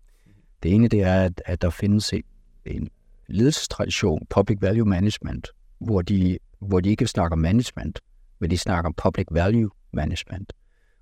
Det 0.63 0.73
ene, 0.73 0.87
det 0.87 1.01
er, 1.01 1.23
at, 1.23 1.41
at 1.45 1.61
der 1.61 1.69
findes 1.69 2.13
en, 2.13 2.23
en 2.65 2.89
ledelsestradition, 3.27 4.25
public 4.29 4.57
value 4.61 4.85
management, 4.85 5.47
hvor 5.79 6.01
de, 6.01 6.37
hvor 6.59 6.79
de 6.79 6.89
ikke 6.89 7.07
snakker 7.07 7.35
management, 7.35 7.99
men 8.39 8.49
de 8.49 8.57
snakker 8.57 8.91
public 8.97 9.27
value 9.31 9.69
management. 9.93 10.53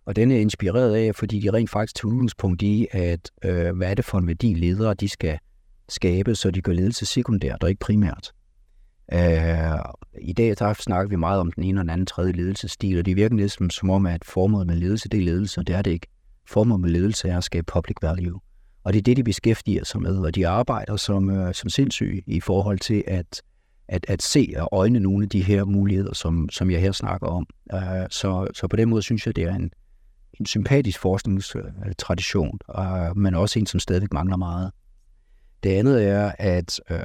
Og 0.06 0.16
den 0.16 0.32
er 0.32 0.38
inspireret 0.38 0.96
af, 0.96 1.16
fordi 1.16 1.40
de 1.40 1.52
rent 1.52 1.70
faktisk 1.70 1.96
tager 1.96 2.14
udgangspunkt 2.14 2.62
i, 2.62 2.88
at 2.92 3.32
øh, 3.46 3.78
hvad 3.78 3.90
er 3.90 3.96
det 3.96 4.06
for 4.06 4.18
en 4.18 4.28
værdi 4.28 4.54
ledere, 4.54 4.94
de 4.94 5.10
skal 5.10 5.40
skabe, 5.90 6.36
så 6.36 6.52
de 6.52 6.62
gør 6.62 6.74
ledelse 6.74 7.06
sekundært 7.06 7.64
og 7.64 7.70
ikke 7.70 7.80
primært. 7.80 8.32
Øh, 9.14 9.80
I 10.22 10.34
dag 10.34 10.56
der 10.60 10.74
snakker 10.74 11.10
vi 11.10 11.16
meget 11.16 11.40
om 11.40 11.52
den 11.52 11.64
ene 11.64 11.80
og 11.80 11.84
den 11.84 11.90
anden 11.90 12.06
tredje 12.06 12.32
ledelsesstil, 12.32 13.00
og 13.00 13.06
det 13.06 13.16
virker 13.16 13.36
lidt 13.36 13.52
som, 13.52 13.70
som 13.70 13.90
om, 13.90 14.06
at 14.06 14.26
formålet 14.26 14.68
med 14.68 14.76
ledelse, 14.76 15.10
det 15.10 15.20
er 15.20 15.26
ledelse, 15.26 15.60
og 15.60 15.68
det 15.68 15.76
er 15.76 15.82
det 15.82 15.92
ikke. 15.92 16.08
Formålet 16.48 16.82
med 16.82 16.90
ledelse 16.90 17.30
er 17.30 17.38
at 17.38 17.44
skabe 17.44 17.66
public 17.66 17.98
value. 18.02 18.40
Og 18.84 18.94
det 18.94 19.00
er 19.00 19.04
det, 19.04 19.18
de 19.18 19.24
beskæftiger 19.24 19.86
sig 19.86 20.02
med, 20.02 20.18
og 20.18 20.36
de 20.36 20.48
arbejder 20.48 20.96
som, 20.96 21.30
øh, 21.30 21.54
som 21.54 21.70
sindssyge 21.70 22.24
i 22.28 22.40
forhold 22.40 22.80
til 22.80 23.04
at 23.08 23.42
at, 23.90 24.06
at 24.08 24.22
se 24.22 24.54
og 24.58 24.70
øjne 24.72 25.00
nogle 25.00 25.24
af 25.24 25.30
de 25.30 25.44
her 25.44 25.66
muligheder, 25.66 26.14
som, 26.14 26.50
som 26.50 26.72
jeg 26.72 26.82
her 26.82 26.92
snakker 26.92 27.28
om. 27.28 27.48
Uh, 27.74 27.80
så, 28.10 28.48
så 28.54 28.68
på 28.68 28.76
den 28.76 28.90
måde 28.90 29.02
synes 29.02 29.26
jeg, 29.26 29.36
det 29.36 29.44
er 29.44 29.56
en, 29.56 29.72
en 30.40 30.46
sympatisk 30.46 31.00
forskningstradition, 31.00 32.60
uh, 32.78 33.18
men 33.18 33.36
også 33.36 33.60
en, 33.60 33.66
som 33.66 33.80
stadigvæk 33.80 34.14
mangler 34.14 34.38
meget. 34.38 34.72
Det 35.64 35.70
andet 35.70 36.08
er, 36.08 36.32
at, 36.40 36.80
øh, 36.90 37.00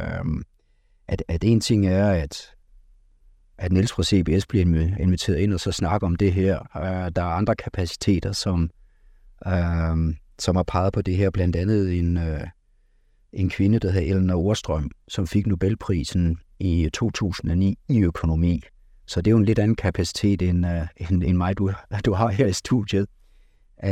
at, 1.09 1.23
at 1.29 1.45
en 1.45 1.61
ting 1.61 1.87
er, 1.87 2.11
at, 2.11 2.55
at 3.59 3.73
Niels 3.73 3.93
fra 3.93 4.03
CBS 4.03 4.47
bliver 4.47 4.97
inviteret 5.01 5.39
ind 5.39 5.53
og 5.53 5.61
så 5.61 5.73
snakker 5.73 6.07
om 6.07 6.17
det 6.17 6.33
her. 6.33 6.59
Uh, 6.77 7.13
der 7.17 7.23
er 7.23 7.37
andre 7.37 7.55
kapaciteter, 7.55 8.33
som, 8.33 8.71
uh, 9.47 10.15
som 10.39 10.57
har 10.57 10.63
peget 10.63 10.93
på 10.93 11.03
det 11.03 11.17
her, 11.17 11.31
blandt 11.31 11.57
andet 11.57 11.99
en, 11.99 12.17
uh, 12.17 12.41
en 13.33 13.49
kvinde, 13.49 13.79
der 13.79 13.91
hedder 13.91 14.15
Elena 14.15 14.35
Orstrøm, 14.35 14.91
som 15.09 15.27
fik 15.27 15.47
Nobelprisen 15.47 16.39
i 16.59 16.91
2009 16.93 17.79
i 17.89 18.01
økonomi. 18.01 18.63
Så 19.07 19.21
det 19.21 19.31
er 19.31 19.33
jo 19.33 19.39
en 19.39 19.45
lidt 19.45 19.59
anden 19.59 19.77
kapacitet 19.77 20.43
end, 20.43 20.67
uh, 20.67 20.87
end, 20.97 21.25
end 21.25 21.37
mig, 21.37 21.59
du, 21.59 21.73
du 22.05 22.13
har 22.13 22.29
her 22.29 22.47
i 22.47 22.53
studiet. 22.53 23.07
Uh, 23.87 23.91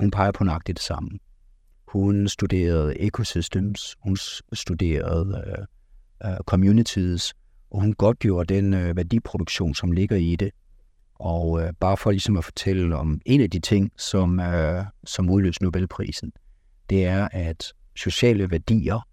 hun 0.00 0.10
peger 0.10 0.32
på 0.32 0.44
nøjagtigt 0.44 0.78
det 0.78 0.84
samme. 0.84 1.10
Hun 1.88 2.28
studerede 2.28 3.00
ecosystems, 3.00 3.96
hun 4.02 4.16
studerede 4.52 5.44
uh, 5.58 5.64
uh, 6.24 6.36
communities, 6.46 7.34
og 7.70 7.80
hun 7.80 7.92
godtgjorde 7.92 8.54
den 8.54 8.74
uh, 8.74 8.96
værdiproduktion, 8.96 9.74
som 9.74 9.92
ligger 9.92 10.16
i 10.16 10.36
det. 10.36 10.50
Og 11.14 11.50
uh, 11.50 11.62
bare 11.80 11.96
for 11.96 12.10
ligesom 12.10 12.36
at 12.36 12.44
fortælle 12.44 12.96
om 12.96 13.20
en 13.26 13.40
af 13.40 13.50
de 13.50 13.58
ting, 13.58 13.92
som, 13.98 14.38
uh, 14.38 14.84
som 15.04 15.30
udløste 15.30 15.64
Nobelprisen, 15.64 16.32
det 16.90 17.04
er, 17.04 17.28
at 17.32 17.72
sociale 17.96 18.50
værdier, 18.50 19.08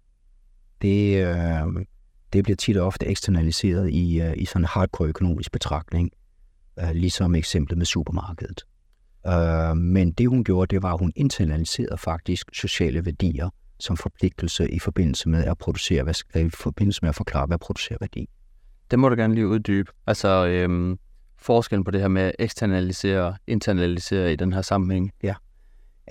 det, 0.82 1.26
uh, 1.26 1.82
det 2.32 2.44
bliver 2.44 2.56
tit 2.56 2.76
og 2.76 2.86
ofte 2.86 3.06
eksternaliseret 3.06 3.90
i, 3.90 4.20
uh, 4.20 4.32
i 4.36 4.44
sådan 4.44 4.62
en 4.62 4.66
hardcore 4.66 5.08
økonomisk 5.08 5.52
betragtning, 5.52 6.10
uh, 6.82 6.90
ligesom 6.90 7.34
eksemplet 7.34 7.78
med 7.78 7.86
supermarkedet. 7.86 8.62
Uh, 9.28 9.76
men 9.76 10.12
det 10.12 10.28
hun 10.28 10.44
gjorde, 10.44 10.74
det 10.74 10.82
var, 10.82 10.92
at 10.92 10.98
hun 11.00 11.12
internaliserede 11.16 11.98
faktisk 11.98 12.50
sociale 12.52 13.04
værdier 13.04 13.50
som 13.80 13.96
forpligtelse 13.96 14.70
i 14.70 14.78
forbindelse 14.78 15.28
med 15.28 15.44
at 15.44 15.58
producere, 15.58 16.02
hvad, 16.02 16.14
i 16.34 16.50
forbindelse 16.50 16.98
med 17.02 17.08
at 17.08 17.14
forklare, 17.14 17.46
hvad 17.46 17.58
producerer 17.58 17.98
værdi. 18.00 18.28
Det 18.90 18.98
må 18.98 19.08
du 19.08 19.16
gerne 19.16 19.34
lige 19.34 19.48
uddybe. 19.48 19.92
Altså 20.06 20.46
øhm, 20.46 20.98
forskellen 21.38 21.84
på 21.84 21.90
det 21.90 22.00
her 22.00 22.08
med 22.08 22.22
at 22.22 22.32
eksternalisere 22.38 23.26
og 23.26 23.34
internalisere 23.46 24.32
i 24.32 24.36
den 24.36 24.52
her 24.52 24.62
sammenhæng. 24.62 25.12
Ja. 25.22 25.34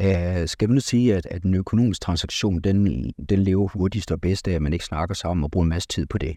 Uh, 0.01 0.47
skal 0.47 0.69
vi 0.69 0.73
nu 0.73 0.79
sige, 0.79 1.15
at, 1.15 1.25
at 1.25 1.43
en 1.43 1.53
økonomisk 1.53 2.01
transaktion, 2.01 2.59
den, 2.59 3.09
den 3.29 3.39
lever 3.39 3.67
hurtigst 3.67 4.11
og 4.11 4.21
bedst 4.21 4.47
af, 4.47 4.51
at 4.51 4.61
man 4.61 4.73
ikke 4.73 4.85
snakker 4.85 5.15
sammen 5.15 5.43
og 5.43 5.51
bruger 5.51 5.63
en 5.63 5.69
masse 5.69 5.87
tid 5.87 6.05
på 6.05 6.17
det, 6.17 6.35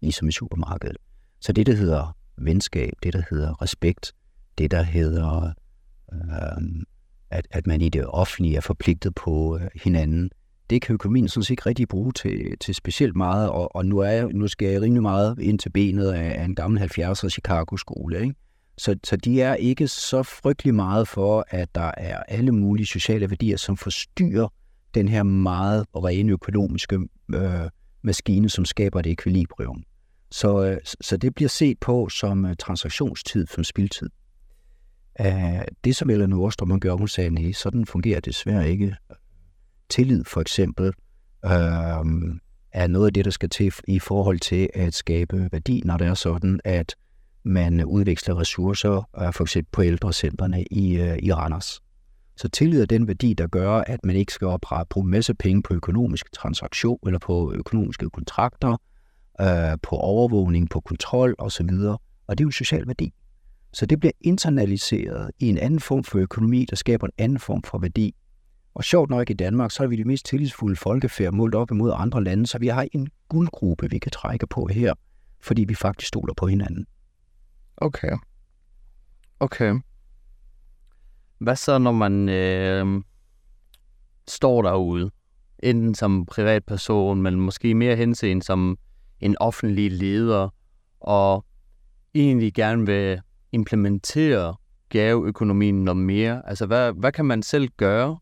ligesom 0.00 0.28
i 0.28 0.32
supermarkedet. 0.32 0.96
Så 1.40 1.52
det, 1.52 1.66
der 1.66 1.74
hedder 1.74 2.16
venskab, 2.38 2.92
det, 3.02 3.12
der 3.12 3.22
hedder 3.30 3.62
respekt, 3.62 4.12
det, 4.58 4.70
der 4.70 4.82
hedder, 4.82 5.52
uh, 6.12 6.62
at, 7.30 7.46
at 7.50 7.66
man 7.66 7.80
i 7.80 7.88
det 7.88 8.06
offentlige 8.06 8.56
er 8.56 8.60
forpligtet 8.60 9.14
på 9.14 9.54
uh, 9.54 9.60
hinanden, 9.82 10.30
det 10.72 10.82
kan 10.82 10.94
økonomien 10.94 11.28
sådan 11.28 11.44
set 11.44 11.50
ikke 11.50 11.66
rigtig 11.66 11.88
bruge 11.88 12.12
til, 12.12 12.58
til 12.60 12.74
specielt 12.74 13.16
meget, 13.16 13.50
og, 13.50 13.76
og 13.76 13.86
nu, 13.86 13.98
er 13.98 14.08
jeg, 14.08 14.28
nu 14.28 14.48
skal 14.48 14.68
jeg 14.68 14.82
rimelig 14.82 15.02
meget 15.02 15.38
ind 15.38 15.58
til 15.58 15.70
benet 15.70 16.10
af, 16.10 16.40
af 16.40 16.44
en 16.44 16.54
gammel 16.54 16.82
70'er 16.82 17.28
Chicago-skole, 17.28 18.20
ikke? 18.20 18.34
Så, 18.78 18.96
så 19.04 19.16
de 19.16 19.42
er 19.42 19.54
ikke 19.54 19.88
så 19.88 20.22
frygtelig 20.22 20.74
meget 20.74 21.08
for, 21.08 21.44
at 21.48 21.74
der 21.74 21.90
er 21.96 22.22
alle 22.28 22.52
mulige 22.52 22.86
sociale 22.86 23.30
værdier, 23.30 23.56
som 23.56 23.76
forstyrrer 23.76 24.48
den 24.94 25.08
her 25.08 25.22
meget 25.22 25.86
rene 25.96 26.32
økonomiske 26.32 26.98
øh, 27.34 27.68
maskine, 28.02 28.48
som 28.48 28.64
skaber 28.64 29.00
et 29.00 29.06
ekvilibrium. 29.06 29.82
Så, 30.30 30.64
øh, 30.64 30.78
så 31.00 31.16
det 31.16 31.34
bliver 31.34 31.48
set 31.48 31.78
på 31.80 32.08
som 32.08 32.44
øh, 32.44 32.56
transaktionstid, 32.58 33.46
som 33.46 33.64
spildtid. 33.64 34.10
Æh, 35.20 35.60
det, 35.84 35.96
som 35.96 36.10
Ellen 36.10 36.30
Nordstrøm 36.30 36.80
gør, 36.80 36.92
hun 36.92 37.08
sagde, 37.08 37.30
nej, 37.30 37.52
sådan 37.52 37.86
fungerer 37.86 38.16
det 38.16 38.26
desværre 38.26 38.70
ikke. 38.70 38.96
Tillid 39.92 40.24
for 40.24 40.40
eksempel 40.40 40.86
øh, 41.44 41.50
er 42.72 42.86
noget 42.86 43.06
af 43.06 43.12
det, 43.12 43.24
der 43.24 43.30
skal 43.30 43.48
til 43.48 43.72
i 43.88 43.98
forhold 43.98 44.38
til 44.38 44.68
at 44.74 44.94
skabe 44.94 45.48
værdi, 45.52 45.82
når 45.84 45.96
det 45.96 46.06
er 46.06 46.14
sådan, 46.14 46.60
at 46.64 46.96
man 47.42 47.84
udveksler 47.84 48.40
ressourcer, 48.40 49.08
øh, 49.20 49.32
for 49.32 49.44
eksempel 49.44 49.70
på 49.72 49.82
ældrecentrene 49.82 50.64
i, 50.64 50.96
øh, 50.96 51.18
i 51.18 51.32
Randers. 51.32 51.80
Så 52.36 52.48
tillid 52.48 52.82
er 52.82 52.86
den 52.86 53.08
værdi, 53.08 53.34
der 53.34 53.46
gør, 53.46 53.70
at 53.70 54.04
man 54.04 54.16
ikke 54.16 54.32
skal 54.32 54.46
oprette, 54.46 54.88
bruge 54.88 55.04
en 55.04 55.10
masse 55.10 55.34
penge 55.34 55.62
på 55.62 55.74
økonomiske 55.74 56.30
transaktioner 56.32 57.06
eller 57.06 57.18
på 57.18 57.52
økonomiske 57.54 58.10
kontrakter, 58.10 58.76
øh, 59.40 59.78
på 59.82 59.96
overvågning, 59.96 60.70
på 60.70 60.80
kontrol 60.80 61.34
osv. 61.38 61.70
Og 62.26 62.38
det 62.38 62.40
er 62.40 62.44
jo 62.44 62.48
en 62.48 62.52
social 62.52 62.86
værdi. 62.86 63.12
Så 63.72 63.86
det 63.86 64.00
bliver 64.00 64.12
internaliseret 64.20 65.30
i 65.38 65.48
en 65.48 65.58
anden 65.58 65.80
form 65.80 66.04
for 66.04 66.18
økonomi, 66.18 66.66
der 66.70 66.76
skaber 66.76 67.06
en 67.06 67.12
anden 67.18 67.38
form 67.38 67.62
for 67.62 67.78
værdi. 67.78 68.14
Og 68.74 68.84
sjovt 68.84 69.10
nok 69.10 69.30
i 69.30 69.32
Danmark, 69.32 69.70
så 69.70 69.82
er 69.82 69.86
vi 69.86 69.96
det 69.96 70.06
mest 70.06 70.26
tillidsfulde 70.26 70.76
folkefærd 70.76 71.32
målt 71.32 71.54
op 71.54 71.70
imod 71.70 71.92
andre 71.94 72.24
lande, 72.24 72.46
så 72.46 72.58
vi 72.58 72.68
har 72.68 72.86
en 72.92 73.08
guldgruppe, 73.28 73.90
vi 73.90 73.98
kan 73.98 74.12
trække 74.12 74.46
på 74.46 74.66
her, 74.66 74.94
fordi 75.40 75.64
vi 75.64 75.74
faktisk 75.74 76.08
stoler 76.08 76.34
på 76.34 76.46
hinanden. 76.46 76.86
Okay. 77.76 78.16
Okay. 79.40 79.80
Hvad 81.38 81.56
så, 81.56 81.78
når 81.78 81.92
man 81.92 82.28
øh, 82.28 83.02
står 84.28 84.62
derude, 84.62 85.10
enten 85.62 85.94
som 85.94 86.26
privatperson, 86.26 87.22
men 87.22 87.34
måske 87.34 87.74
mere 87.74 87.96
henseende 87.96 88.42
som 88.42 88.78
en 89.20 89.36
offentlig 89.40 89.92
leder, 89.92 90.48
og 91.00 91.44
egentlig 92.14 92.54
gerne 92.54 92.86
vil 92.86 93.20
implementere 93.52 94.56
gaveøkonomien 94.88 95.84
noget 95.84 95.96
mere? 95.96 96.48
Altså, 96.48 96.66
hvad, 96.66 96.92
hvad 96.92 97.12
kan 97.12 97.24
man 97.24 97.42
selv 97.42 97.68
gøre? 97.76 98.18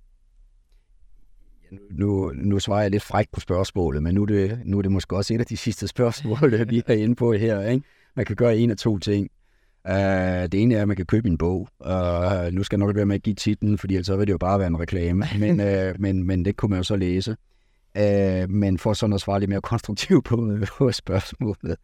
Nu, 1.91 2.33
nu 2.35 2.59
svarer 2.59 2.83
jeg 2.83 2.91
lidt 2.91 3.03
frækt 3.03 3.33
på 3.33 3.41
spørgsmålet, 3.41 4.03
men 4.03 4.15
nu 4.15 4.23
er, 4.23 4.27
det, 4.27 4.61
nu 4.65 4.79
er 4.79 4.83
det 4.83 4.93
måske 4.93 5.17
også 5.17 5.35
et 5.35 5.41
af 5.41 5.47
de 5.47 5.57
sidste 5.57 5.89
spørgsmål, 5.89 6.55
vi 6.71 6.83
er 6.87 6.95
inde 6.95 7.15
på 7.15 7.33
her. 7.33 7.61
Ikke? 7.69 7.87
Man 8.17 8.27
kan 8.27 8.37
gøre 8.37 8.59
en 8.59 8.71
af 8.71 8.77
to 8.77 8.99
ting. 8.99 9.31
Uh, 9.89 9.95
det 9.95 10.55
ene 10.55 10.75
er, 10.75 10.83
at 10.83 10.89
man 10.89 10.97
kan 10.97 11.07
købe 11.07 11.29
en 11.29 11.39
bog. 11.39 11.69
Uh, 11.81 12.53
nu 12.53 12.63
skal 12.63 12.79
jeg 12.79 12.87
nok 12.87 12.97
være 12.97 13.07
med 13.07 13.15
at 13.15 13.23
give 13.23 13.35
titlen, 13.35 13.79
fordi 13.79 13.95
ellers 13.95 14.07
så 14.07 14.17
vil 14.17 14.27
det 14.27 14.33
jo 14.33 14.39
bare 14.39 14.59
være 14.59 14.69
en 14.69 14.81
reklame. 14.81 15.25
Men, 15.41 15.61
uh, 15.61 16.01
men, 16.01 16.25
men 16.25 16.45
det 16.45 16.57
kunne 16.57 16.71
man 16.71 16.79
jo 16.79 16.83
så 16.83 16.97
læse. 16.97 17.37
Uh, 17.99 18.51
men 18.51 18.79
for 18.79 18.93
sådan 18.93 19.15
at 19.15 19.21
svare 19.21 19.41
lidt 19.41 19.49
mere 19.49 19.61
konstruktivt 19.61 20.25
på, 20.25 20.57
på 20.79 20.93
spørgsmålet, 20.93 21.77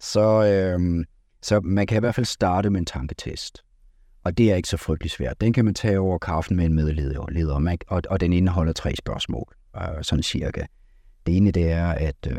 så, 0.00 0.74
uh, 0.78 1.04
så 1.42 1.60
man 1.60 1.86
kan 1.86 1.96
i 1.96 2.00
hvert 2.00 2.14
fald 2.14 2.26
starte 2.26 2.70
med 2.70 2.80
en 2.80 2.86
tanketest. 2.86 3.62
Og 4.26 4.38
det 4.38 4.52
er 4.52 4.56
ikke 4.56 4.68
så 4.68 4.76
frygtelig 4.76 5.10
svært. 5.10 5.40
Den 5.40 5.52
kan 5.52 5.64
man 5.64 5.74
tage 5.74 6.00
over 6.00 6.18
kaffen 6.18 6.56
med 6.56 6.66
en 6.66 6.74
medleder, 6.74 7.20
og, 7.20 7.30
og, 7.88 8.02
og 8.10 8.20
den 8.20 8.32
indeholder 8.32 8.72
tre 8.72 8.96
spørgsmål, 8.96 9.54
øh, 9.76 9.82
sådan 10.02 10.22
cirka. 10.22 10.64
Det 11.26 11.36
ene 11.36 11.50
det 11.50 11.70
er, 11.70 11.86
at... 11.86 12.16
øh, 12.30 12.36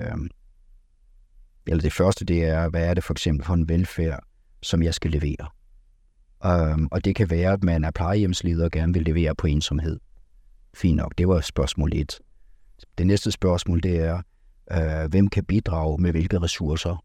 eller 1.68 1.82
det 1.82 1.94
første 1.94 2.26
det 2.26 2.44
er, 2.44 2.70
hvad 2.70 2.86
er 2.90 2.94
det 2.94 3.04
for 3.04 3.14
eksempel 3.14 3.46
for 3.46 3.54
en 3.54 3.70
velfærd, 3.70 4.24
som 4.64 4.84
jeg 4.84 4.94
skal 4.94 5.12
levere. 5.12 5.48
Øh, 6.46 6.88
og 6.92 7.06
det 7.06 7.16
kan 7.16 7.30
være, 7.30 7.54
at 7.54 7.64
man 7.64 7.84
er 7.84 7.92
plejehjemsleder 7.92 8.66
og 8.66 8.72
gerne 8.72 8.94
vil 8.94 9.04
levere 9.04 9.36
på 9.36 9.48
ensomhed. 9.48 10.00
Fint 10.74 10.98
nok, 10.98 11.14
det 11.18 11.28
var 11.28 11.42
spørgsmål 11.42 11.92
1. 11.94 12.20
Det 12.98 13.08
næste 13.08 13.32
spørgsmål, 13.32 13.84
det 13.84 14.00
er, 14.00 14.22
øh, 14.72 15.10
hvem 15.10 15.28
kan 15.28 15.46
bidrage 15.46 16.02
med 16.02 16.12
hvilke 16.12 16.42
ressourcer? 16.42 17.04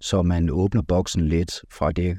Så 0.00 0.22
man 0.22 0.50
åbner 0.50 0.82
boksen 0.82 1.28
lidt 1.28 1.52
fra 1.70 1.92
det 1.92 2.18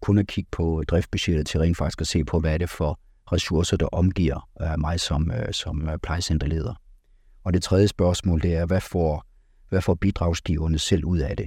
kun 0.00 0.18
at 0.18 0.26
kigge 0.26 0.48
på 0.52 0.82
driftbudgettet 0.88 1.46
til 1.46 1.60
rent 1.60 1.76
faktisk 1.76 2.00
at 2.00 2.06
se 2.06 2.24
på, 2.24 2.40
hvad 2.40 2.54
er 2.54 2.58
det 2.58 2.70
for 2.70 3.00
ressourcer, 3.32 3.76
der 3.76 3.86
omgiver 3.86 4.48
øh, 4.62 4.80
mig 4.80 5.00
som, 5.00 5.30
øh, 5.30 5.52
som 5.52 5.88
øh, 5.88 5.98
plejecenterleder. 5.98 6.74
Og 7.44 7.52
det 7.52 7.62
tredje 7.62 7.88
spørgsmål, 7.88 8.42
det 8.42 8.54
er, 8.54 8.66
hvad 8.66 8.80
får, 8.80 9.26
hvad 9.68 9.80
får 9.80 9.94
bidragsgiverne 9.94 10.78
selv 10.78 11.04
ud 11.04 11.18
af 11.18 11.36
det? 11.36 11.46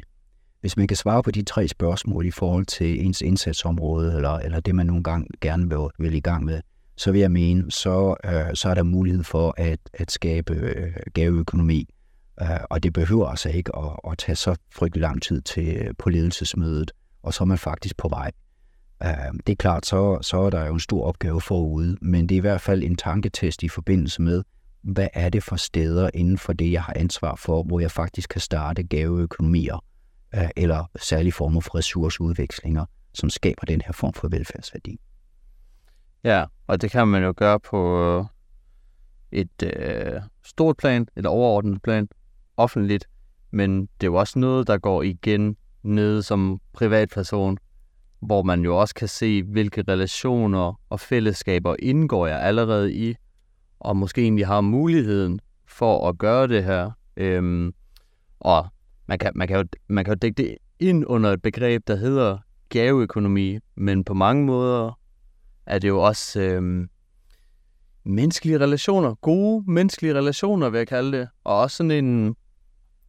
Hvis 0.62 0.78
man 0.78 0.88
kan 0.88 0.98
svare 0.98 1.24
på 1.24 1.32
de 1.32 1.44
tre 1.44 1.68
spørgsmål 1.68 2.26
i 2.26 2.32
forhold 2.32 2.66
til 2.66 3.06
ens 3.06 3.22
indsatsområde, 3.22 4.16
eller, 4.16 4.30
eller 4.30 4.60
det 4.60 4.76
man 4.76 4.86
nogle 4.86 5.04
gange 5.04 5.28
gerne 5.42 5.70
vil, 5.70 5.88
vil 6.00 6.14
i 6.14 6.20
gang 6.20 6.46
med, 6.46 6.62
så 6.98 7.12
vil 7.12 7.22
jeg 7.22 7.32
mene, 7.32 7.72
så, 7.72 8.16
øh, 8.26 8.56
så 8.56 8.70
er 8.70 8.74
der 8.74 8.84
mulighed 8.84 9.24
for 9.24 9.54
at, 9.58 9.80
at 9.94 10.12
skabe 10.12 10.54
øh, 10.54 10.94
gaveøkonomi. 11.14 11.90
Øh, 12.42 12.48
og 12.70 12.84
det 12.84 12.94
behøver 12.94 13.28
altså 13.28 13.50
ikke 13.50 13.76
at, 13.76 14.12
at 14.12 14.18
tage 14.18 14.36
så 14.36 14.56
frygtelig 14.72 15.02
lang 15.02 15.22
tid 15.22 15.42
til 15.42 15.94
på 16.00 16.10
ledelsesmødet, 16.10 16.92
og 17.28 17.34
så 17.34 17.44
er 17.44 17.46
man 17.46 17.58
faktisk 17.58 17.98
på 17.98 18.08
vej. 18.08 18.32
Øhm, 19.04 19.40
det 19.40 19.52
er 19.54 19.56
klart, 19.56 19.86
så, 19.86 20.20
så 20.22 20.38
er 20.38 20.50
der 20.50 20.66
jo 20.66 20.74
en 20.74 20.80
stor 20.80 21.06
opgave 21.06 21.42
forude, 21.42 21.98
men 22.02 22.30
det 22.30 22.36
er 22.36 22.38
i 22.38 22.42
hvert 22.42 22.62
fald 22.62 22.84
en 22.84 22.96
tanketest 22.96 23.64
i 23.64 23.70
forbindelse 23.70 24.22
med, 24.22 24.44
hvad 24.82 25.08
er 25.14 25.30
det 25.30 25.44
for 25.44 25.56
steder 25.56 26.10
inden 26.14 26.38
for 26.38 26.54
det, 26.54 26.72
jeg 26.72 26.84
har 26.84 26.94
ansvar 26.96 27.36
for, 27.36 27.64
hvor 27.64 27.80
jeg 27.80 27.92
faktisk 27.92 28.30
kan 28.30 28.42
starte 28.42 28.84
gaveøkonomier 28.84 29.84
øh, 30.36 30.50
eller 30.56 30.90
særlige 30.96 31.32
former 31.32 31.62
for 31.62 31.76
ressourceudvekslinger, 31.76 32.86
som 33.14 33.30
skaber 33.30 33.66
den 33.66 33.82
her 33.82 33.92
form 33.92 34.14
for 34.14 34.28
velfærdsværdi. 34.28 35.00
Ja, 36.24 36.46
og 36.68 36.82
det 36.82 36.92
kan 36.92 37.08
man 37.08 37.24
jo 37.24 37.34
gøre 37.38 37.60
på 37.60 38.02
øh, 38.04 38.26
et 39.32 39.64
øh, 39.64 40.22
stort 40.46 40.78
plan, 40.78 41.08
et 41.18 41.26
overordnet 41.26 41.82
plan, 41.82 42.08
offentligt, 42.58 43.06
men 43.52 43.82
det 43.82 44.04
er 44.04 44.08
jo 44.08 44.16
også 44.16 44.40
noget, 44.40 44.68
der 44.68 44.78
går 44.78 45.04
igen 45.04 45.58
nede 45.84 46.24
som 46.24 46.60
privatperson, 46.74 47.58
hvor 48.20 48.44
man 48.44 48.62
jo 48.62 48.78
også 48.78 48.96
kan 48.96 49.08
se, 49.08 49.44
hvilke 49.44 49.84
relationer 49.88 50.82
og 50.90 51.00
fællesskaber 51.00 51.76
indgår 51.80 52.28
jeg 52.28 52.42
allerede 52.42 52.94
i, 52.94 53.16
og 53.80 53.98
måske 53.98 54.22
egentlig 54.22 54.48
har 54.48 54.62
muligheden 54.62 55.40
for 55.68 56.10
at 56.10 56.18
gøre 56.18 56.48
det 56.48 56.64
her. 56.64 56.92
Øhm, 57.18 57.74
og 58.40 58.68
man 59.08 59.20
kan, 59.20 59.32
man, 59.36 59.48
kan 59.48 59.58
jo, 59.58 59.64
man 59.88 60.06
kan 60.06 60.12
jo 60.14 60.18
dække 60.22 60.44
det 60.44 60.58
ind 60.80 61.06
under 61.08 61.32
et 61.32 61.42
begreb, 61.42 61.88
der 61.88 61.96
hedder 61.96 62.38
gaveøkonomi, 62.70 63.60
men 63.76 64.04
på 64.04 64.14
mange 64.14 64.46
måder 64.46 65.00
er 65.66 65.80
det 65.80 65.88
jo 65.88 66.00
også 66.00 66.42
øhm, 66.42 66.90
menneskelige 68.04 68.60
relationer, 68.60 69.16
gode 69.16 69.72
menneskelige 69.72 70.14
relationer, 70.14 70.70
vil 70.70 70.78
jeg 70.78 70.88
kalde 70.88 71.18
det, 71.18 71.30
og 71.44 71.60
også 71.60 71.78
sådan 71.78 71.92
en, 71.92 72.36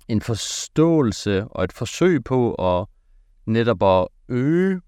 en 0.08 0.20
forståelse 0.20 1.44
og 1.44 1.64
et 1.64 1.72
forsøg 1.72 2.24
på 2.24 2.54
at 2.54 2.86
netop 3.46 3.82
at 3.82 4.08
øge, 4.28 4.80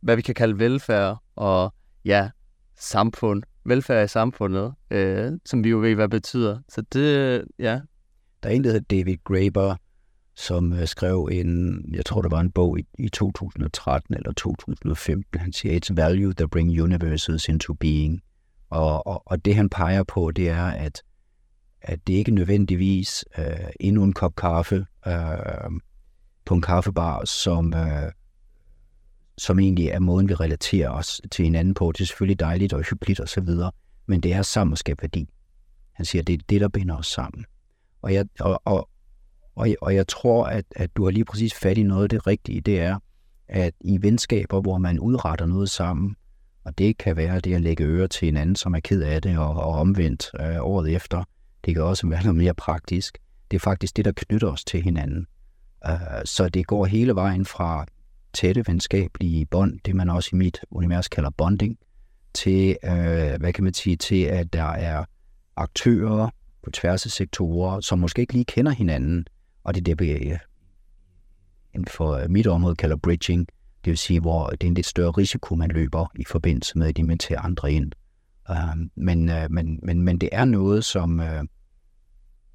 hvad 0.00 0.16
vi 0.16 0.22
kan 0.22 0.34
kalde 0.34 0.58
velfærd 0.58 1.18
og 1.36 1.74
ja, 2.04 2.30
samfund, 2.78 3.42
velfærd 3.64 4.04
i 4.04 4.08
samfundet, 4.08 4.74
øh, 4.90 5.32
som 5.44 5.64
vi 5.64 5.70
jo 5.70 5.78
ved, 5.78 5.94
hvad 5.94 6.08
betyder. 6.08 6.58
Så 6.68 6.82
det, 6.92 7.00
øh, 7.00 7.46
ja. 7.58 7.80
Der 8.42 8.48
er 8.48 8.54
en, 8.54 8.64
der 8.64 8.72
hedder 8.72 8.96
David 8.96 9.16
Graeber, 9.24 9.76
som 10.36 10.72
øh, 10.72 10.86
skrev 10.86 11.28
en, 11.32 11.84
jeg 11.94 12.06
tror, 12.06 12.22
der 12.22 12.28
var 12.28 12.40
en 12.40 12.50
bog 12.50 12.78
i, 12.78 12.86
i 12.98 13.08
2013 13.08 14.14
eller 14.14 14.32
2015. 14.32 15.40
Han 15.40 15.52
siger, 15.52 15.80
it's 15.80 15.94
value 15.94 16.32
that 16.32 16.50
bring 16.50 16.82
universes 16.82 17.48
into 17.48 17.74
being. 17.74 18.20
Og, 18.70 19.06
og, 19.06 19.22
og 19.26 19.44
det 19.44 19.54
han 19.54 19.68
peger 19.68 20.02
på, 20.02 20.30
det 20.30 20.48
er, 20.48 20.64
at, 20.66 21.02
at 21.84 22.06
det 22.06 22.12
ikke 22.12 22.30
nødvendigvis 22.30 23.24
øh, 23.38 23.44
endnu 23.80 24.04
en 24.04 24.12
kop 24.12 24.36
kaffe 24.36 24.86
øh, 25.06 25.70
på 26.44 26.54
en 26.54 26.62
kaffebar, 26.62 27.24
som, 27.24 27.74
øh, 27.74 28.12
som 29.38 29.58
egentlig 29.58 29.88
er 29.88 29.98
måden, 29.98 30.28
vi 30.28 30.34
relaterer 30.34 30.90
os 30.90 31.20
til 31.30 31.44
hinanden 31.44 31.74
på. 31.74 31.92
Det 31.92 32.00
er 32.00 32.06
selvfølgelig 32.06 32.40
dejligt 32.40 32.72
og 32.72 32.82
hyggeligt 32.82 33.20
osv., 33.20 33.48
men 34.06 34.20
det 34.20 34.32
er 34.32 34.42
sammen 34.42 34.72
at 34.72 34.78
skabe 34.78 35.02
værdi. 35.02 35.28
Han 35.92 36.06
siger, 36.06 36.22
det 36.22 36.32
er 36.32 36.44
det, 36.48 36.60
der 36.60 36.68
binder 36.68 36.96
os 36.96 37.06
sammen. 37.06 37.44
Og, 38.02 38.14
jeg, 38.14 38.26
og, 38.40 38.62
og, 38.64 38.88
og, 39.54 39.68
og 39.80 39.94
jeg 39.94 40.08
tror, 40.08 40.46
at, 40.46 40.64
at 40.76 40.96
du 40.96 41.04
har 41.04 41.10
lige 41.10 41.24
præcis 41.24 41.54
fat 41.54 41.78
i 41.78 41.82
noget 41.82 42.02
af 42.02 42.08
det 42.08 42.26
rigtige, 42.26 42.60
det 42.60 42.80
er, 42.80 42.98
at 43.48 43.74
i 43.80 44.02
venskaber, 44.02 44.60
hvor 44.60 44.78
man 44.78 45.00
udretter 45.00 45.46
noget 45.46 45.70
sammen, 45.70 46.16
og 46.64 46.78
det 46.78 46.98
kan 46.98 47.16
være 47.16 47.40
det 47.40 47.54
at 47.54 47.60
lægge 47.60 47.84
øre 47.84 48.08
til 48.08 48.28
en 48.28 48.36
anden, 48.36 48.56
som 48.56 48.74
er 48.74 48.80
ked 48.80 49.02
af 49.02 49.22
det, 49.22 49.38
og, 49.38 49.50
og 49.50 49.72
omvendt 49.72 50.30
øh, 50.40 50.56
året 50.60 50.94
efter, 50.94 51.24
det 51.64 51.74
kan 51.74 51.82
også 51.82 52.06
være 52.06 52.22
noget 52.22 52.36
mere 52.36 52.54
praktisk. 52.54 53.18
Det 53.50 53.56
er 53.56 53.60
faktisk 53.60 53.96
det, 53.96 54.04
der 54.04 54.12
knytter 54.12 54.48
os 54.48 54.64
til 54.64 54.82
hinanden. 54.82 55.26
Øh, 55.86 55.92
så 56.24 56.48
det 56.48 56.66
går 56.66 56.84
hele 56.84 57.14
vejen 57.14 57.44
fra 57.44 57.86
tætte 58.32 58.64
venskabelige 58.66 59.46
bånd, 59.46 59.80
det 59.84 59.96
man 59.96 60.10
også 60.10 60.30
i 60.32 60.36
mit 60.36 60.60
univers 60.70 61.08
kalder 61.08 61.30
bonding, 61.30 61.78
til, 62.34 62.76
uh, 62.82 62.90
hvad 63.40 63.52
kan 63.52 63.64
man 63.64 63.74
sige, 63.74 63.96
til 63.96 64.22
at 64.22 64.52
der 64.52 64.64
er 64.64 65.04
aktører 65.56 66.30
på 66.62 66.70
tværs 66.70 67.06
af 67.06 67.10
sektorer, 67.10 67.80
som 67.80 67.98
måske 67.98 68.20
ikke 68.20 68.32
lige 68.32 68.44
kender 68.44 68.72
hinanden, 68.72 69.26
og 69.64 69.74
det 69.74 69.80
er 69.80 69.84
det, 69.84 70.00
vi 70.00 70.10
øh, 70.10 70.38
inden 71.74 71.88
for 71.88 72.28
mit 72.28 72.46
område 72.46 72.76
kalder 72.76 72.96
bridging, 72.96 73.46
det 73.84 73.90
vil 73.90 73.98
sige, 73.98 74.20
hvor 74.20 74.46
det 74.46 74.62
er 74.62 74.66
en 74.66 74.74
lidt 74.74 74.86
større 74.86 75.10
risiko, 75.10 75.54
man 75.54 75.70
løber 75.70 76.06
i 76.14 76.24
forbindelse 76.24 76.78
med 76.78 76.86
at 76.86 76.98
invitere 76.98 77.38
andre 77.38 77.72
ind. 77.72 77.92
Men, 78.94 79.30
men, 79.50 79.80
men, 79.82 80.02
men 80.02 80.18
det 80.18 80.28
er 80.32 80.44
noget, 80.44 80.84
som, 80.84 81.20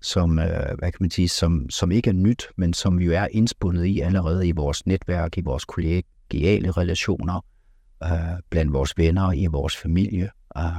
som, 0.01 0.39
øh, 0.39 0.77
hvad 0.79 0.91
kan 0.91 0.97
man 0.99 1.11
sige, 1.11 1.29
som, 1.29 1.69
som 1.69 1.91
ikke 1.91 2.09
er 2.09 2.13
nyt, 2.13 2.47
men 2.55 2.73
som 2.73 2.99
vi 2.99 3.05
jo 3.05 3.11
er 3.11 3.27
indspundet 3.31 3.85
i 3.85 3.99
allerede 3.99 4.47
i 4.47 4.51
vores 4.51 4.85
netværk, 4.85 5.37
i 5.37 5.41
vores 5.41 5.65
kollegiale 5.65 6.71
relationer. 6.71 7.45
øh, 8.03 8.39
blandt 8.49 8.73
vores 8.73 8.97
venner, 8.97 9.31
i 9.31 9.45
vores 9.45 9.77
familie. 9.77 10.29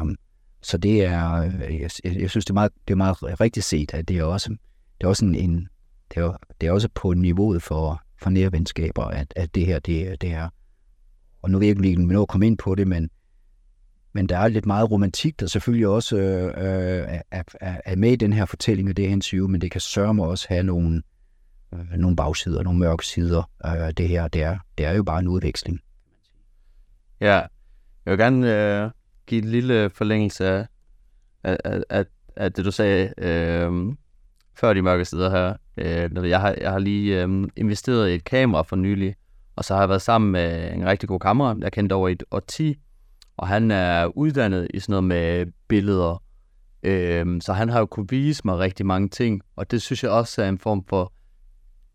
Um, 0.02 0.16
så 0.62 0.78
det 0.78 1.04
er, 1.04 1.32
øh, 1.34 1.80
jeg, 1.80 1.90
jeg 2.04 2.30
synes, 2.30 2.44
det 2.44 2.50
er 2.50 2.54
meget, 2.54 2.72
det 2.88 2.92
er 2.92 2.96
meget 2.96 3.40
rigtigt 3.40 3.66
set, 3.66 3.94
at 3.94 4.08
det 4.08 4.18
er 4.18 4.24
også, 4.24 4.48
det 4.98 5.04
er 5.04 5.08
også 5.08 5.24
en, 5.24 5.34
en 5.34 5.68
det 6.14 6.22
er, 6.22 6.36
det 6.60 6.66
er 6.66 6.72
også 6.72 6.88
på 6.94 7.12
niveauet 7.12 7.62
for, 7.62 8.02
for 8.22 8.30
nære 8.30 8.52
venskaber, 8.52 9.04
at, 9.04 9.32
at 9.36 9.54
det 9.54 9.66
her, 9.66 9.78
det, 9.78 10.20
det 10.20 10.32
er, 10.32 10.48
og 11.42 11.50
nu 11.50 11.58
ved 11.58 11.66
jeg 11.66 11.86
ikke, 11.86 12.02
om 12.02 12.08
vi 12.08 12.14
nå 12.14 12.22
at 12.22 12.28
komme 12.28 12.46
ind 12.46 12.58
på 12.58 12.74
det, 12.74 12.88
men, 12.88 13.10
men 14.12 14.28
der 14.28 14.38
er 14.38 14.48
lidt 14.48 14.66
meget 14.66 14.90
romantik, 14.90 15.40
der 15.40 15.46
selvfølgelig 15.46 15.88
også 15.88 16.16
øh, 16.16 16.44
øh, 16.44 17.20
er, 17.30 17.42
er, 17.60 17.80
er 17.84 17.96
med 17.96 18.12
i 18.12 18.16
den 18.16 18.32
her 18.32 18.44
fortælling 18.44 18.88
og 18.88 18.96
det 18.96 19.04
her 19.04 19.12
interview, 19.12 19.48
men 19.48 19.60
det 19.60 19.70
kan 19.70 19.80
sørge 19.80 20.14
mig 20.14 20.26
også 20.26 20.46
have 20.48 20.62
nogle, 20.62 21.02
øh, 21.74 21.90
nogle 21.96 22.16
bagsider, 22.16 22.62
nogle 22.62 22.78
mørke 22.78 23.06
sider. 23.06 23.50
Øh, 23.66 23.92
det 23.96 24.08
her, 24.08 24.28
det 24.28 24.42
er, 24.42 24.58
det 24.78 24.86
er 24.86 24.92
jo 24.92 25.02
bare 25.02 25.18
en 25.18 25.28
udveksling. 25.28 25.80
Ja, 27.20 27.34
jeg 28.04 28.10
vil 28.10 28.18
gerne 28.18 28.82
øh, 28.84 28.90
give 29.26 29.42
en 29.42 29.48
lille 29.48 29.90
forlængelse 29.90 30.46
af, 30.46 30.66
af, 31.44 31.82
af, 31.90 32.04
af 32.36 32.52
det, 32.52 32.64
du 32.64 32.70
sagde 32.70 33.12
øh, 33.18 33.94
før 34.54 34.72
de 34.72 34.82
mørke 34.82 35.04
sider 35.04 35.30
her. 35.30 35.54
Øh, 35.76 36.28
jeg, 36.30 36.40
har, 36.40 36.54
jeg 36.60 36.70
har 36.70 36.78
lige 36.78 37.22
øh, 37.22 37.48
investeret 37.56 38.10
i 38.10 38.14
et 38.14 38.24
kamera 38.24 38.62
for 38.62 38.76
nylig, 38.76 39.14
og 39.56 39.64
så 39.64 39.74
har 39.74 39.82
jeg 39.82 39.88
været 39.88 40.02
sammen 40.02 40.32
med 40.32 40.72
en 40.72 40.86
rigtig 40.86 41.08
god 41.08 41.20
kamera, 41.20 41.56
jeg 41.60 41.72
kendte 41.72 41.92
over 41.92 42.08
i 42.08 42.12
et 42.12 42.22
årti, 42.30 42.78
og 43.40 43.48
han 43.48 43.70
er 43.70 44.06
uddannet 44.18 44.68
i 44.74 44.80
sådan 44.80 44.92
noget 44.92 45.04
med 45.04 45.52
billeder. 45.68 46.22
Øhm, 46.82 47.40
så 47.40 47.52
han 47.52 47.68
har 47.68 47.78
jo 47.78 47.86
kunne 47.86 48.08
vise 48.10 48.42
mig 48.44 48.58
rigtig 48.58 48.86
mange 48.86 49.08
ting, 49.08 49.40
og 49.56 49.70
det 49.70 49.82
synes 49.82 50.02
jeg 50.02 50.10
også 50.10 50.42
er 50.42 50.48
en 50.48 50.58
form 50.58 50.84
for 50.88 51.12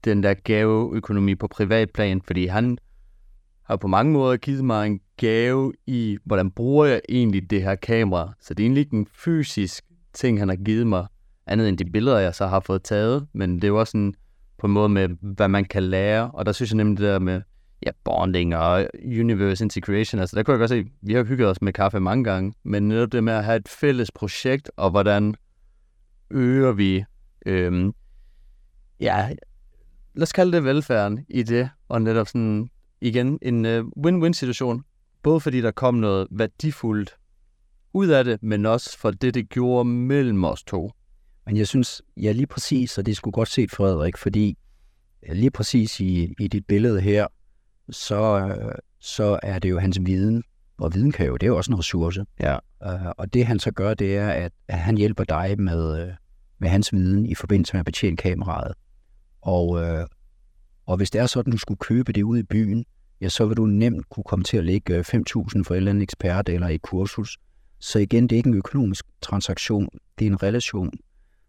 den 0.05 0.23
der 0.23 0.33
gaveøkonomi 0.33 1.35
på 1.35 1.47
privatplan, 1.47 2.21
fordi 2.21 2.45
han 2.45 2.77
har 3.63 3.75
på 3.75 3.87
mange 3.87 4.13
måder 4.13 4.37
givet 4.37 4.65
mig 4.65 4.87
en 4.87 4.99
gave 5.17 5.73
i, 5.87 6.17
hvordan 6.25 6.51
bruger 6.51 6.85
jeg 6.85 7.01
egentlig 7.09 7.49
det 7.49 7.63
her 7.63 7.75
kamera. 7.75 8.33
Så 8.41 8.53
det 8.53 8.63
er 8.63 8.65
egentlig 8.65 8.81
ikke 8.81 8.97
en 8.97 9.07
fysisk 9.13 9.85
ting, 10.13 10.39
han 10.39 10.49
har 10.49 10.55
givet 10.55 10.87
mig, 10.87 11.05
andet 11.47 11.69
end 11.69 11.77
de 11.77 11.85
billeder, 11.85 12.19
jeg 12.19 12.35
så 12.35 12.47
har 12.47 12.59
fået 12.59 12.83
taget, 12.83 13.27
men 13.33 13.55
det 13.55 13.63
er 13.63 13.67
jo 13.67 13.79
også 13.79 13.91
sådan 13.91 14.13
på 14.57 14.67
en 14.67 14.73
måde 14.73 14.89
med, 14.89 15.09
hvad 15.21 15.47
man 15.47 15.65
kan 15.65 15.83
lære, 15.83 16.31
og 16.31 16.45
der 16.45 16.51
synes 16.51 16.71
jeg 16.71 16.77
nemlig 16.77 16.97
det 16.97 17.05
der 17.05 17.19
med, 17.19 17.41
ja, 17.85 17.91
bonding 18.03 18.55
og 18.55 18.87
universe 19.05 19.63
integration, 19.63 20.19
altså 20.19 20.35
der 20.35 20.43
kunne 20.43 20.53
jeg 20.53 20.59
godt 20.59 20.69
se, 20.69 20.85
vi 21.01 21.13
har 21.13 21.23
hygget 21.23 21.47
os 21.47 21.61
med 21.61 21.73
kaffe 21.73 21.99
mange 21.99 22.23
gange, 22.23 22.53
men 22.63 22.87
netop 22.87 23.11
det 23.11 23.23
med 23.23 23.33
at 23.33 23.43
have 23.43 23.57
et 23.57 23.67
fælles 23.67 24.11
projekt, 24.11 24.71
og 24.75 24.91
hvordan 24.91 25.35
øger 26.31 26.71
vi, 26.71 27.03
øhm, 27.45 27.93
ja, 28.99 29.29
lad 30.13 30.23
os 30.23 30.33
kalde 30.33 30.51
det 30.51 30.63
velfærden 30.63 31.25
i 31.29 31.43
det, 31.43 31.69
og 31.89 32.01
netop 32.01 32.27
sådan, 32.27 32.69
igen, 33.01 33.39
en 33.41 33.65
øh, 33.65 33.83
win-win 33.97 34.33
situation, 34.33 34.83
både 35.23 35.39
fordi 35.39 35.61
der 35.61 35.71
kom 35.71 35.93
noget 35.93 36.27
værdifuldt 36.31 37.15
ud 37.93 38.07
af 38.07 38.23
det, 38.23 38.43
men 38.43 38.65
også 38.65 38.97
for 38.97 39.11
det, 39.11 39.33
det 39.33 39.49
gjorde 39.49 39.89
mellem 39.89 40.43
os 40.43 40.63
to. 40.63 40.91
Men 41.45 41.57
jeg 41.57 41.67
synes, 41.67 42.01
ja 42.17 42.31
lige 42.31 42.47
præcis, 42.47 42.97
og 42.97 43.05
det 43.05 43.17
skulle 43.17 43.33
godt 43.33 43.49
set 43.49 43.71
Frederik, 43.71 44.17
fordi 44.17 44.57
lige 45.29 45.51
præcis 45.51 45.99
i, 45.99 46.33
i 46.39 46.47
dit 46.47 46.65
billede 46.65 47.01
her, 47.01 47.27
så, 47.89 48.55
så 48.99 49.39
er 49.43 49.59
det 49.59 49.69
jo 49.69 49.79
hans 49.79 49.99
viden, 50.01 50.43
og 50.77 50.93
viden 50.93 51.11
kan 51.11 51.25
jo, 51.25 51.33
det 51.33 51.43
er 51.43 51.47
jo 51.47 51.57
også 51.57 51.71
en 51.71 51.79
ressource. 51.79 52.25
Ja. 52.39 52.57
Uh, 52.85 53.09
og 53.17 53.33
det 53.33 53.45
han 53.45 53.59
så 53.59 53.71
gør, 53.71 53.93
det 53.93 54.17
er, 54.17 54.29
at, 54.29 54.51
han 54.69 54.97
hjælper 54.97 55.23
dig 55.23 55.55
med, 55.61 56.11
med 56.59 56.69
hans 56.69 56.93
viden 56.93 57.25
i 57.25 57.35
forbindelse 57.35 57.73
med 57.73 57.79
at 57.79 57.85
betjene 57.85 58.17
kameraet. 58.17 58.73
Og, 59.41 59.69
uh, 59.69 60.05
og 60.85 60.97
hvis 60.97 61.11
det 61.11 61.21
er 61.21 61.25
sådan, 61.25 61.51
at 61.51 61.53
du 61.53 61.57
skulle 61.57 61.77
købe 61.77 62.13
det 62.13 62.23
ud 62.23 62.37
i 62.37 62.43
byen, 62.43 62.85
ja, 63.21 63.29
så 63.29 63.45
vil 63.45 63.57
du 63.57 63.65
nemt 63.65 64.09
kunne 64.09 64.23
komme 64.23 64.43
til 64.43 64.57
at 64.57 64.65
lægge 64.65 64.99
5.000 64.99 65.05
for 65.05 65.69
en 65.69 65.75
eller 65.75 65.89
anden 65.89 66.01
ekspert 66.01 66.49
eller 66.49 66.67
et 66.67 66.81
kursus. 66.81 67.37
Så 67.79 67.99
igen, 67.99 68.23
det 68.23 68.31
er 68.31 68.37
ikke 68.37 68.49
en 68.49 68.57
økonomisk 68.57 69.05
transaktion, 69.21 69.89
det 70.19 70.27
er 70.27 70.31
en 70.31 70.43
relation. 70.43 70.91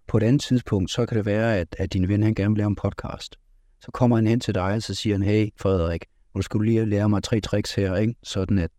På 0.07 0.17
et 0.17 0.23
andet 0.23 0.43
tidspunkt, 0.43 0.91
så 0.91 1.07
kan 1.07 1.17
det 1.17 1.27
være, 1.27 1.57
at, 1.57 1.77
at 1.79 1.93
din 1.93 2.09
ven 2.09 2.23
han 2.23 2.35
gerne 2.35 2.55
vil 2.55 2.59
lave 2.59 2.69
en 2.69 2.77
podcast. 2.77 3.37
Så 3.81 3.91
kommer 3.93 4.17
han 4.17 4.27
hen 4.27 4.41
til 4.41 4.55
dig, 4.55 4.75
og 4.75 4.83
så 4.83 4.95
siger 4.95 5.15
han, 5.15 5.23
hey 5.23 5.49
Frederik, 5.61 6.05
skal 6.43 6.59
du 6.59 6.63
lige 6.63 6.87
lære 6.87 7.09
mig 7.09 7.23
tre 7.23 7.41
tricks 7.41 7.75
her, 7.75 7.97
ikke? 7.97 8.15
sådan 8.23 8.59
at, 8.59 8.71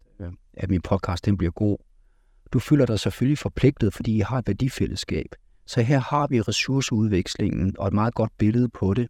at 0.53 0.69
min 0.69 0.81
podcast 0.81 1.25
den 1.25 1.37
bliver 1.37 1.51
god. 1.51 1.77
Du 2.53 2.59
føler 2.59 2.85
dig 2.85 2.99
selvfølgelig 2.99 3.37
forpligtet, 3.37 3.93
fordi 3.93 4.17
I 4.17 4.19
har 4.19 4.37
et 4.37 4.47
værdifællesskab. 4.47 5.27
Så 5.65 5.81
her 5.81 5.99
har 5.99 6.27
vi 6.27 6.41
ressourceudvekslingen 6.41 7.75
og 7.79 7.87
et 7.87 7.93
meget 7.93 8.13
godt 8.13 8.31
billede 8.37 8.69
på 8.69 8.93
det. 8.93 9.07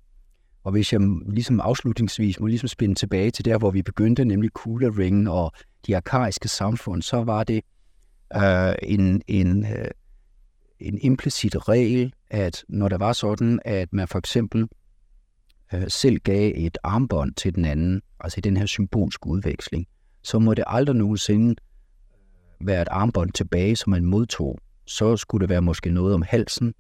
Og 0.64 0.72
hvis 0.72 0.94
jeg 0.94 1.02
ligesom 1.30 1.60
afslutningsvis 1.60 2.40
må 2.40 2.48
ligesom 2.48 2.68
spænde 2.68 2.96
tilbage 2.96 3.32
til 3.32 3.46
der, 3.46 3.58
hvor 3.58 3.72
vi 3.72 3.82
begyndte, 3.82 4.26
nemlig 4.26 4.52
ringen 4.56 5.28
og 5.28 5.52
de 5.88 5.96
arkaiske 5.96 6.48
samfund, 6.48 7.02
så 7.02 7.24
var 7.24 7.44
det 7.44 7.62
øh, 8.36 8.76
en, 8.84 9.22
en, 9.28 9.66
øh, 9.66 9.88
en 10.80 10.98
implicit 11.02 11.70
regel, 11.70 12.14
at 12.30 12.64
når 12.70 12.90
der 12.90 12.98
var 12.98 13.14
sådan, 13.14 13.60
at 13.66 13.94
man 13.94 14.08
for 14.08 14.20
eksempel 14.20 14.68
øh, 15.74 15.84
selv 15.88 16.18
gav 16.18 16.54
et 16.56 16.78
armbånd 16.84 17.34
til 17.34 17.56
den 17.56 17.66
anden, 17.66 18.02
altså 18.20 18.38
i 18.38 18.42
den 18.42 18.58
her 18.58 18.66
symbolske 18.66 19.28
udveksling, 19.28 19.88
så 20.24 20.40
må 20.40 20.54
det 20.54 20.64
aldrig 20.68 20.96
nogensinde 20.96 21.56
øh, 22.62 22.68
være 22.68 22.82
et 22.82 22.88
armbånd 22.92 23.32
tilbage, 23.32 23.76
som 23.76 23.90
man 23.90 24.06
modtog. 24.06 24.60
Så 24.86 25.18
skulle 25.18 25.42
det 25.42 25.50
være 25.50 25.62
måske 25.62 25.90
noget 25.90 26.14
om 26.14 26.22
halsen. 26.22 26.74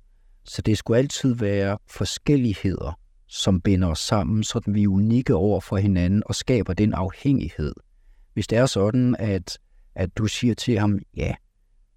Så 0.45 0.61
det 0.61 0.77
skulle 0.77 0.97
altid 0.97 1.35
være 1.35 1.77
forskelligheder, 1.89 2.99
som 3.27 3.61
binder 3.61 3.87
os 3.87 3.99
sammen, 3.99 4.43
så 4.43 4.61
vi 4.67 4.83
er 4.83 4.87
unikke 4.87 5.35
over 5.35 5.59
for 5.59 5.77
hinanden 5.77 6.23
og 6.25 6.35
skaber 6.35 6.73
den 6.73 6.93
afhængighed. 6.93 7.73
Hvis 8.33 8.47
det 8.47 8.57
er 8.57 8.65
sådan, 8.65 9.15
at, 9.19 9.57
at 9.95 10.17
du 10.17 10.27
siger 10.27 10.53
til 10.53 10.79
ham, 10.79 10.99
ja, 11.17 11.33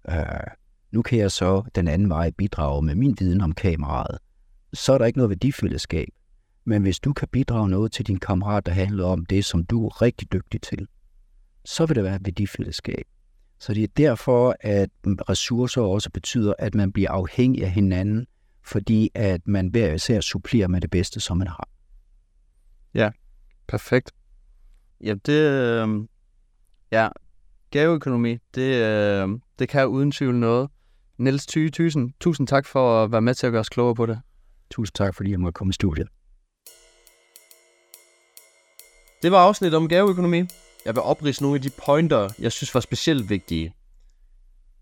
øh, 0.09 0.47
nu 0.91 1.01
kan 1.01 1.19
jeg 1.19 1.31
så 1.31 1.63
den 1.75 1.87
anden 1.87 2.09
vej 2.09 2.31
bidrage 2.37 2.81
med 2.81 2.95
min 2.95 3.15
viden 3.19 3.41
om 3.41 3.51
kameraet, 3.51 4.17
så 4.73 4.93
er 4.93 4.97
der 4.97 5.05
ikke 5.05 5.17
noget 5.17 5.29
værdifællesskab. 5.29 6.07
Men 6.65 6.81
hvis 6.81 6.99
du 6.99 7.13
kan 7.13 7.27
bidrage 7.31 7.69
noget 7.69 7.91
til 7.91 8.07
din 8.07 8.19
kammerat, 8.19 8.65
der 8.65 8.71
handler 8.71 9.05
om 9.05 9.25
det, 9.25 9.45
som 9.45 9.65
du 9.65 9.85
er 9.85 10.01
rigtig 10.01 10.31
dygtig 10.33 10.61
til, 10.61 10.87
så 11.65 11.85
vil 11.85 11.95
det 11.95 12.03
være 12.03 12.15
et 12.15 12.25
værdifællesskab. 12.25 13.05
Så 13.59 13.73
det 13.73 13.83
er 13.83 13.87
derfor, 13.97 14.55
at 14.59 14.89
ressourcer 15.05 15.81
også 15.81 16.09
betyder, 16.09 16.53
at 16.59 16.75
man 16.75 16.91
bliver 16.91 17.11
afhængig 17.11 17.63
af 17.63 17.71
hinanden, 17.71 18.27
fordi 18.63 19.09
at 19.15 19.47
man 19.47 19.67
hver 19.67 19.93
især 19.93 20.21
supplerer 20.21 20.67
med 20.67 20.81
det 20.81 20.89
bedste, 20.89 21.19
som 21.19 21.37
man 21.37 21.47
har. 21.47 21.69
Ja, 22.93 23.09
perfekt. 23.67 24.11
Ja, 25.03 25.13
det, 25.25 25.51
øh, 25.51 26.07
ja, 26.91 27.09
gaveøkonomi, 27.71 28.37
det, 28.55 28.75
øh, 28.83 29.29
det 29.59 29.69
kan 29.69 29.87
uden 29.87 30.11
tvivl 30.11 30.35
noget. 30.35 30.69
Niels 31.17 31.45
Thyge 31.47 31.71
Thysen, 31.71 32.13
tusind 32.19 32.47
tak 32.47 32.65
for 32.65 33.03
at 33.03 33.11
være 33.11 33.21
med 33.21 33.33
til 33.33 33.47
at 33.47 33.51
gøre 33.51 33.59
os 33.59 33.69
klogere 33.69 33.95
på 33.95 34.05
det. 34.05 34.19
Tusind 34.71 34.95
tak, 34.95 35.15
fordi 35.15 35.31
jeg 35.31 35.39
måtte 35.39 35.53
komme 35.53 35.71
i 35.71 35.73
studiet. 35.73 36.07
Det 39.21 39.31
var 39.31 39.37
afsnit 39.37 39.73
om 39.73 39.87
gaveøkonomi. 39.87 40.37
Jeg 40.85 40.95
vil 40.95 41.01
oprise 41.01 41.41
nogle 41.41 41.55
af 41.55 41.61
de 41.61 41.69
pointer, 41.85 42.29
jeg 42.39 42.51
synes 42.51 42.73
var 42.73 42.79
specielt 42.79 43.29
vigtige. 43.29 43.73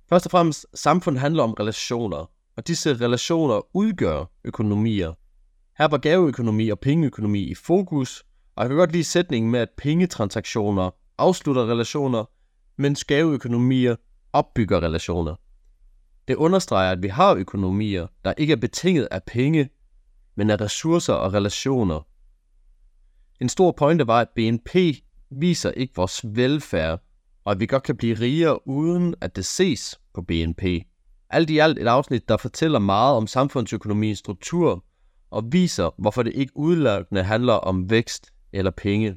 Først 0.09 0.25
og 0.25 0.31
fremmest, 0.31 0.65
samfund 0.73 1.17
handler 1.17 1.43
om 1.43 1.53
relationer, 1.53 2.29
og 2.57 2.67
disse 2.67 2.93
relationer 2.93 3.75
udgør 3.75 4.25
økonomier. 4.43 5.13
Her 5.77 5.87
var 5.87 5.97
gaveøkonomi 5.97 6.69
og 6.69 6.79
pengeøkonomi 6.79 7.39
i 7.39 7.55
fokus, 7.55 8.23
og 8.55 8.63
jeg 8.63 8.69
kan 8.69 8.77
godt 8.77 8.91
lide 8.91 9.03
sætningen 9.03 9.51
med, 9.51 9.59
at 9.59 9.69
pengetransaktioner 9.77 10.91
afslutter 11.17 11.71
relationer, 11.71 12.25
mens 12.77 13.03
gaveøkonomier 13.03 13.95
opbygger 14.33 14.83
relationer. 14.83 15.35
Det 16.27 16.35
understreger, 16.35 16.91
at 16.91 17.03
vi 17.03 17.07
har 17.07 17.35
økonomier, 17.35 18.07
der 18.25 18.33
ikke 18.37 18.53
er 18.53 18.57
betinget 18.57 19.07
af 19.11 19.23
penge, 19.23 19.69
men 20.35 20.49
af 20.49 20.61
ressourcer 20.61 21.13
og 21.13 21.33
relationer. 21.33 22.08
En 23.41 23.49
stor 23.49 23.71
pointe 23.71 24.07
var, 24.07 24.21
at 24.21 24.29
BNP 24.35 24.75
viser 25.29 25.71
ikke 25.71 25.93
vores 25.95 26.21
velfærd, 26.23 27.01
og 27.45 27.51
at 27.51 27.59
vi 27.59 27.65
godt 27.65 27.83
kan 27.83 27.97
blive 27.97 28.15
rigere, 28.15 28.67
uden 28.67 29.15
at 29.21 29.35
det 29.35 29.45
ses 29.45 29.99
på 30.13 30.21
BNP. 30.21 30.63
Alt 31.29 31.49
i 31.49 31.57
alt 31.57 31.79
et 31.79 31.87
afsnit, 31.87 32.29
der 32.29 32.37
fortæller 32.37 32.79
meget 32.79 33.15
om 33.15 33.27
samfundsøkonomiens 33.27 34.19
struktur, 34.19 34.85
og 35.31 35.43
viser, 35.51 35.89
hvorfor 35.97 36.23
det 36.23 36.33
ikke 36.35 36.57
udelukkende 36.57 37.23
handler 37.23 37.53
om 37.53 37.89
vækst 37.89 38.31
eller 38.53 38.71
penge. 38.71 39.15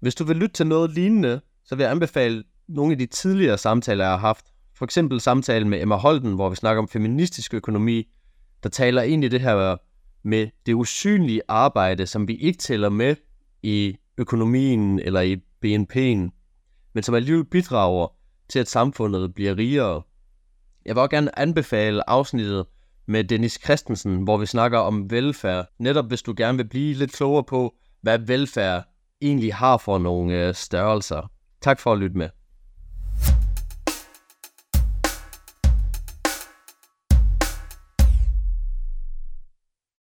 Hvis 0.00 0.14
du 0.14 0.24
vil 0.24 0.36
lytte 0.36 0.54
til 0.54 0.66
noget 0.66 0.90
lignende, 0.90 1.40
så 1.64 1.74
vil 1.74 1.82
jeg 1.82 1.90
anbefale 1.90 2.44
nogle 2.68 2.92
af 2.92 2.98
de 2.98 3.06
tidligere 3.06 3.58
samtaler, 3.58 4.04
jeg 4.04 4.12
har 4.12 4.18
haft. 4.18 4.46
For 4.74 4.84
eksempel 4.84 5.20
samtalen 5.20 5.68
med 5.68 5.82
Emma 5.82 5.94
Holden, 5.94 6.34
hvor 6.34 6.48
vi 6.48 6.56
snakker 6.56 6.82
om 6.82 6.88
feministisk 6.88 7.54
økonomi, 7.54 8.08
der 8.62 8.68
taler 8.68 9.02
ind 9.02 9.24
i 9.24 9.28
det 9.28 9.40
her 9.40 9.76
med 10.22 10.48
det 10.66 10.72
usynlige 10.74 11.42
arbejde, 11.48 12.06
som 12.06 12.28
vi 12.28 12.36
ikke 12.36 12.58
tæller 12.58 12.88
med 12.88 13.16
i 13.62 13.96
økonomien 14.18 14.98
eller 14.98 15.20
i 15.20 15.36
BNP'en, 15.36 16.30
men 16.94 17.02
som 17.02 17.14
alligevel 17.14 17.44
bidrager 17.44 18.08
til, 18.48 18.58
at 18.58 18.68
samfundet 18.68 19.34
bliver 19.34 19.56
rigere. 19.56 20.02
Jeg 20.84 20.94
vil 20.94 21.00
også 21.00 21.10
gerne 21.10 21.38
anbefale 21.38 22.10
afsnittet 22.10 22.66
med 23.06 23.24
Dennis 23.24 23.58
Christensen, 23.64 24.22
hvor 24.22 24.36
vi 24.36 24.46
snakker 24.46 24.78
om 24.78 25.10
velfærd. 25.10 25.66
Netop 25.78 26.08
hvis 26.08 26.22
du 26.22 26.34
gerne 26.36 26.58
vil 26.58 26.68
blive 26.68 26.94
lidt 26.94 27.12
klogere 27.12 27.44
på, 27.44 27.74
hvad 28.02 28.18
velfærd 28.18 28.84
egentlig 29.20 29.54
har 29.54 29.76
for 29.76 29.98
nogle 29.98 30.48
øh, 30.48 30.54
størrelser. 30.54 31.30
Tak 31.60 31.80
for 31.80 31.92
at 31.92 31.98
lytte 31.98 32.16
med. 32.16 32.28